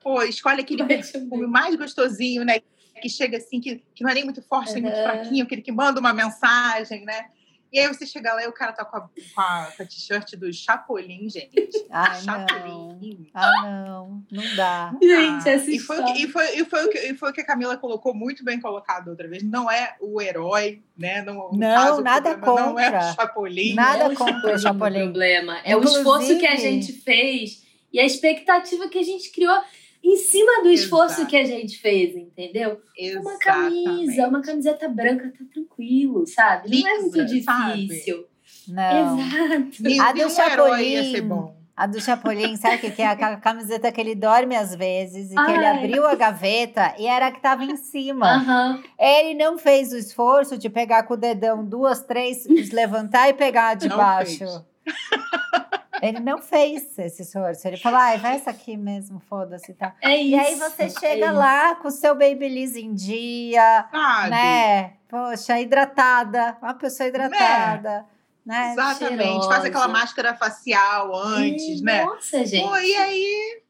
pô, 0.00 0.22
escolhe 0.22 0.60
aquele 0.62 0.84
perfume 0.84 1.46
mais 1.46 1.74
gostosinho, 1.76 2.44
né? 2.44 2.60
Que 3.00 3.08
chega 3.08 3.38
assim, 3.38 3.60
que, 3.60 3.82
que 3.94 4.02
não 4.02 4.10
é 4.10 4.14
nem 4.14 4.24
muito 4.24 4.42
forte, 4.42 4.72
nem 4.74 4.82
muito 4.82 5.02
fraquinho, 5.02 5.44
aquele 5.44 5.62
que 5.62 5.72
manda 5.72 6.00
uma 6.00 6.12
mensagem, 6.12 7.04
né? 7.04 7.26
E 7.72 7.78
aí 7.78 7.86
você 7.86 8.04
chega 8.04 8.34
lá 8.34 8.42
e 8.42 8.48
o 8.48 8.52
cara 8.52 8.72
tá 8.72 8.84
com 8.84 8.96
a, 8.96 9.00
com 9.02 9.40
a, 9.40 9.72
com 9.76 9.82
a 9.84 9.86
t-shirt 9.86 10.32
do 10.34 10.52
Chapolin, 10.52 11.28
gente. 11.30 11.54
Ai, 11.88 12.20
Chapolin. 12.20 13.30
não. 13.32 13.40
Ah, 13.42 13.84
não. 13.86 14.24
Não 14.28 14.56
dá. 14.56 14.92
Gente, 15.00 15.48
essa 15.48 15.70
e 15.70 15.78
foi, 15.78 16.00
o 16.00 16.04
que- 16.04 16.24
e, 16.24 16.28
foi, 16.28 16.58
e, 16.58 16.64
foi 16.64 16.84
o 16.84 16.90
que, 16.90 16.98
e 16.98 17.14
foi 17.14 17.30
o 17.30 17.32
que 17.32 17.40
a 17.40 17.46
Camila 17.46 17.76
colocou 17.76 18.12
muito 18.12 18.44
bem 18.44 18.60
colocado 18.60 19.06
outra 19.08 19.28
vez. 19.28 19.44
Não 19.44 19.70
é 19.70 19.94
o 20.00 20.20
herói, 20.20 20.82
né? 20.98 21.22
No 21.22 21.50
Não, 21.52 21.58
caso, 21.60 22.00
o 22.00 22.02
nada 22.04 22.36
problema 22.38 22.70
Não 22.70 22.78
é 22.78 22.90
contra. 22.90 23.08
o 23.08 23.14
Chapolin. 23.14 23.74
Nada 23.74 24.04
Não 24.04 24.10
é 24.12 24.14
contra 24.16 24.54
o 24.56 24.58
Chapolin. 24.58 25.02
problema. 25.04 25.58
É 25.64 25.76
o 25.76 25.84
esforço 25.84 26.26
que 26.40 26.46
a 26.46 26.54
Inclusive- 26.54 26.82
gente 26.82 26.92
fez 27.02 27.62
e 27.92 28.00
a 28.00 28.04
expectativa 28.04 28.88
que 28.88 28.98
a 28.98 29.02
gente 29.04 29.30
criou 29.30 29.56
em 30.02 30.16
cima 30.16 30.62
do 30.62 30.70
esforço 30.70 31.16
Exato. 31.16 31.28
que 31.30 31.36
a 31.36 31.44
gente 31.44 31.78
fez, 31.78 32.16
entendeu? 32.16 32.80
Uma 33.20 33.32
Exatamente. 33.34 33.84
camisa, 33.84 34.28
uma 34.28 34.42
camiseta 34.42 34.88
branca, 34.88 35.32
tá 35.36 35.44
tranquilo, 35.52 36.26
sabe? 36.26 36.80
Não 36.80 36.88
é 36.88 36.98
muito 37.00 37.20
Lisa, 37.22 37.44
sabe? 37.44 37.86
difícil. 37.86 38.24
Não. 38.68 39.18
Exato. 39.20 40.02
A 40.02 40.12
do 40.12 40.18
um 40.18 40.22
herói 40.52 40.82
ia 40.88 41.02
Chapolin. 41.02 41.12
ser 41.14 41.20
bom. 41.22 41.60
A 41.76 41.86
do 41.86 41.98
Chapolin, 42.00 42.56
sabe 42.56 42.76
o 42.76 42.78
que, 42.80 42.90
que 42.90 43.00
é? 43.02 43.06
Aquela 43.06 43.36
camiseta 43.36 43.90
que 43.90 43.98
ele 44.00 44.14
dorme 44.14 44.54
às 44.54 44.74
vezes 44.74 45.30
e 45.30 45.34
que 45.34 45.50
ele 45.50 45.64
Ai. 45.64 45.78
abriu 45.78 46.06
a 46.06 46.14
gaveta 46.14 46.94
e 46.98 47.06
era 47.06 47.28
a 47.28 47.32
que 47.32 47.40
tava 47.40 47.64
em 47.64 47.76
cima. 47.76 48.26
Aham. 48.34 48.82
Ele 48.98 49.34
não 49.34 49.56
fez 49.56 49.90
o 49.92 49.96
esforço 49.96 50.58
de 50.58 50.68
pegar 50.68 51.04
com 51.04 51.14
o 51.14 51.16
dedão 51.16 51.64
duas, 51.64 52.00
três, 52.02 52.44
levantar 52.70 53.30
e 53.30 53.32
pegar 53.32 53.74
de 53.76 53.88
Não 53.88 53.96
baixo. 53.96 54.38
fez. 54.38 54.60
Ele 56.02 56.20
não 56.20 56.38
fez 56.38 56.98
esse 56.98 57.22
esforço. 57.22 57.66
Ele 57.68 57.76
falou, 57.76 57.98
ai, 57.98 58.18
vai 58.18 58.36
essa 58.36 58.50
aqui 58.50 58.76
mesmo, 58.76 59.20
foda-se 59.20 59.70
e 59.70 59.74
tal. 59.74 59.92
É 60.02 60.16
isso. 60.16 60.30
E 60.30 60.38
aí 60.38 60.54
você 60.56 60.82
é 60.84 60.88
chega 60.90 61.26
isso. 61.26 61.34
lá 61.34 61.74
com 61.76 61.88
o 61.88 61.90
seu 61.90 62.14
babyliss 62.14 62.76
em 62.76 62.94
dia, 62.94 63.88
Sabe? 63.90 64.30
né? 64.30 64.94
Poxa, 65.08 65.60
hidratada, 65.60 66.56
uma 66.62 66.74
pessoa 66.74 67.08
hidratada, 67.08 68.06
né? 68.46 68.72
Exatamente. 68.72 69.46
Faz 69.46 69.64
aquela 69.64 69.84
cheirosa. 69.84 69.88
máscara 69.88 70.34
facial 70.36 71.14
antes, 71.14 71.80
Ih, 71.80 71.82
né? 71.82 72.04
Nossa, 72.04 72.44
gente. 72.46 72.68
Pô, 72.68 72.76
e 72.76 72.94
aí? 72.94 73.60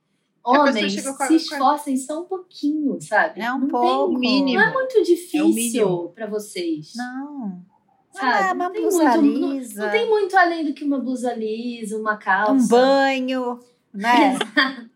Homens, 0.42 1.06
a- 1.06 1.26
se 1.26 1.34
esforcem 1.36 1.96
só 1.98 2.22
um 2.22 2.24
pouquinho, 2.24 2.98
sabe? 3.02 3.40
É 3.42 3.52
um 3.52 3.58
não 3.58 3.68
pouco. 3.68 4.12
Tem, 4.18 4.18
Mínimo. 4.20 4.58
não 4.58 4.68
é 4.70 4.72
muito 4.72 5.02
difícil 5.02 5.48
mínimo. 5.48 6.08
pra 6.14 6.26
vocês. 6.26 6.92
Não. 6.96 7.62
Sabe? 8.12 8.44
Ah, 8.48 8.52
uma 8.52 8.64
Não 8.64 8.72
tem 8.72 8.82
blusa 8.82 9.04
muito- 9.16 9.40
não- 9.40 9.52
lisa, 9.52 9.84
Não 9.84 9.92
tem 9.92 10.08
muito 10.08 10.36
além 10.36 10.64
do 10.64 10.74
que 10.74 10.84
uma 10.84 10.98
blusa 10.98 11.32
lisa, 11.34 11.96
uma 11.96 12.16
calça. 12.16 12.52
um 12.52 12.66
banho, 12.68 13.60
né? 13.94 14.36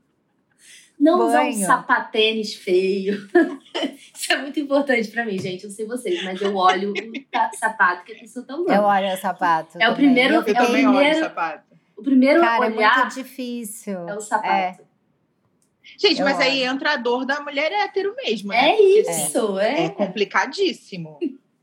Não 0.98 1.26
usar 1.26 1.40
um 1.42 1.50
banho. 1.52 1.66
sapatênis 1.66 2.54
feio. 2.54 3.28
Isso 4.14 4.32
é 4.32 4.36
muito 4.40 4.58
importante 4.60 5.08
pra 5.10 5.24
mim, 5.26 5.38
gente. 5.38 5.64
Eu 5.64 5.68
não 5.68 5.76
sei 5.76 5.86
vocês, 5.86 6.22
mas 6.24 6.40
eu 6.40 6.54
olho 6.56 6.92
o 6.92 7.56
sapato 7.56 8.04
que 8.04 8.12
a 8.12 8.18
pessoa 8.18 8.44
tá 8.46 8.54
usando. 8.56 8.72
Eu 8.72 8.82
olho 8.82 9.12
o 9.12 9.16
sapato. 9.16 9.76
É 9.78 9.88
o 9.88 9.92
também. 9.94 10.06
primeiro- 10.06 10.34
Eu 10.34 10.40
Eu 10.42 10.46
É 10.46 10.50
o 10.62 10.66
também 10.66 10.86
olho 10.86 10.96
primeiro- 10.96 11.18
o 11.18 11.22
sapato. 11.24 11.64
O 11.96 12.02
primeiro 12.02 12.40
Cara, 12.40 12.64
é 12.66 12.70
olhar 12.70 12.98
muito 13.00 13.14
difícil. 13.16 14.08
é 14.08 14.14
o 14.16 14.20
sapato. 14.20 14.82
Gente, 15.98 16.20
Eu 16.20 16.24
mas 16.24 16.40
aí 16.40 16.62
olho. 16.62 16.72
entra 16.72 16.92
a 16.92 16.96
dor 16.96 17.26
da 17.26 17.40
mulher 17.40 17.70
hétero 17.70 18.14
mesmo, 18.16 18.48
né? 18.48 18.70
É, 18.70 18.72
Porque, 18.76 19.00
isso, 19.00 19.58
É 19.58 19.84
é. 19.84 19.88
complicadíssimo. 19.90 21.18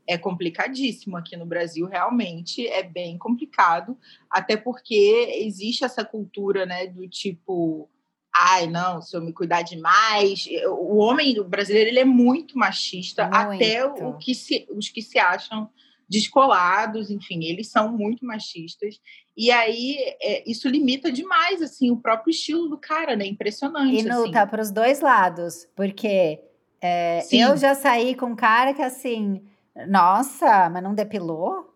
É 0.06 0.18
complicadíssimo 0.18 1.16
aqui 1.16 1.36
no 1.36 1.46
Brasil, 1.46 1.86
realmente 1.86 2.66
é 2.66 2.82
bem 2.82 3.16
complicado, 3.16 3.96
até 4.30 4.56
porque 4.56 5.38
existe 5.40 5.84
essa 5.84 6.04
cultura, 6.04 6.66
né, 6.66 6.88
do 6.88 7.08
tipo, 7.08 7.88
ai, 8.34 8.66
não, 8.66 9.00
se 9.00 9.16
eu 9.16 9.22
me 9.22 9.32
cuidar 9.32 9.62
demais, 9.62 10.44
o 10.66 10.96
homem 10.98 11.38
o 11.38 11.44
brasileiro 11.44 11.90
ele 11.90 12.00
é 12.00 12.04
muito 12.04 12.58
machista, 12.58 13.24
até 13.26 13.86
Muito. 13.86 14.04
o 14.04 14.18
que 14.18 14.34
se, 14.34 14.66
os 14.70 14.88
que 14.88 15.02
se 15.02 15.18
acham 15.18 15.68
descolados, 16.08 17.10
enfim, 17.10 17.44
eles 17.44 17.68
são 17.68 17.90
muito 17.90 18.24
machistas. 18.24 19.00
E 19.34 19.50
aí 19.50 19.96
é, 20.20 20.50
isso 20.50 20.68
limita 20.68 21.10
demais 21.10 21.62
assim 21.62 21.90
o 21.90 21.96
próprio 21.96 22.30
estilo 22.30 22.68
do 22.68 22.76
cara, 22.76 23.16
né? 23.16 23.24
Impressionante. 23.26 23.96
E 23.96 24.02
no, 24.02 24.22
assim. 24.22 24.30
tá 24.30 24.46
pros 24.46 24.70
dois 24.70 25.00
lados, 25.00 25.66
porque 25.74 26.38
é, 26.82 27.22
eu 27.32 27.56
já 27.56 27.74
saí 27.74 28.14
com 28.14 28.26
um 28.26 28.36
cara 28.36 28.74
que 28.74 28.82
assim, 28.82 29.42
nossa, 29.86 30.68
mas 30.70 30.82
não 30.82 30.94
depilou? 30.94 31.68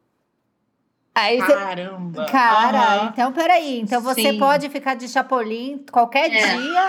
Aí 1.14 1.38
você. 1.40 1.54
Caramba. 1.54 2.26
Cara, 2.26 2.78
Aham. 2.78 3.10
então 3.12 3.32
peraí. 3.32 3.80
Então 3.80 4.00
você 4.02 4.32
Sim. 4.32 4.38
pode 4.38 4.68
ficar 4.68 4.94
de 4.94 5.08
chapolim 5.08 5.84
qualquer 5.90 6.30
É. 6.30 6.56
dia. 6.56 6.88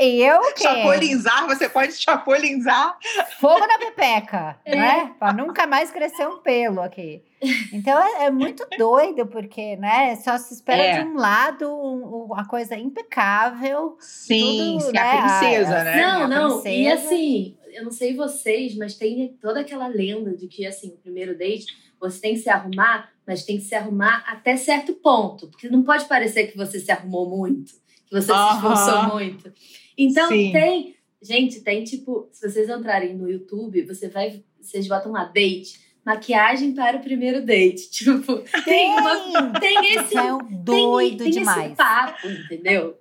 e 0.00 0.22
eu 0.24 0.40
o 0.40 0.52
quê? 0.56 0.62
Chapolinzar, 0.62 1.46
você 1.46 1.68
pode 1.68 1.92
chapolinzar. 1.92 2.96
Fogo 3.40 3.60
na 3.66 3.78
pepeca, 3.78 4.58
É. 4.64 4.74
né? 4.74 5.14
Pra 5.18 5.34
nunca 5.34 5.66
mais 5.66 5.90
crescer 5.90 6.26
um 6.26 6.38
pelo 6.38 6.80
aqui. 6.80 7.22
Então 7.70 8.02
é, 8.02 8.24
é 8.24 8.30
muito 8.30 8.66
doido, 8.78 9.26
porque, 9.26 9.76
né? 9.76 10.16
Só 10.16 10.38
se 10.38 10.54
espera 10.54 10.82
É. 10.82 10.98
de 11.02 11.08
um 11.10 11.16
lado 11.16 11.68
um- 11.70 12.24
uma 12.32 12.46
coisa 12.46 12.74
impecável. 12.74 13.98
Sim, 14.00 14.78
Tudo, 14.80 14.90
sim, 14.90 14.98
a 14.98 15.04
né, 15.04 15.20
princesa, 15.20 15.78
a- 15.80 15.84
né? 15.84 16.00
Não, 16.00 16.22
a 16.22 16.28
não. 16.28 16.58
E 16.58 16.62
princesa. 16.62 16.94
assim, 17.06 17.58
eu 17.76 17.84
não 17.84 17.90
sei 17.90 18.14
vocês, 18.14 18.74
mas 18.76 18.94
tem 18.94 19.36
toda 19.40 19.60
aquela 19.60 19.86
lenda 19.86 20.34
de 20.36 20.48
que, 20.48 20.66
assim, 20.66 20.88
o 20.88 20.96
primeiro 20.98 21.36
date, 21.36 21.66
você 22.00 22.20
tem 22.20 22.34
que 22.34 22.40
se 22.40 22.48
arrumar, 22.48 23.12
mas 23.26 23.44
tem 23.44 23.58
que 23.58 23.64
se 23.64 23.74
arrumar 23.74 24.24
até 24.26 24.56
certo 24.56 24.94
ponto. 24.94 25.48
Porque 25.48 25.68
não 25.68 25.82
pode 25.82 26.06
parecer 26.06 26.46
que 26.46 26.56
você 26.56 26.80
se 26.80 26.90
arrumou 26.90 27.28
muito, 27.28 27.72
que 28.06 28.12
você 28.14 28.32
se 28.32 28.54
esforçou 28.54 29.14
muito. 29.14 29.52
Então, 29.96 30.28
Sim. 30.28 30.52
tem. 30.52 30.96
Gente, 31.22 31.60
tem 31.62 31.82
tipo, 31.82 32.28
se 32.30 32.48
vocês 32.48 32.68
entrarem 32.68 33.16
no 33.16 33.28
YouTube, 33.28 33.82
você 33.82 34.08
vai. 34.08 34.42
Vocês 34.60 34.86
botam 34.86 35.12
lá 35.12 35.24
date, 35.24 35.80
maquiagem 36.04 36.72
para 36.74 36.98
o 36.98 37.00
primeiro 37.00 37.44
date. 37.44 37.88
Tipo, 37.90 38.42
tem, 38.64 38.90
uma, 38.92 39.52
tem 39.58 39.78
esse 39.94 40.04
Isso 40.14 40.18
é 40.18 40.34
um 40.34 40.38
tem- 40.38 40.62
doido 40.62 41.24
tem, 41.24 41.30
demais. 41.32 41.66
esse 41.68 41.76
papo, 41.76 42.28
entendeu? 42.28 42.98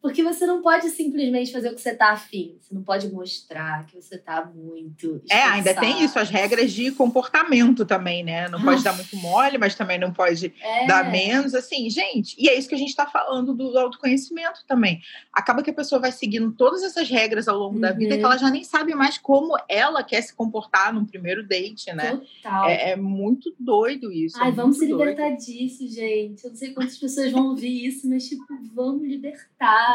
Porque 0.00 0.22
você 0.22 0.46
não 0.46 0.62
pode 0.62 0.88
simplesmente 0.90 1.50
fazer 1.50 1.70
o 1.70 1.74
que 1.74 1.80
você 1.80 1.92
tá 1.92 2.12
afim. 2.12 2.56
Você 2.60 2.72
não 2.72 2.82
pode 2.84 3.08
mostrar 3.12 3.84
que 3.86 3.96
você 4.00 4.16
tá 4.16 4.48
muito. 4.54 5.20
É, 5.28 5.42
ainda 5.42 5.74
tem 5.74 6.04
isso, 6.04 6.18
as 6.20 6.30
regras 6.30 6.70
de 6.72 6.92
comportamento 6.92 7.84
também, 7.84 8.22
né? 8.22 8.48
Não 8.48 8.62
pode 8.62 8.84
dar 8.84 8.92
muito 8.94 9.16
mole, 9.16 9.58
mas 9.58 9.74
também 9.74 9.98
não 9.98 10.12
pode 10.12 10.54
É. 10.62 10.86
dar 10.86 11.10
menos. 11.10 11.52
Assim, 11.52 11.90
gente, 11.90 12.36
e 12.38 12.48
é 12.48 12.56
isso 12.56 12.68
que 12.68 12.76
a 12.76 12.78
gente 12.78 12.90
está 12.90 13.06
falando 13.06 13.52
do 13.54 13.76
autoconhecimento 13.76 14.60
também. 14.68 15.00
Acaba 15.32 15.64
que 15.64 15.70
a 15.70 15.74
pessoa 15.74 16.00
vai 16.00 16.12
seguindo 16.12 16.52
todas 16.52 16.84
essas 16.84 17.08
regras 17.08 17.48
ao 17.48 17.58
longo 17.58 17.80
da 17.80 17.90
vida 17.90 18.14
Uhum. 18.14 18.20
que 18.20 18.24
ela 18.24 18.36
já 18.38 18.50
nem 18.50 18.62
sabe 18.62 18.94
mais 18.94 19.18
como 19.18 19.56
ela 19.68 20.04
quer 20.04 20.22
se 20.22 20.32
comportar 20.32 20.94
num 20.94 21.04
primeiro 21.04 21.46
date, 21.46 21.92
né? 21.92 22.20
Total. 22.42 22.68
É, 22.68 22.90
é 22.92 22.96
muito 22.96 23.52
doido 23.58 24.12
isso. 24.12 24.38
é 24.38 24.44
Ai, 24.44 24.52
vamos 24.52 24.76
se 24.78 24.84
muito 24.86 24.96
doido. 24.96 25.10
libertar 25.10 25.36
disso, 25.36 25.88
gente. 25.88 26.44
Eu 26.44 26.50
não 26.50 26.56
sei 26.56 26.72
quantas 26.72 26.96
pessoas 26.96 27.32
vão 27.32 27.48
ouvir 27.48 27.84
isso, 27.86 28.08
mas, 28.08 28.28
tipo, 28.28 28.44
vamos 28.74 29.02
libertar. 29.06 29.87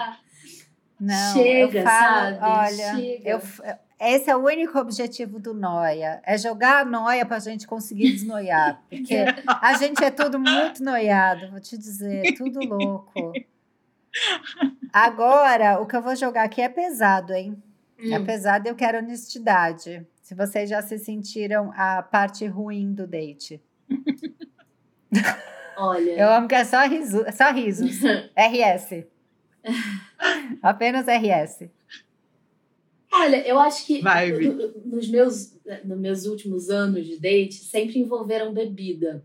Não, 1.00 1.34
Chega, 1.34 1.80
eu 1.80 1.84
falo, 1.84 2.36
sabe? 2.36 2.40
olha, 2.42 2.96
Chega. 2.96 3.30
eu, 3.30 3.42
esse 4.00 4.30
é 4.30 4.36
o 4.36 4.46
único 4.46 4.78
objetivo 4.80 5.40
do 5.40 5.54
Noia, 5.54 6.22
é 6.26 6.38
jogar 6.38 6.82
a 6.82 6.86
noia 6.86 7.26
pra 7.26 7.40
gente 7.40 7.68
conseguir 7.68 8.12
desnoiar, 8.12 8.82
porque 8.90 9.26
a 9.48 9.74
gente 9.74 10.04
é 10.04 10.12
tudo 10.12 10.40
muito 10.40 10.84
noiado, 10.84 11.50
vou 11.52 11.60
te 11.60 11.78
dizer, 11.78 12.34
tudo 12.38 12.64
louco. 12.64 13.34
Agora, 14.92 15.80
o 15.82 15.86
que 15.86 15.96
eu 15.96 16.02
vou 16.02 16.16
jogar 16.16 16.44
aqui 16.44 16.62
é 16.62 16.70
pesado, 16.70 17.34
hein? 17.34 17.62
É 18.12 18.20
Hum, 18.20 18.26
pesado 18.26 18.68
e 18.68 18.70
eu 18.70 18.76
quero 18.76 18.98
honestidade. 18.98 20.06
Se 20.22 20.36
vocês 20.36 20.70
já 20.70 20.82
se 20.82 20.98
sentiram 20.98 21.72
a 21.76 22.02
parte 22.02 22.46
ruim 22.46 22.94
do 22.94 23.08
date. 23.08 23.62
olha. 25.78 26.12
Eu 26.12 26.30
amo 26.32 26.48
que 26.48 26.56
é 26.56 26.64
só, 26.66 26.86
riso, 26.88 27.24
só 27.32 27.52
risos. 27.52 28.00
RS. 28.36 29.06
Apenas 30.62 31.08
RS. 31.08 31.70
Olha, 33.12 33.48
eu 33.48 33.60
acho 33.60 33.86
que 33.86 34.02
no- 34.02 34.58
no- 34.58 34.74
nos 34.86 35.08
meus, 35.08 35.60
nos 35.86 36.00
meus 36.00 36.26
últimos 36.26 36.70
anos 36.70 37.06
de 37.06 37.20
date 37.20 37.54
sempre 37.56 38.00
envolveram 38.00 38.54
bebida. 38.54 39.24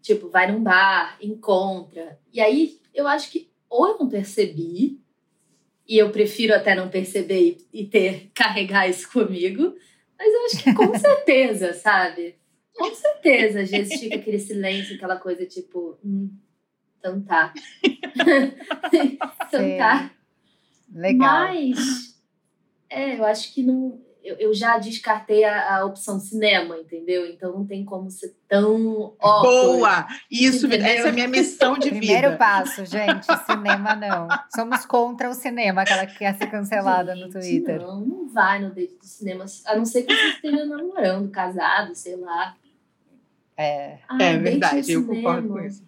Tipo, 0.00 0.28
vai 0.28 0.50
num 0.50 0.62
bar, 0.62 1.16
encontra. 1.22 2.18
E 2.32 2.40
aí 2.40 2.80
eu 2.92 3.06
acho 3.06 3.30
que 3.30 3.48
ou 3.70 3.88
eu 3.88 3.98
não 3.98 4.08
percebi, 4.08 5.00
e 5.88 5.96
eu 5.98 6.10
prefiro 6.10 6.54
até 6.54 6.74
não 6.74 6.88
perceber 6.90 7.56
e, 7.72 7.80
e 7.82 7.86
ter, 7.86 8.30
carregar 8.34 8.88
isso 8.88 9.10
comigo, 9.10 9.74
mas 10.18 10.32
eu 10.34 10.44
acho 10.46 10.64
que 10.64 10.74
com 10.74 10.92
certeza, 10.98 11.72
sabe? 11.72 12.34
Com 12.74 12.92
certeza, 12.94 13.60
às 13.60 13.70
vezes 13.70 14.00
fica 14.00 14.16
aquele 14.16 14.38
silêncio, 14.38 14.96
aquela 14.96 15.16
coisa 15.16 15.46
tipo, 15.46 15.96
hum, 16.04 16.30
então 17.02 17.20
tá. 17.20 17.52
então 17.82 19.60
Sim. 19.60 19.76
tá. 19.76 20.10
Legal. 20.94 21.48
Mas, 21.48 22.16
é, 22.88 23.18
eu 23.18 23.24
acho 23.24 23.52
que 23.52 23.62
não. 23.64 24.00
Eu, 24.22 24.36
eu, 24.36 24.54
já 24.54 24.78
descartei 24.78 25.42
a, 25.42 25.78
a, 25.78 25.84
opção 25.84 26.20
cinema, 26.20 26.78
entendeu? 26.78 27.26
Então 27.26 27.52
não 27.52 27.66
tem 27.66 27.84
como 27.84 28.08
ser 28.08 28.36
tão 28.46 29.16
óbvio. 29.20 29.78
Boa! 29.78 30.06
Isso, 30.30 30.66
entendeu? 30.68 30.86
essa 30.86 31.08
é 31.08 31.10
a 31.10 31.12
minha 31.12 31.26
missão 31.26 31.76
de 31.76 31.90
vida. 31.90 31.98
Primeiro 31.98 32.36
passo, 32.38 32.86
gente, 32.86 33.26
cinema 33.44 33.96
não. 33.96 34.28
Somos 34.54 34.86
contra 34.86 35.28
o 35.28 35.34
cinema, 35.34 35.82
aquela 35.82 36.06
que 36.06 36.18
quer 36.18 36.38
ser 36.38 36.46
cancelada 36.46 37.16
gente, 37.16 37.24
no 37.24 37.32
Twitter. 37.32 37.80
Não, 37.80 38.00
não 38.00 38.28
vai 38.28 38.60
no 38.60 38.72
date 38.72 38.94
do 38.94 39.04
cinema, 39.04 39.44
a 39.66 39.74
não 39.74 39.84
ser 39.84 40.04
que 40.04 40.14
você 40.14 40.28
esteja 40.28 40.66
namorando, 40.66 41.28
casado, 41.28 41.92
sei 41.96 42.14
lá. 42.14 42.54
É, 43.56 43.98
ah, 44.08 44.22
é 44.22 44.38
verdade, 44.38 44.92
eu 44.92 45.04
concordo 45.04 45.48
com 45.48 45.60
isso. 45.60 45.82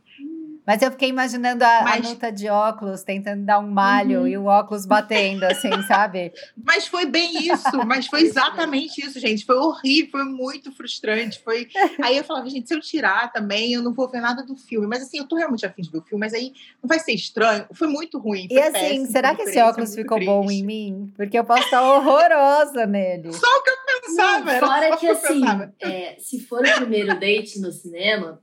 Mas 0.66 0.80
eu 0.80 0.90
fiquei 0.90 1.08
imaginando 1.08 1.62
a, 1.62 1.82
Mas... 1.82 2.06
a 2.06 2.08
Nuta 2.08 2.32
de 2.32 2.48
óculos 2.48 3.02
tentando 3.02 3.44
dar 3.44 3.58
um 3.58 3.70
malho 3.70 4.20
uhum. 4.20 4.28
e 4.28 4.38
o 4.38 4.46
óculos 4.46 4.86
batendo, 4.86 5.44
assim, 5.44 5.70
sabe? 5.86 6.32
Mas 6.56 6.86
foi 6.86 7.06
bem 7.06 7.48
isso, 7.48 7.84
mas 7.86 8.06
foi 8.06 8.22
exatamente 8.22 9.04
isso, 9.04 9.20
gente. 9.20 9.44
Foi 9.44 9.56
horrível, 9.56 10.10
foi 10.10 10.24
muito 10.24 10.72
frustrante. 10.72 11.42
Foi... 11.42 11.68
Aí 12.02 12.16
eu 12.16 12.24
falava, 12.24 12.48
gente, 12.48 12.66
se 12.66 12.74
eu 12.74 12.80
tirar 12.80 13.30
também, 13.32 13.72
eu 13.72 13.82
não 13.82 13.92
vou 13.92 14.08
ver 14.08 14.20
nada 14.20 14.42
do 14.42 14.56
filme. 14.56 14.86
Mas 14.86 15.02
assim, 15.02 15.18
eu 15.18 15.28
tô 15.28 15.36
realmente 15.36 15.66
afim 15.66 15.82
de 15.82 15.90
ver 15.90 15.98
o 15.98 16.02
filme, 16.02 16.20
mas 16.20 16.32
aí 16.32 16.52
não 16.82 16.88
vai 16.88 16.98
ser 16.98 17.12
estranho. 17.12 17.66
Foi 17.72 17.88
muito 17.88 18.18
ruim. 18.18 18.48
Foi 18.48 18.56
e 18.56 18.60
assim, 18.60 18.72
péssimo, 18.72 19.06
será 19.06 19.34
que 19.34 19.42
esse 19.42 19.60
óculos 19.60 19.94
ficou 19.94 20.16
triste. 20.16 20.30
bom 20.30 20.50
em 20.50 20.64
mim? 20.64 21.12
Porque 21.16 21.38
eu 21.38 21.44
posso 21.44 21.64
estar 21.64 21.82
horrorosa 21.82 22.86
nele. 22.86 23.32
Só 23.32 23.46
o 23.46 23.62
que 23.62 23.70
eu 23.70 23.76
pensava. 24.02 24.52
Não, 24.52 24.60
fora 24.60 24.96
que, 24.96 25.06
assim, 25.06 25.42
é, 25.80 26.16
se 26.18 26.40
for 26.40 26.60
o 26.60 26.74
primeiro 26.76 27.18
date 27.18 27.60
no 27.60 27.70
cinema 27.72 28.40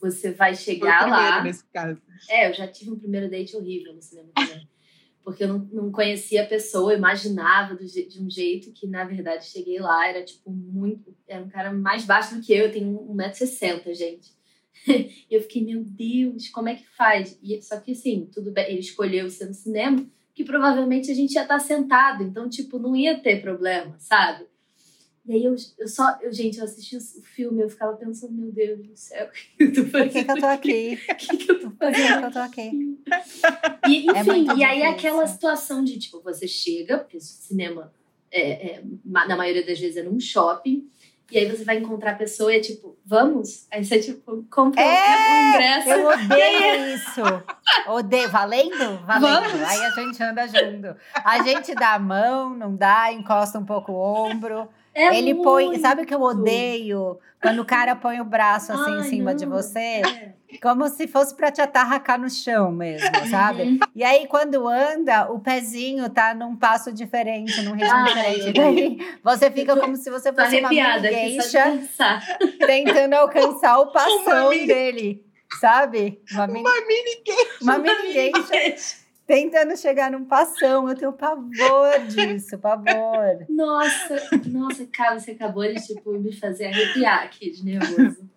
você 0.00 0.32
vai 0.32 0.54
chegar 0.54 1.08
lá. 1.08 1.42
Nesse 1.42 1.64
caso. 1.72 2.00
É, 2.28 2.48
eu 2.48 2.54
já 2.54 2.66
tive 2.66 2.90
um 2.90 2.98
primeiro 2.98 3.30
date 3.30 3.56
horrível 3.56 3.94
no 3.94 4.02
cinema 4.02 4.28
também. 4.34 4.68
Porque 5.22 5.44
eu 5.44 5.48
não, 5.48 5.58
não 5.70 5.92
conhecia 5.92 6.42
a 6.42 6.46
pessoa, 6.46 6.94
imaginava 6.94 7.74
do, 7.74 7.84
de 7.84 8.20
um 8.20 8.30
jeito 8.30 8.72
que, 8.72 8.86
na 8.86 9.04
verdade, 9.04 9.44
cheguei 9.46 9.78
lá, 9.78 10.08
era 10.08 10.24
tipo 10.24 10.50
muito. 10.50 11.14
Era 11.28 11.42
um 11.42 11.48
cara 11.48 11.72
mais 11.72 12.04
baixo 12.04 12.34
do 12.34 12.40
que 12.40 12.52
eu, 12.52 12.66
eu 12.66 12.72
tenho 12.72 12.98
1,60m, 13.14 13.94
gente. 13.94 14.32
e 14.88 15.26
eu 15.30 15.42
fiquei, 15.42 15.64
meu 15.64 15.84
Deus, 15.84 16.48
como 16.48 16.68
é 16.68 16.74
que 16.74 16.88
faz? 16.96 17.38
E, 17.42 17.60
só 17.60 17.78
que 17.78 17.92
assim, 17.92 18.28
tudo 18.32 18.50
bem, 18.50 18.70
ele 18.70 18.80
escolheu 18.80 19.28
ser 19.28 19.46
no 19.46 19.54
cinema, 19.54 20.06
que 20.34 20.42
provavelmente 20.42 21.10
a 21.10 21.14
gente 21.14 21.34
ia 21.34 21.42
estar 21.42 21.58
sentado, 21.58 22.22
então, 22.22 22.48
tipo, 22.48 22.78
não 22.78 22.96
ia 22.96 23.18
ter 23.18 23.42
problema, 23.42 23.94
sabe? 23.98 24.46
E 25.30 25.32
aí 25.32 25.44
eu, 25.44 25.54
eu 25.78 25.86
só, 25.86 26.18
eu, 26.20 26.32
gente, 26.32 26.58
eu 26.58 26.64
assisti 26.64 26.96
o 26.96 27.22
filme, 27.22 27.62
eu 27.62 27.70
ficava 27.70 27.96
pensando, 27.96 28.32
meu 28.32 28.50
Deus 28.50 28.84
do 28.84 28.96
céu, 28.96 29.28
o 29.30 29.30
que 29.30 29.62
eu 29.62 29.72
tô 29.72 29.84
fazendo? 29.84 29.92
Por 29.92 30.10
que, 30.10 30.24
que 30.24 30.30
eu 30.32 30.40
tô 30.40 30.46
aqui? 30.46 30.98
O 31.08 31.14
que, 31.14 31.36
que 31.36 31.52
eu 31.52 31.60
tô 31.60 31.70
fazendo? 31.70 32.18
Que 32.18 32.24
eu 32.24 32.32
tô 32.32 32.38
aqui? 32.40 32.98
E, 33.86 34.10
é 34.10 34.20
enfim, 34.20 34.50
é 34.50 34.56
e 34.56 34.64
aí 34.64 34.82
aquela 34.82 35.24
situação 35.28 35.84
de, 35.84 36.00
tipo, 36.00 36.20
você 36.20 36.48
chega, 36.48 36.98
porque 36.98 37.16
o 37.16 37.20
cinema, 37.20 37.92
é, 38.28 38.72
é, 38.72 38.82
na 39.04 39.36
maioria 39.36 39.64
das 39.64 39.78
vezes, 39.78 39.98
é 39.98 40.02
num 40.02 40.18
shopping, 40.18 40.90
e 41.30 41.38
aí 41.38 41.48
você 41.48 41.62
vai 41.62 41.78
encontrar 41.78 42.10
a 42.10 42.16
pessoa 42.16 42.52
e 42.52 42.56
é 42.56 42.60
tipo, 42.60 42.98
vamos? 43.06 43.68
Aí 43.70 43.84
você, 43.84 44.00
tipo, 44.00 44.44
compra 44.50 44.82
é, 44.82 44.88
um 44.88 45.48
ingresso. 45.48 45.88
Eu 45.90 46.08
odeio 46.08 46.94
isso. 46.96 47.20
Odeio. 47.86 48.28
Valendo? 48.30 49.06
Valendo. 49.06 49.48
Vamos. 49.48 49.62
Aí 49.62 49.84
a 49.84 49.90
gente 49.90 50.20
anda 50.20 50.48
junto. 50.48 50.96
A 51.14 51.40
gente 51.44 51.72
dá 51.76 51.94
a 51.94 51.98
mão, 52.00 52.50
não 52.56 52.74
dá, 52.74 53.12
encosta 53.12 53.60
um 53.60 53.64
pouco 53.64 53.92
o 53.92 53.96
ombro. 53.96 54.68
É 55.00 55.18
ele 55.18 55.34
muito. 55.34 55.44
põe, 55.44 55.78
sabe 55.78 56.02
o 56.02 56.06
que 56.06 56.14
eu 56.14 56.20
odeio? 56.20 57.18
Quando 57.40 57.60
o 57.60 57.64
cara 57.64 57.96
põe 57.96 58.20
o 58.20 58.24
braço 58.24 58.70
assim 58.72 58.92
Ai, 58.92 59.00
em 59.00 59.04
cima 59.04 59.30
não. 59.30 59.36
de 59.36 59.46
você, 59.46 59.78
é. 59.78 60.34
como 60.62 60.86
se 60.88 61.08
fosse 61.08 61.34
para 61.34 61.50
te 61.50 61.62
atarracar 61.62 62.20
no 62.20 62.28
chão 62.28 62.70
mesmo, 62.70 63.08
sabe? 63.30 63.62
Uhum. 63.62 63.78
E 63.96 64.04
aí 64.04 64.26
quando 64.26 64.68
anda, 64.68 65.30
o 65.32 65.40
pezinho 65.40 66.10
tá 66.10 66.34
num 66.34 66.54
passo 66.54 66.92
diferente, 66.92 67.62
num 67.62 67.72
ritmo 67.72 68.04
diferente. 68.04 68.52
Daí 68.52 68.98
você 69.24 69.50
fica 69.50 69.74
como 69.74 69.96
se 69.96 70.10
você 70.10 70.32
fosse 70.32 70.60
uma 70.60 70.68
geisha 70.98 71.80
tentando 72.66 73.14
alcançar 73.14 73.78
o 73.78 73.90
passão 73.90 74.50
dele, 74.50 75.24
sabe? 75.58 76.20
Uma 76.32 76.46
mini, 76.46 76.60
uma 76.62 76.80
mini 76.86 77.22
geisha. 77.24 77.58
Uma 77.62 77.78
mini 77.78 78.12
geisha 78.12 79.00
tentando 79.30 79.76
chegar 79.76 80.10
num 80.10 80.24
passão. 80.24 80.88
Eu 80.88 80.96
tenho 80.96 81.12
pavor 81.12 82.00
disso, 82.08 82.58
pavor. 82.58 83.46
Nossa, 83.48 84.28
nossa, 84.46 84.84
cara, 84.86 85.20
você 85.20 85.30
acabou 85.30 85.62
de 85.62 85.86
tipo, 85.86 86.18
me 86.18 86.32
fazer 86.32 86.66
arrepiar 86.66 87.22
aqui 87.22 87.48
de 87.52 87.64
nervoso. 87.64 88.28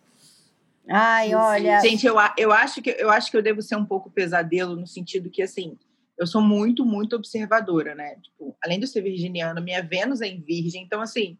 Ai, 0.87 1.33
olha. 1.33 1.79
Gente, 1.79 2.05
eu, 2.05 2.15
eu, 2.37 2.51
acho 2.51 2.79
que, 2.79 2.91
eu 2.91 3.09
acho 3.09 3.31
que 3.31 3.37
eu 3.37 3.41
devo 3.41 3.59
ser 3.59 3.75
um 3.75 3.85
pouco 3.85 4.11
pesadelo 4.11 4.75
no 4.75 4.85
sentido 4.85 5.31
que, 5.31 5.41
assim, 5.41 5.79
eu 6.15 6.27
sou 6.27 6.43
muito, 6.43 6.85
muito 6.85 7.15
observadora, 7.15 7.95
né? 7.95 8.17
Tipo, 8.21 8.55
além 8.63 8.77
de 8.77 8.85
eu 8.85 8.89
ser 8.89 9.01
virginiana, 9.01 9.59
minha 9.59 9.81
Vênus 9.81 10.21
é 10.21 10.27
em 10.27 10.41
virgem, 10.41 10.83
então, 10.83 11.01
assim, 11.01 11.39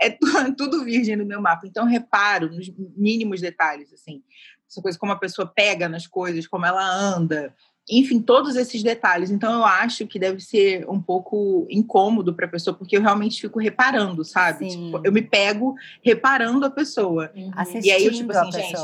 é 0.00 0.10
tudo 0.56 0.84
virgem 0.84 1.16
no 1.16 1.26
meu 1.26 1.40
mapa. 1.40 1.66
Então, 1.66 1.86
reparo 1.86 2.48
nos 2.48 2.72
mínimos 2.96 3.40
detalhes, 3.40 3.92
assim. 3.92 4.22
Essa 4.68 4.80
coisa 4.80 4.96
como 4.96 5.10
a 5.10 5.18
pessoa 5.18 5.44
pega 5.44 5.88
nas 5.88 6.06
coisas, 6.06 6.46
como 6.46 6.64
ela 6.64 6.88
anda, 6.88 7.52
enfim, 7.90 8.20
todos 8.20 8.56
esses 8.56 8.82
detalhes. 8.82 9.30
Então, 9.30 9.52
eu 9.52 9.64
acho 9.64 10.06
que 10.06 10.18
deve 10.18 10.40
ser 10.40 10.88
um 10.88 11.00
pouco 11.00 11.66
incômodo 11.70 12.34
para 12.34 12.46
a 12.46 12.50
pessoa, 12.50 12.76
porque 12.76 12.96
eu 12.96 13.02
realmente 13.02 13.40
fico 13.40 13.58
reparando, 13.58 14.24
sabe? 14.24 14.68
Tipo, 14.68 15.00
eu 15.04 15.12
me 15.12 15.22
pego 15.22 15.74
reparando 16.02 16.64
a 16.64 16.70
pessoa. 16.70 17.30
Uhum. 17.34 17.50
Assistindo 17.54 17.86
e 17.86 17.90
aí 17.90 18.06
eu, 18.06 18.12
tipo 18.12 18.32
assim, 18.32 18.52
gente. 18.52 18.74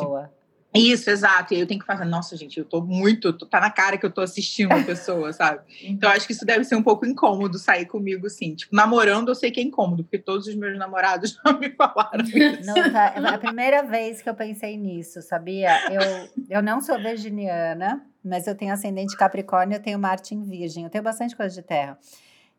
Isso, 0.74 1.08
exato. 1.10 1.54
E 1.54 1.56
aí 1.56 1.60
eu 1.62 1.66
tenho 1.66 1.80
que 1.80 1.86
fazer, 1.86 2.04
nossa, 2.04 2.36
gente, 2.36 2.58
eu 2.58 2.64
tô 2.64 2.82
muito, 2.82 3.32
tá 3.32 3.58
na 3.58 3.70
cara 3.70 3.96
que 3.96 4.04
eu 4.04 4.12
tô 4.12 4.20
assistindo 4.20 4.72
a 4.72 4.82
pessoa, 4.82 5.32
sabe? 5.32 5.62
Então 5.88 6.10
acho 6.10 6.26
que 6.26 6.32
isso 6.32 6.44
deve 6.44 6.64
ser 6.64 6.76
um 6.76 6.82
pouco 6.82 7.06
incômodo 7.06 7.58
sair 7.58 7.86
comigo, 7.86 8.26
assim. 8.26 8.54
Tipo, 8.54 8.76
namorando 8.76 9.28
eu 9.28 9.34
sei 9.34 9.50
que 9.50 9.58
é 9.58 9.62
incômodo, 9.62 10.04
porque 10.04 10.18
todos 10.18 10.46
os 10.46 10.54
meus 10.54 10.76
namorados 10.78 11.38
já 11.44 11.52
me 11.54 11.70
falaram 11.70 12.24
isso. 12.24 12.66
Não, 12.66 12.92
tá, 12.92 13.14
é 13.16 13.26
a 13.26 13.38
primeira 13.38 13.82
vez 13.82 14.20
que 14.20 14.28
eu 14.28 14.34
pensei 14.34 14.76
nisso, 14.76 15.22
sabia? 15.22 15.70
Eu, 15.90 16.28
eu 16.50 16.62
não 16.62 16.80
sou 16.80 16.98
virginiana, 16.98 18.04
mas 18.28 18.46
eu 18.46 18.54
tenho 18.54 18.72
ascendente 18.72 19.16
Capricórnio, 19.16 19.76
eu 19.76 19.82
tenho 19.82 19.98
Marte 19.98 20.34
em 20.34 20.42
Virgem, 20.42 20.84
eu 20.84 20.90
tenho 20.90 21.02
bastante 21.02 21.34
coisa 21.34 21.54
de 21.54 21.62
terra. 21.62 21.98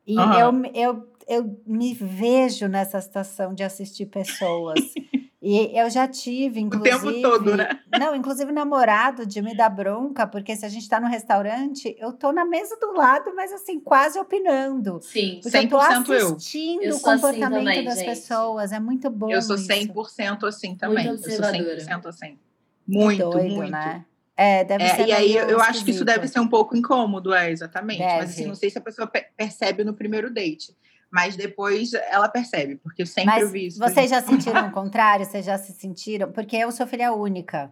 E 0.10 0.18
uhum. 0.18 0.34
eu, 0.34 0.72
eu, 0.74 1.08
eu 1.28 1.62
me 1.68 1.94
vejo 1.94 2.68
nessa 2.68 3.00
situação 3.00 3.54
de 3.54 3.64
assistir 3.64 4.08
pessoas. 4.08 4.80
e 5.40 5.78
eu 5.78 5.88
já 5.90 6.08
tive, 6.08 6.60
inclusive. 6.60 6.96
O 6.96 7.00
tempo 7.00 7.22
todo, 7.22 7.56
né? 7.56 7.80
Não, 8.00 8.16
inclusive 8.16 8.52
namorado 8.52 9.24
de 9.24 9.40
me 9.40 9.56
dar 9.56 9.70
bronca, 9.70 10.26
porque 10.26 10.56
se 10.56 10.66
a 10.66 10.70
gente 10.70 10.82
está 10.82 11.00
no 11.00 11.08
restaurante, 11.08 11.96
eu 12.00 12.12
tô 12.12 12.32
na 12.32 12.44
mesa 12.44 12.76
do 12.78 12.92
lado, 12.94 13.36
mas 13.36 13.54
assim, 13.54 13.80
quase 13.80 14.18
opinando. 14.18 15.00
Sim, 15.04 15.40
porque 15.44 15.58
100% 15.60 15.64
eu 15.64 15.70
tô 15.70 15.78
assistindo 15.78 16.82
eu. 16.82 16.94
o 16.94 16.96
assim 16.96 17.04
comportamento 17.04 17.44
assim 17.44 17.66
também, 17.66 17.86
das 17.86 18.00
gente. 18.00 18.06
pessoas. 18.08 18.72
É 18.72 18.80
muito 18.80 19.10
bom. 19.12 19.30
Eu 19.30 19.44
sou 19.44 19.58
100% 19.58 20.38
isso. 20.38 20.46
assim 20.48 20.76
também. 20.76 21.08
Muito 21.08 21.30
eu 21.30 21.36
sou 21.36 21.46
100% 21.46 22.06
assim. 22.08 22.40
Muito, 22.88 23.30
doido, 23.30 23.56
muito. 23.56 23.72
Né? 23.72 24.04
É, 24.42 24.64
deve 24.64 24.86
é, 24.86 24.96
ser. 24.96 25.06
E 25.06 25.12
aí 25.12 25.36
eu 25.36 25.60
acho 25.60 25.84
que 25.84 25.92
isso 25.92 26.06
deve 26.06 26.26
ser 26.26 26.40
um 26.40 26.48
pouco 26.48 26.74
incômodo, 26.74 27.34
é, 27.34 27.52
exatamente. 27.52 28.00
Deve. 28.00 28.20
Mas 28.20 28.30
assim, 28.30 28.46
não 28.46 28.56
sei 28.56 28.70
se 28.70 28.78
a 28.78 28.82
pessoa 28.82 29.12
percebe 29.36 29.84
no 29.84 29.94
primeiro 29.94 30.34
date. 30.34 30.74
Mas 31.12 31.36
depois 31.36 31.92
ela 31.94 32.30
percebe, 32.30 32.78
porque 32.78 33.02
eu 33.02 33.06
sempre 33.06 33.26
mas 33.26 33.52
vi 33.52 33.66
isso. 33.66 33.80
Vocês 33.80 34.10
já 34.10 34.22
sentiram 34.22 34.68
o 34.70 34.72
contrário? 34.72 35.26
Vocês 35.26 35.44
já 35.44 35.58
se 35.58 35.74
sentiram? 35.74 36.32
Porque 36.32 36.56
eu 36.56 36.72
sou 36.72 36.88
filha 36.88 37.12
única. 37.12 37.70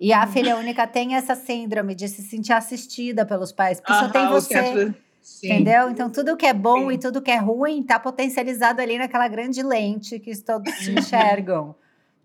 E 0.00 0.12
a 0.12 0.26
filha 0.26 0.56
única 0.56 0.88
tem 0.88 1.14
essa 1.14 1.36
síndrome 1.36 1.94
de 1.94 2.08
se 2.08 2.20
sentir 2.22 2.52
assistida 2.52 3.24
pelos 3.24 3.52
pais, 3.52 3.78
porque 3.78 3.94
só 3.94 4.08
tem 4.08 4.26
você. 4.26 4.92
Sim. 5.20 5.46
Entendeu? 5.46 5.88
Então, 5.88 6.10
tudo 6.10 6.36
que 6.36 6.46
é 6.46 6.52
bom 6.52 6.88
Sim. 6.88 6.94
e 6.94 6.98
tudo 6.98 7.22
que 7.22 7.30
é 7.30 7.36
ruim 7.36 7.80
está 7.80 8.00
potencializado 8.00 8.82
ali 8.82 8.98
naquela 8.98 9.28
grande 9.28 9.62
lente 9.62 10.18
que 10.18 10.36
todos 10.42 10.88
enxergam. 10.88 11.76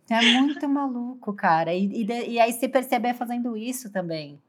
É 0.09 0.21
muito 0.21 0.67
maluco, 0.69 1.33
cara. 1.33 1.73
E, 1.73 2.03
e, 2.03 2.31
e, 2.31 2.39
aí 2.39 2.53
se 2.53 2.67
perceber 2.67 3.13
fazendo 3.13 3.57
isso 3.57 3.91
também. 3.91 4.41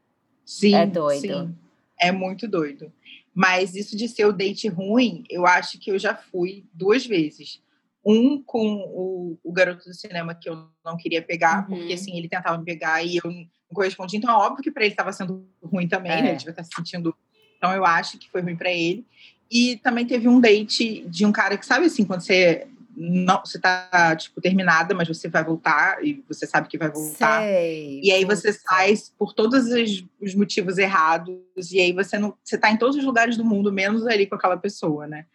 Sim. 0.45 0.75
É 0.75 0.85
doido. 0.85 1.21
Sim. 1.21 1.55
É 1.99 2.11
muito 2.11 2.47
doido. 2.47 2.91
Mas 3.33 3.75
isso 3.75 3.95
de 3.95 4.07
ser 4.07 4.25
o 4.25 4.33
date 4.33 4.67
ruim, 4.67 5.23
eu 5.29 5.45
acho 5.45 5.77
que 5.79 5.91
eu 5.91 5.99
já 5.99 6.15
fui 6.15 6.65
duas 6.73 7.05
vezes. 7.05 7.61
Um 8.05 8.41
com 8.41 8.75
o, 8.87 9.37
o 9.43 9.51
garoto 9.51 9.83
do 9.85 9.93
cinema 9.93 10.33
que 10.33 10.49
eu 10.49 10.67
não 10.83 10.97
queria 10.97 11.21
pegar, 11.21 11.69
uhum. 11.69 11.77
porque 11.77 11.93
assim, 11.93 12.17
ele 12.17 12.29
tentava 12.29 12.57
me 12.57 12.65
pegar 12.65 13.03
e 13.03 13.17
eu 13.17 13.29
não 13.29 13.45
correspondi. 13.73 14.17
Então, 14.17 14.29
é 14.29 14.33
óbvio 14.33 14.63
que 14.63 14.71
para 14.71 14.83
ele 14.83 14.93
estava 14.93 15.11
sendo 15.11 15.45
ruim 15.61 15.87
também, 15.87 16.11
é. 16.11 16.21
né? 16.21 16.27
Ele 16.29 16.37
devia 16.37 16.51
estar 16.51 16.63
se 16.63 16.71
sentindo. 16.73 17.15
Então, 17.57 17.73
eu 17.73 17.85
acho 17.85 18.17
que 18.17 18.29
foi 18.29 18.41
ruim 18.41 18.55
para 18.55 18.71
ele. 18.71 19.05
E 19.51 19.77
também 19.77 20.05
teve 20.05 20.27
um 20.27 20.39
date 20.39 21.05
de 21.07 21.25
um 21.25 21.31
cara 21.31 21.57
que, 21.57 21.65
sabe 21.65 21.85
assim, 21.85 22.05
quando 22.05 22.21
você 22.21 22.67
não, 23.01 23.39
você 23.45 23.57
tá, 23.57 24.13
tipo, 24.17 24.41
terminada, 24.41 24.93
mas 24.93 25.07
você 25.07 25.29
vai 25.29 25.41
voltar 25.41 26.03
e 26.05 26.21
você 26.27 26.45
sabe 26.45 26.67
que 26.67 26.77
vai 26.77 26.91
voltar. 26.91 27.41
Sei, 27.41 28.01
e 28.03 28.11
aí 28.11 28.25
você 28.25 28.51
sai 28.51 28.93
por 29.17 29.33
todos 29.33 29.67
os, 29.71 30.05
os, 30.21 30.35
motivos 30.35 30.77
errados, 30.77 31.39
e 31.71 31.79
aí 31.79 31.93
você 31.93 32.17
não. 32.19 32.35
Você 32.43 32.57
tá 32.57 32.69
em 32.69 32.75
todos 32.75 32.97
os 32.97 33.03
lugares 33.05 33.37
do 33.37 33.45
mundo, 33.45 33.71
menos 33.71 34.05
ali 34.05 34.27
com 34.27 34.35
aquela 34.35 34.57
pessoa, 34.57 35.07
né? 35.07 35.25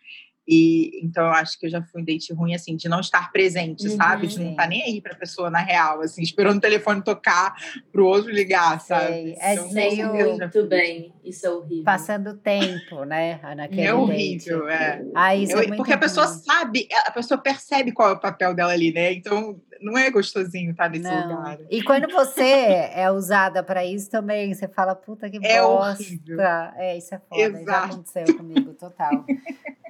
E 0.46 1.00
então 1.02 1.24
eu 1.24 1.30
acho 1.30 1.58
que 1.58 1.64
eu 1.64 1.70
já 1.70 1.82
fui 1.82 2.02
um 2.02 2.04
date 2.04 2.30
ruim, 2.34 2.54
assim, 2.54 2.76
de 2.76 2.86
não 2.86 3.00
estar 3.00 3.32
presente, 3.32 3.88
Uhum, 3.88 3.96
sabe? 3.96 4.26
De 4.26 4.38
não 4.38 4.50
estar 4.50 4.68
nem 4.68 4.82
aí 4.82 5.00
pra 5.00 5.14
pessoa 5.14 5.48
na 5.48 5.60
real, 5.60 6.02
assim, 6.02 6.20
esperando 6.20 6.58
o 6.58 6.60
telefone 6.60 7.00
tocar 7.02 7.54
pro 7.90 8.04
outro 8.06 8.30
ligar, 8.30 8.78
Sei, 8.78 8.86
sabe? 8.94 9.36
é 9.40 9.54
Então, 9.54 9.72
meio- 9.72 10.36
Muito 10.36 10.50
fui. 10.52 10.62
bem. 10.64 11.13
Isso 11.24 11.46
é 11.46 11.50
horrível. 11.50 11.84
Passando 11.84 12.34
tempo, 12.34 13.04
né? 13.04 13.40
Naquele 13.56 13.80
É 13.82 13.94
horrível, 13.94 14.66
date. 14.66 14.82
é. 14.82 15.04
Ah, 15.14 15.34
isso 15.34 15.52
é 15.52 15.56
muito 15.66 15.76
porque 15.76 15.92
a 15.92 15.98
pessoa 15.98 16.26
ruim. 16.26 16.38
sabe, 16.38 16.88
a 17.06 17.10
pessoa 17.10 17.38
percebe 17.38 17.92
qual 17.92 18.10
é 18.10 18.12
o 18.12 18.20
papel 18.20 18.54
dela 18.54 18.72
ali, 18.72 18.92
né? 18.92 19.12
Então 19.12 19.60
não 19.80 19.96
é 19.96 20.10
gostosinho 20.10 20.70
estar 20.72 20.88
nesse 20.90 21.04
Não. 21.04 21.22
lugar. 21.22 21.58
E 21.70 21.82
quando 21.82 22.10
você 22.12 22.42
é 22.94 23.10
usada 23.10 23.62
pra 23.62 23.84
isso 23.84 24.10
também, 24.10 24.52
você 24.54 24.68
fala, 24.68 24.94
puta 24.94 25.28
que 25.30 25.38
É 25.42 25.60
bosta. 25.62 26.02
horrível. 26.02 26.40
É, 26.76 26.96
isso 26.96 27.14
é 27.14 27.18
foda. 27.18 27.40
Já 27.40 27.46
Exato. 27.60 27.92
aconteceu 27.94 28.34
comigo, 28.36 28.74
total. 28.74 29.24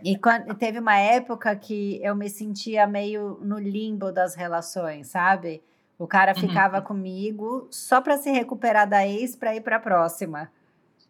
E 0.03 0.17
quando, 0.19 0.55
teve 0.55 0.79
uma 0.79 0.97
época 0.99 1.55
que 1.57 1.99
eu 2.03 2.15
me 2.15 2.29
sentia 2.31 2.87
meio 2.87 3.39
no 3.43 3.59
limbo 3.59 4.13
das 4.13 4.35
relações, 4.35 5.09
sabe? 5.09 5.63
O 5.99 6.07
cara 6.07 6.33
Uhum. 6.33 6.41
ficava 6.41 6.83
comigo 6.83 7.67
só 7.71 8.01
pra 8.01 8.19
se 8.19 8.31
recuperar 8.31 8.89
da 8.89 9.07
ex 9.07 9.35
pra 9.37 9.55
ir 9.57 9.61
pra 9.63 9.79
próxima. 9.81 10.51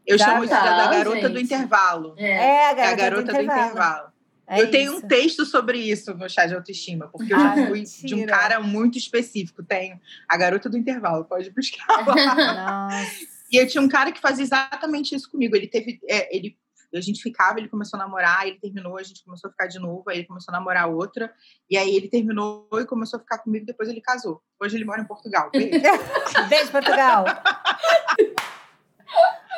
Eu 0.07 0.19
chamo 0.19 0.45
isso 0.45 0.53
da, 0.53 0.85
da 0.87 0.91
garota 0.91 1.29
do 1.29 1.39
gente. 1.39 1.47
intervalo. 1.53 2.15
É. 2.17 2.31
É, 2.31 2.67
a 2.67 2.71
É 2.71 2.75
garota, 2.75 2.93
a 2.93 2.97
garota 2.97 3.33
do 3.33 3.41
intervalo. 3.43 4.15
É 4.47 4.61
eu 4.61 4.71
tenho 4.71 4.93
isso. 4.93 5.05
um 5.05 5.09
texto 5.09 5.47
sobre 5.47 5.79
isso 5.79 6.13
no 6.15 6.29
chat 6.29 6.49
de 6.49 6.55
autoestima, 6.55 7.09
porque 7.09 7.33
eu 7.33 7.39
Ah, 7.39 7.57
já 7.57 7.67
fui 7.67 7.83
de 7.83 8.15
um 8.15 8.27
cara 8.27 8.61
muito 8.61 8.99
específico. 8.99 9.63
Tenho 9.63 9.99
a 10.29 10.37
garota 10.37 10.69
do 10.69 10.77
intervalo, 10.77 11.25
pode 11.25 11.51
buscar 11.51 12.05
lá. 12.07 12.15
Nossa. 12.91 13.11
E 13.53 13.57
eu 13.57 13.69
tinha 13.69 13.81
um 13.81 13.89
cara 13.89 14.11
que 14.11 14.21
fazia 14.21 14.43
exatamente 14.43 15.15
isso 15.15 15.31
comigo. 15.31 15.55
Ele 15.55 15.69
teve. 15.69 16.01
é, 16.09 16.35
ele, 16.35 16.57
a 16.93 17.01
gente 17.01 17.23
ficava, 17.23 17.59
ele 17.61 17.69
começou 17.69 18.01
a 18.01 18.03
namorar, 18.03 18.49
ele 18.49 18.59
terminou, 18.59 18.99
a 18.99 19.03
gente 19.03 19.23
começou 19.25 19.49
a 19.49 19.51
ficar 19.53 19.67
de 19.69 19.79
novo, 19.79 20.03
aí 20.09 20.19
ele 20.19 20.27
começou 20.27 20.53
a 20.53 20.59
namorar 20.59 20.89
outra, 20.89 21.33
e 21.71 21.77
aí 21.77 21.95
ele 21.95 22.09
terminou 22.09 22.67
e 22.73 22.85
começou 22.85 23.19
a 23.19 23.21
ficar 23.21 23.39
comigo, 23.39 23.65
depois 23.65 23.89
ele 23.89 24.01
casou. 24.01 24.43
Hoje 24.61 24.77
ele 24.77 24.85
mora 24.85 25.03
em 25.03 25.07
Portugal. 25.07 25.51
Beijo. 25.53 25.71
Beijo, 26.49 26.71
Portugal. 26.73 27.25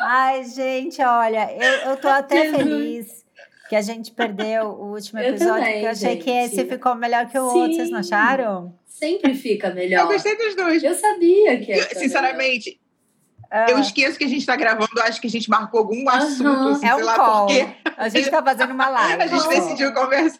Ai, 0.01 0.45
gente, 0.45 1.03
olha, 1.03 1.51
eu, 1.53 1.91
eu 1.91 1.97
tô 1.97 2.09
até 2.09 2.51
feliz 2.53 3.25
que 3.69 3.75
a 3.77 3.81
gente 3.83 4.13
perdeu 4.13 4.67
o 4.67 4.93
último 4.93 5.19
Eu 5.21 5.31
episódio, 5.31 5.55
também, 5.55 5.73
porque 5.73 5.87
eu 5.87 5.91
achei 5.91 6.17
que 6.17 6.25
gente. 6.31 6.55
esse 6.55 6.65
ficou 6.67 6.95
melhor 6.95 7.27
que 7.27 7.39
o 7.39 7.45
outro, 7.45 7.75
vocês 7.75 7.91
não 7.91 8.03
Sim. 8.03 8.15
acharam? 8.15 8.79
Sempre 8.87 9.35
fica 9.35 9.69
eu 9.69 9.75
melhor. 9.75 10.07
gostei 10.07 10.37
dos 10.37 10.55
dois. 10.55 10.83
Eu 10.83 10.95
sabia 10.95 11.59
que 11.61 11.73
ia 11.73 11.79
Eu, 11.79 11.99
sinceramente, 11.99 12.81
Ah, 13.51 13.67
eu 13.71 13.79
esqueço 13.79 14.17
que 14.19 14.25
a 14.25 14.29
gente 14.29 14.45
tá 14.47 14.55
gravando, 14.57 14.89
acho 15.03 15.21
que 15.21 15.27
a 15.27 15.31
gente 15.31 15.49
marcou 15.51 15.81
algum 15.81 16.09
assunto, 16.09 16.69
assim, 16.69 16.87
é 16.87 16.95
sei 16.95 17.03
um 17.03 17.05
lá 17.07 17.15
call. 17.17 17.47
por 17.47 17.55
quê. 17.55 17.69
A 17.97 18.09
gente 18.09 18.31
tá 18.31 18.43
fazendo 18.43 18.73
uma 18.73 18.89
live. 18.89 19.23
A 19.23 19.27
gente 19.27 19.49
decidiu 19.49 19.93
conversar. 19.93 20.39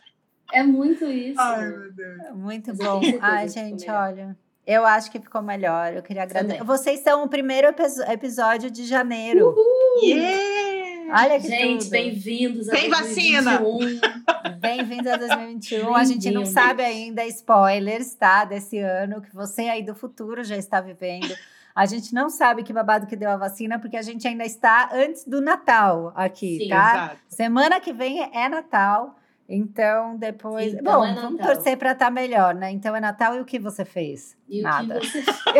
É 0.53 0.63
muito 0.63 1.05
isso. 1.07 1.41
Ai, 1.41 1.69
meu 1.69 1.93
Deus. 1.93 2.19
Muito 2.35 2.71
eu 2.71 2.77
bom. 2.77 3.01
Ai, 3.21 3.47
que 3.47 3.53
gente, 3.53 3.81
melhor. 3.87 4.03
olha. 4.13 4.37
Eu 4.67 4.85
acho 4.85 5.11
que 5.13 5.21
ficou 5.21 5.41
melhor. 5.41 5.95
Eu 5.95 6.03
queria 6.03 6.25
agradecer. 6.25 6.59
Também. 6.59 6.67
Vocês 6.67 7.01
são 7.01 7.23
o 7.23 7.29
primeiro 7.29 7.69
episódio 8.09 8.69
de 8.69 8.85
janeiro. 8.85 9.55
Yeah! 10.03 11.23
Olha 11.23 11.39
que 11.41 11.47
Gente, 11.47 11.89
bem-vindos 11.89 12.69
a 12.69 12.73
Tem 12.73 12.91
vacina. 12.91 13.59
2021. 13.59 14.59
Bem-vindo 14.59 15.09
a 15.09 15.17
2021. 15.17 15.95
A 15.95 16.03
gente 16.05 16.31
não 16.33 16.43
Bem-vindos. 16.43 16.49
sabe 16.49 16.83
ainda 16.83 17.25
spoilers, 17.27 18.15
tá? 18.15 18.45
Desse 18.45 18.79
ano, 18.79 19.21
que 19.21 19.33
você 19.33 19.63
aí 19.63 19.85
do 19.85 19.95
futuro 19.95 20.43
já 20.43 20.57
está 20.57 20.81
vivendo. 20.81 21.33
A 21.73 21.87
gente 21.87 22.13
não 22.13 22.29
sabe 22.29 22.65
que 22.65 22.73
babado 22.73 23.07
que 23.07 23.15
deu 23.15 23.31
a 23.31 23.37
vacina, 23.37 23.79
porque 23.79 23.97
a 23.97 24.03
gente 24.03 24.27
ainda 24.27 24.45
está 24.45 24.91
antes 24.93 25.25
do 25.25 25.41
Natal 25.41 26.13
aqui, 26.17 26.59
Sim, 26.63 26.69
tá? 26.71 26.95
Exato. 26.95 27.17
Semana 27.29 27.81
que 27.81 27.93
vem 27.93 28.29
é 28.35 28.49
Natal. 28.49 29.17
Então, 29.49 30.17
depois. 30.17 30.75
Então 30.75 31.01
Bom, 31.01 31.05
é 31.07 31.15
vamos 31.15 31.41
torcer 31.41 31.77
para 31.77 31.93
estar 31.93 32.11
melhor, 32.11 32.55
né? 32.55 32.71
Então 32.71 32.95
é 32.97 33.01
Natal 33.01 33.37
e 33.37 33.41
o 33.41 33.45
que 33.45 33.59
você 33.59 33.85
fez? 33.85 34.37
E 34.49 34.61
Nada. 34.63 34.99
o 34.99 35.01
que 35.01 35.07
você 35.07 35.23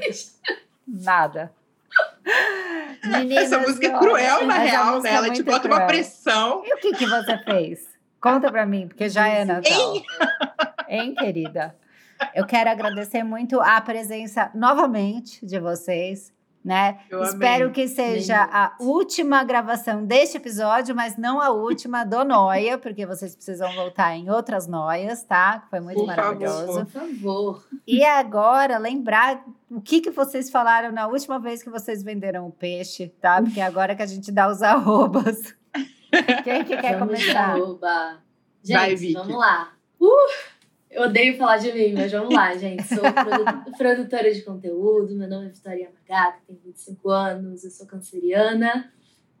fez? 0.00 0.40
Nada. 0.86 1.52
Meninas, 3.04 3.44
Essa 3.44 3.58
música 3.58 3.86
é 3.86 3.98
cruel, 3.98 4.46
na 4.46 4.54
real, 4.54 4.86
música 4.94 5.10
né? 5.10 5.16
Ela 5.16 5.30
te 5.30 5.42
bota 5.42 5.66
uma 5.68 5.76
cruel. 5.76 5.86
pressão. 5.88 6.62
E 6.64 6.74
o 6.74 6.78
que, 6.78 6.92
que 6.92 7.06
você 7.06 7.38
fez? 7.44 7.86
Conta 8.20 8.50
pra 8.50 8.64
mim, 8.64 8.88
porque 8.88 9.08
já 9.08 9.28
é 9.28 9.44
Natal. 9.44 9.94
Hein? 9.94 10.04
Hein, 10.88 11.14
querida? 11.14 11.76
Eu 12.34 12.46
quero 12.46 12.70
agradecer 12.70 13.22
muito 13.22 13.60
a 13.60 13.80
presença 13.80 14.50
novamente 14.54 15.44
de 15.44 15.58
vocês, 15.60 16.32
né? 16.64 17.00
Eu 17.10 17.22
Espero 17.22 17.64
amei. 17.64 17.74
que 17.74 17.88
seja 17.88 18.42
a 18.50 18.74
última 18.80 19.44
gravação 19.44 20.04
deste 20.04 20.38
episódio, 20.38 20.94
mas 20.94 21.18
não 21.18 21.40
a 21.40 21.50
última 21.50 22.04
do 22.04 22.24
Noia, 22.24 22.78
porque 22.78 23.04
vocês 23.04 23.34
precisam 23.36 23.70
voltar 23.74 24.16
em 24.16 24.30
outras 24.30 24.66
noias, 24.66 25.22
tá? 25.24 25.66
Foi 25.68 25.80
muito 25.80 25.98
Por 25.98 26.06
favor. 26.06 26.22
maravilhoso. 26.38 26.86
Por 26.86 27.00
favor. 27.00 27.66
E 27.86 28.02
agora, 28.04 28.78
lembrar 28.78 29.44
o 29.70 29.80
que, 29.80 30.00
que 30.00 30.10
vocês 30.10 30.48
falaram 30.50 30.90
na 30.90 31.06
última 31.06 31.38
vez 31.38 31.62
que 31.62 31.68
vocês 31.68 32.02
venderam 32.02 32.46
o 32.46 32.50
peixe, 32.52 33.08
tá? 33.20 33.42
Porque 33.42 33.60
agora 33.60 33.94
que 33.94 34.02
a 34.02 34.06
gente 34.06 34.32
dá 34.32 34.48
os 34.48 34.62
arrobas. 34.62 35.54
Quem 36.44 36.64
que 36.64 36.76
quer 36.76 36.98
vamos 36.98 37.18
começar? 37.20 37.50
arroba. 37.50 38.18
Gente, 38.62 39.12
Vai, 39.12 39.12
vamos 39.12 39.36
lá. 39.36 39.72
Uh, 40.00 40.08
eu 40.94 41.02
odeio 41.04 41.36
falar 41.36 41.58
de 41.58 41.72
mim, 41.72 41.92
mas 41.92 42.10
vamos 42.12 42.34
lá, 42.34 42.54
gente. 42.56 42.82
Sou 42.84 43.00
produ- 43.12 43.76
produtora 43.76 44.32
de 44.32 44.42
conteúdo, 44.42 45.14
meu 45.16 45.28
nome 45.28 45.46
é 45.46 45.50
Vitória 45.50 45.90
Magato, 45.92 46.38
tenho 46.46 46.58
25 46.64 47.10
anos, 47.10 47.64
eu 47.64 47.70
sou 47.70 47.86
canceriana, 47.86 48.92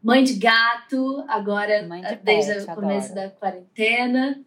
mãe 0.02 0.22
de 0.24 0.34
gato, 0.34 1.24
agora 1.28 1.82
de 1.82 2.16
desde 2.22 2.54
pet, 2.54 2.70
o 2.70 2.74
começo 2.74 3.12
adoro. 3.12 3.28
da 3.28 3.34
quarentena. 3.36 4.44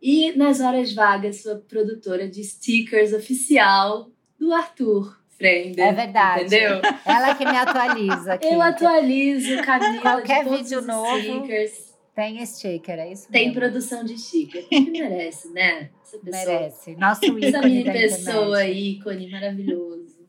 E 0.00 0.32
nas 0.36 0.60
horas 0.60 0.92
vagas, 0.94 1.42
sou 1.42 1.56
produtora 1.60 2.28
de 2.28 2.44
stickers 2.44 3.12
oficial 3.14 4.10
do 4.38 4.52
Arthur 4.52 5.18
Frender. 5.38 5.86
É 5.86 5.92
verdade. 5.92 6.44
Entendeu? 6.44 6.80
Ela 7.06 7.34
que 7.34 7.44
me 7.44 7.56
atualiza 7.56 8.34
aqui. 8.34 8.46
Eu 8.46 8.60
atualizo 8.60 9.54
o 9.54 9.64
Camila 9.64 10.00
Qualquer 10.02 10.44
de 10.44 10.50
todos 10.50 10.60
vídeo 10.60 10.80
os 10.80 10.86
novo, 10.86 11.18
stickers. 11.18 11.83
Tem 12.14 12.44
sticker, 12.46 12.98
é 12.98 13.10
isso 13.12 13.28
Tem 13.30 13.46
mesmo. 13.48 13.60
produção 13.60 14.04
de 14.04 14.16
sticker. 14.16 14.68
Que 14.68 14.80
merece, 14.90 15.48
né? 15.52 15.90
Essa 16.02 16.18
pessoa. 16.18 16.44
Merece. 16.44 16.96
Nosso 16.96 17.24
ícone 17.24 17.44
Essa 17.46 17.62
mini 17.62 17.84
da 17.84 17.92
pessoa, 17.92 18.64
internet. 18.64 18.90
ícone 18.98 19.30
maravilhoso. 19.30 20.28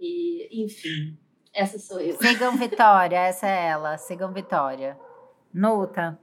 E, 0.00 0.62
enfim, 0.64 1.16
essa 1.52 1.78
sou 1.78 2.00
eu. 2.00 2.16
Sigam 2.18 2.56
Vitória, 2.56 3.16
essa 3.18 3.46
é 3.46 3.66
ela. 3.68 3.98
Sigam 3.98 4.32
Vitória. 4.32 4.98
Nuta. 5.52 6.18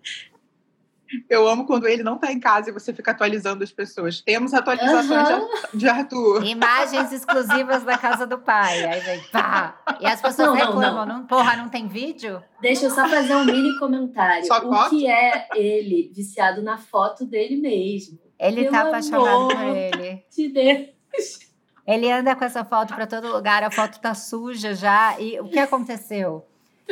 Eu 1.29 1.47
amo 1.47 1.65
quando 1.65 1.87
ele 1.87 2.03
não 2.03 2.17
tá 2.17 2.31
em 2.31 2.39
casa 2.39 2.69
e 2.69 2.73
você 2.73 2.93
fica 2.93 3.11
atualizando 3.11 3.63
as 3.63 3.71
pessoas. 3.71 4.21
Temos 4.21 4.53
atualizações 4.53 5.11
Aham. 5.29 5.47
de, 5.73 5.89
Arthur. 5.89 6.45
Imagens 6.45 7.11
exclusivas 7.11 7.83
da 7.83 7.97
casa 7.97 8.25
do 8.25 8.37
pai. 8.39 8.83
Aí 8.85 8.99
vem 9.01 9.19
pá. 9.31 9.79
E 9.99 10.05
as 10.05 10.21
pessoas 10.21 10.47
Não, 10.49 10.55
não, 10.55 10.65
reclamam. 10.65 11.05
não. 11.05 11.17
Não, 11.19 11.25
porra, 11.27 11.55
não 11.57 11.69
tem 11.69 11.87
vídeo? 11.87 12.41
Deixa 12.61 12.85
eu 12.85 12.91
só 12.91 13.07
fazer 13.07 13.35
um 13.35 13.45
mini 13.45 13.77
comentário. 13.79 14.45
Só 14.45 14.59
o 14.59 14.73
foto? 14.73 14.89
que 14.91 15.07
é 15.07 15.47
ele 15.55 16.11
viciado 16.15 16.61
na 16.61 16.77
foto 16.77 17.25
dele 17.25 17.57
mesmo? 17.57 18.19
Ele 18.39 18.61
Pelo 18.63 18.71
tá 18.71 18.81
apaixonado 18.81 19.47
por 19.49 19.75
ele. 19.75 20.23
De 20.35 20.47
Deus. 20.49 21.39
Ele 21.85 22.11
anda 22.11 22.35
com 22.35 22.45
essa 22.45 22.63
foto 22.63 22.93
pra 22.93 23.05
todo 23.07 23.31
lugar, 23.33 23.63
a 23.63 23.71
foto 23.71 23.99
tá 23.99 24.13
suja 24.13 24.73
já. 24.73 25.19
E 25.19 25.39
o 25.39 25.49
que 25.49 25.59
aconteceu? 25.59 26.47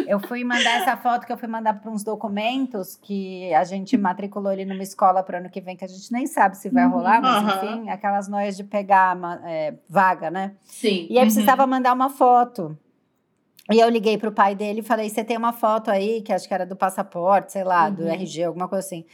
Eu 0.07 0.19
fui 0.19 0.43
mandar 0.43 0.77
essa 0.77 0.95
foto 0.97 1.25
que 1.25 1.31
eu 1.31 1.37
fui 1.37 1.47
mandar 1.47 1.73
para 1.81 1.89
uns 1.91 2.03
documentos 2.03 2.95
que 2.95 3.53
a 3.53 3.63
gente 3.63 3.97
matriculou 3.97 4.51
ele 4.51 4.65
numa 4.65 4.81
escola 4.83 5.21
para 5.23 5.37
ano 5.39 5.49
que 5.49 5.61
vem, 5.61 5.75
que 5.75 5.85
a 5.85 5.87
gente 5.87 6.11
nem 6.11 6.25
sabe 6.25 6.57
se 6.57 6.69
vai 6.69 6.85
Uhum. 6.85 6.91
rolar, 6.91 7.21
mas 7.21 7.35
Aham. 7.35 7.55
enfim, 7.55 7.89
aquelas 7.89 8.27
noias 8.27 8.57
de 8.57 8.63
pegar 8.63 9.17
é, 9.45 9.73
vaga, 9.89 10.29
né? 10.31 10.53
Sim. 10.63 11.05
E 11.09 11.13
aí 11.17 11.19
Uhum. 11.19 11.25
precisava 11.25 11.65
mandar 11.67 11.93
uma 11.93 12.09
foto. 12.09 12.77
E 13.71 13.79
eu 13.79 13.87
liguei 13.89 14.17
pro 14.17 14.31
pai 14.31 14.55
dele 14.55 14.79
e 14.79 14.83
falei: 14.83 15.09
Você 15.09 15.23
tem 15.23 15.37
uma 15.37 15.53
foto 15.53 15.91
aí, 15.91 16.21
que 16.23 16.33
acho 16.33 16.47
que 16.47 16.53
era 16.53 16.65
do 16.65 16.75
passaporte, 16.75 17.51
sei 17.51 17.63
lá, 17.63 17.87
do 17.89 18.01
Uhum. 18.01 18.09
RG, 18.09 18.43
alguma 18.45 18.67
coisa 18.67 18.85
assim. 18.85 19.05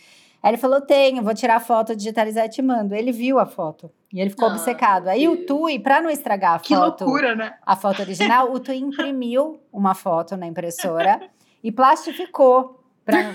Aí 0.46 0.52
ele 0.52 0.58
falou: 0.58 0.80
Tenho, 0.80 1.24
vou 1.24 1.34
tirar 1.34 1.56
a 1.56 1.60
foto, 1.60 1.96
digitalizar 1.96 2.46
e 2.46 2.50
te 2.50 2.62
mando. 2.62 2.94
Ele 2.94 3.12
viu 3.12 3.40
a 3.40 3.48
foto. 3.48 3.90
E 4.14 4.22
ele 4.22 4.30
ficou 4.30 4.48
Ah, 4.48 4.52
obcecado. 4.52 5.08
Aí 5.08 5.28
o 5.28 5.34
Deus. 5.38 5.48
Tui, 5.48 5.80
pra 5.80 6.00
não 6.00 6.10
estragar 6.12 6.54
a 6.54 6.60
Que 6.60 6.76
foto, 6.76 7.04
loucura, 7.04 7.34
né? 7.34 7.56
a 7.66 7.76
foto 7.76 8.04
original, 8.04 8.52
o 8.54 8.60
Tui 8.60 8.78
imprimiu 8.78 9.60
uma 9.74 9.96
foto 9.96 10.38
na 10.38 10.46
impressora 10.46 11.20
e 11.64 11.72
plastificou. 11.72 12.80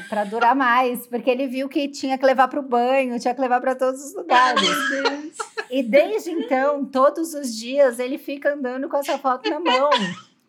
Pra 0.09 0.25
durar 0.25 0.55
mais, 0.57 1.07
porque 1.07 1.31
ele 1.31 1.47
viu 1.47 1.69
que 1.69 1.87
tinha 1.89 2.19
que 2.19 2.27
levar 2.27 2.49
pro 2.49 2.61
banho, 2.63 3.19
tinha 3.21 3.33
que 3.35 3.41
levar 3.41 3.61
para 3.61 3.75
todos 3.77 4.05
os 4.05 4.15
lugares. 4.17 4.61
Meu 4.63 5.03
Deus. 5.03 5.37
E 5.71 5.81
desde 5.83 6.31
então, 6.33 6.85
todos 6.85 7.35
os 7.35 7.55
dias, 7.57 8.01
ele 8.01 8.19
fica 8.19 8.53
andando 8.55 8.89
com 8.89 8.97
essa 8.97 9.17
foto 9.17 9.49
na 9.49 9.61
mão. 9.61 9.91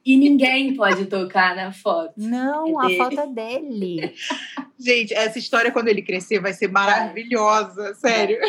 E 0.03 0.17
ninguém 0.17 0.73
pode 0.75 1.05
tocar 1.05 1.55
na 1.55 1.71
foto. 1.71 2.13
Não, 2.17 2.81
É 2.81 2.93
a 2.95 2.97
foto 2.97 3.19
é 3.19 3.27
dele. 3.27 4.13
Gente, 4.79 5.13
essa 5.13 5.37
história, 5.37 5.71
quando 5.71 5.89
ele 5.89 6.01
crescer, 6.01 6.39
vai 6.39 6.53
ser 6.53 6.67
maravilhosa. 6.69 7.93
Sério. 7.95 8.39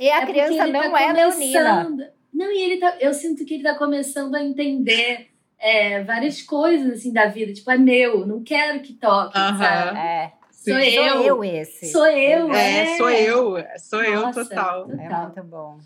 E 0.00 0.08
a 0.10 0.22
É 0.22 0.26
criança 0.26 0.66
não 0.66 0.90
tá 0.90 1.02
é 1.02 1.12
leonina. 1.12 2.12
Não, 2.32 2.50
e 2.50 2.58
ele 2.62 2.76
tá. 2.78 2.96
Eu 3.00 3.12
sinto 3.12 3.44
que 3.44 3.54
ele 3.54 3.62
tá 3.62 3.74
começando 3.76 4.34
a 4.34 4.42
entender 4.42 5.28
é, 5.58 6.02
várias 6.02 6.40
coisas 6.40 6.94
assim 6.98 7.12
da 7.12 7.26
vida. 7.26 7.52
Tipo, 7.52 7.70
é 7.70 7.76
meu, 7.76 8.26
não 8.26 8.42
quero 8.42 8.80
que 8.80 8.94
toque, 8.94 9.36
Aham. 9.36 9.58
sabe? 9.58 9.98
É. 9.98 10.32
Sou 10.50 10.78
eu. 10.78 11.12
Sou 11.12 11.22
eu 11.22 11.44
esse. 11.44 11.92
Sou 11.92 12.06
eu, 12.06 12.54
É, 12.54 12.78
é. 12.94 12.96
sou 12.96 13.10
eu, 13.10 13.64
sou 13.78 14.02
eu 14.02 14.20
Nossa. 14.22 14.44
total. 14.44 14.90
É 14.92 15.02
Total. 15.02 15.22
muito 15.24 15.42
bom. 15.44 15.78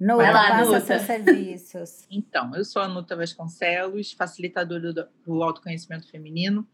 Nuta, 0.00 0.16
Vai 0.16 0.32
lá, 0.32 0.64
Nuta. 0.64 0.80
seus 0.80 1.02
serviços. 1.02 2.06
Então, 2.10 2.54
eu 2.56 2.64
sou 2.64 2.80
a 2.80 2.88
Nuta 2.88 3.14
Vasconcelos, 3.14 4.12
facilitadora 4.12 4.94
do, 4.94 5.08
do 5.26 5.42
autoconhecimento 5.42 6.10
feminino. 6.10 6.66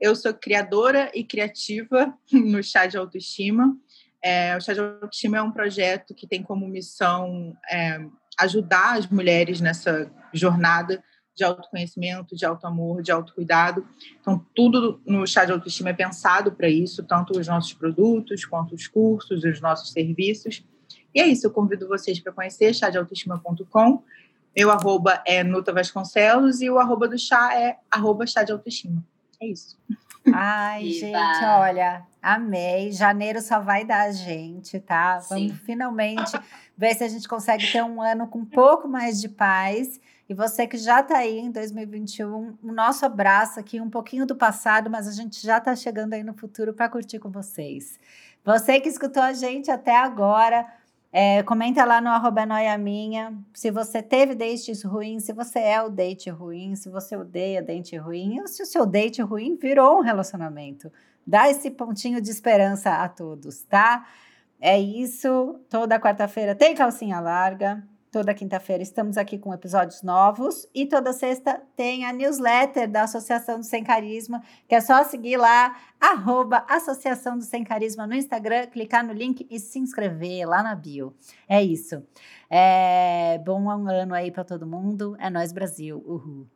Eu 0.00 0.14
sou 0.14 0.32
criadora 0.32 1.10
e 1.12 1.24
criativa 1.24 2.14
no 2.30 2.62
Chá 2.62 2.86
de 2.86 2.96
Autoestima. 2.96 3.76
É, 4.22 4.56
o 4.56 4.60
Chá 4.60 4.74
de 4.74 4.80
Autoestima 4.80 5.38
é 5.38 5.42
um 5.42 5.50
projeto 5.50 6.14
que 6.14 6.26
tem 6.26 6.40
como 6.40 6.68
missão 6.68 7.56
é, 7.68 8.00
ajudar 8.38 8.96
as 8.96 9.08
mulheres 9.08 9.60
nessa 9.60 10.08
jornada 10.32 11.02
de 11.34 11.42
autoconhecimento, 11.42 12.36
de 12.36 12.44
autoamor, 12.44 13.02
de 13.02 13.10
autocuidado. 13.10 13.86
Então, 14.20 14.44
tudo 14.54 15.00
no 15.04 15.26
Chá 15.26 15.44
de 15.44 15.50
Autoestima 15.50 15.90
é 15.90 15.94
pensado 15.94 16.52
para 16.52 16.68
isso, 16.68 17.02
tanto 17.02 17.38
os 17.38 17.48
nossos 17.48 17.72
produtos, 17.72 18.44
quanto 18.44 18.74
os 18.74 18.86
cursos, 18.86 19.42
os 19.42 19.60
nossos 19.60 19.90
serviços. 19.90 20.64
E 21.14 21.20
é 21.20 21.26
isso, 21.26 21.46
eu 21.46 21.50
convido 21.50 21.88
vocês 21.88 22.20
para 22.20 22.32
conhecer 22.32 22.74
chadeautoestima.com. 22.74 24.02
Meu 24.56 24.70
arroba 24.70 25.22
é 25.26 25.44
Nuta 25.44 25.72
Vasconcelos 25.72 26.60
e 26.60 26.68
o 26.68 26.78
arroba 26.78 27.08
do 27.08 27.18
chá 27.18 27.54
é 27.54 27.78
arroba 27.90 28.26
chá 28.26 28.42
de 28.42 28.52
autoestima. 28.52 29.04
É 29.40 29.46
isso. 29.46 29.78
Ai, 30.34 30.90
gente, 30.90 31.44
olha, 31.44 32.02
amei. 32.20 32.90
Janeiro 32.90 33.40
só 33.40 33.60
vai 33.60 33.84
dar 33.84 34.08
a 34.08 34.12
gente, 34.12 34.78
tá? 34.80 35.18
Vamos 35.28 35.52
Sim. 35.52 35.58
finalmente 35.64 36.38
ver 36.76 36.94
se 36.94 37.04
a 37.04 37.08
gente 37.08 37.28
consegue 37.28 37.70
ter 37.70 37.82
um 37.82 38.02
ano 38.02 38.26
com 38.26 38.40
um 38.40 38.44
pouco 38.44 38.88
mais 38.88 39.20
de 39.20 39.28
paz. 39.28 40.00
E 40.28 40.34
você 40.34 40.66
que 40.66 40.76
já 40.76 41.02
tá 41.02 41.18
aí 41.18 41.38
em 41.38 41.50
2021, 41.50 42.58
o 42.62 42.72
nosso 42.72 43.06
abraço 43.06 43.58
aqui, 43.58 43.80
um 43.80 43.88
pouquinho 43.88 44.26
do 44.26 44.36
passado, 44.36 44.90
mas 44.90 45.08
a 45.08 45.12
gente 45.12 45.40
já 45.40 45.58
tá 45.58 45.74
chegando 45.74 46.12
aí 46.12 46.22
no 46.22 46.34
futuro 46.34 46.74
para 46.74 46.88
curtir 46.88 47.18
com 47.18 47.30
vocês. 47.30 47.98
Você 48.44 48.80
que 48.80 48.88
escutou 48.88 49.22
a 49.22 49.32
gente 49.32 49.70
até 49.70 49.96
agora, 49.96 50.66
é, 51.20 51.42
comenta 51.42 51.84
lá 51.84 52.00
no 52.00 52.10
arroba 52.10 52.46
noia 52.46 52.78
minha 52.78 53.36
se 53.52 53.72
você 53.72 54.00
teve 54.00 54.36
dates 54.36 54.84
ruins, 54.84 55.24
se 55.24 55.32
você 55.32 55.58
é 55.58 55.82
o 55.82 55.90
date 55.90 56.30
ruim, 56.30 56.76
se 56.76 56.88
você 56.88 57.16
odeia 57.16 57.60
date 57.60 57.96
ruim, 57.96 58.38
ou 58.40 58.46
se 58.46 58.62
o 58.62 58.66
seu 58.66 58.86
date 58.86 59.20
ruim 59.20 59.56
virou 59.56 59.98
um 59.98 60.00
relacionamento. 60.00 60.92
Dá 61.26 61.50
esse 61.50 61.72
pontinho 61.72 62.20
de 62.20 62.30
esperança 62.30 63.02
a 63.02 63.08
todos, 63.08 63.62
tá? 63.62 64.06
É 64.60 64.78
isso. 64.78 65.58
Toda 65.68 65.98
quarta-feira 65.98 66.54
tem 66.54 66.72
calcinha 66.72 67.18
larga. 67.18 67.84
Toda 68.10 68.32
quinta-feira 68.32 68.82
estamos 68.82 69.18
aqui 69.18 69.36
com 69.36 69.52
episódios 69.52 70.02
novos. 70.02 70.66
E 70.74 70.86
toda 70.86 71.12
sexta 71.12 71.60
tem 71.76 72.06
a 72.06 72.12
newsletter 72.12 72.90
da 72.90 73.02
Associação 73.02 73.58
do 73.58 73.64
Sem 73.64 73.84
Carisma, 73.84 74.42
que 74.66 74.74
é 74.74 74.80
só 74.80 75.04
seguir 75.04 75.36
lá, 75.36 75.76
arroba 76.00 76.64
Associação 76.66 77.36
do 77.36 77.44
Sem 77.44 77.62
Carisma 77.62 78.06
no 78.06 78.14
Instagram, 78.14 78.66
clicar 78.68 79.06
no 79.06 79.12
link 79.12 79.46
e 79.50 79.60
se 79.60 79.78
inscrever 79.78 80.48
lá 80.48 80.62
na 80.62 80.74
bio. 80.74 81.14
É 81.46 81.62
isso. 81.62 82.02
É, 82.48 83.38
bom 83.44 83.68
ano 83.68 84.14
aí 84.14 84.30
para 84.30 84.42
todo 84.42 84.66
mundo. 84.66 85.14
É 85.20 85.28
nós 85.28 85.52
Brasil. 85.52 86.02
Uhul. 86.06 86.48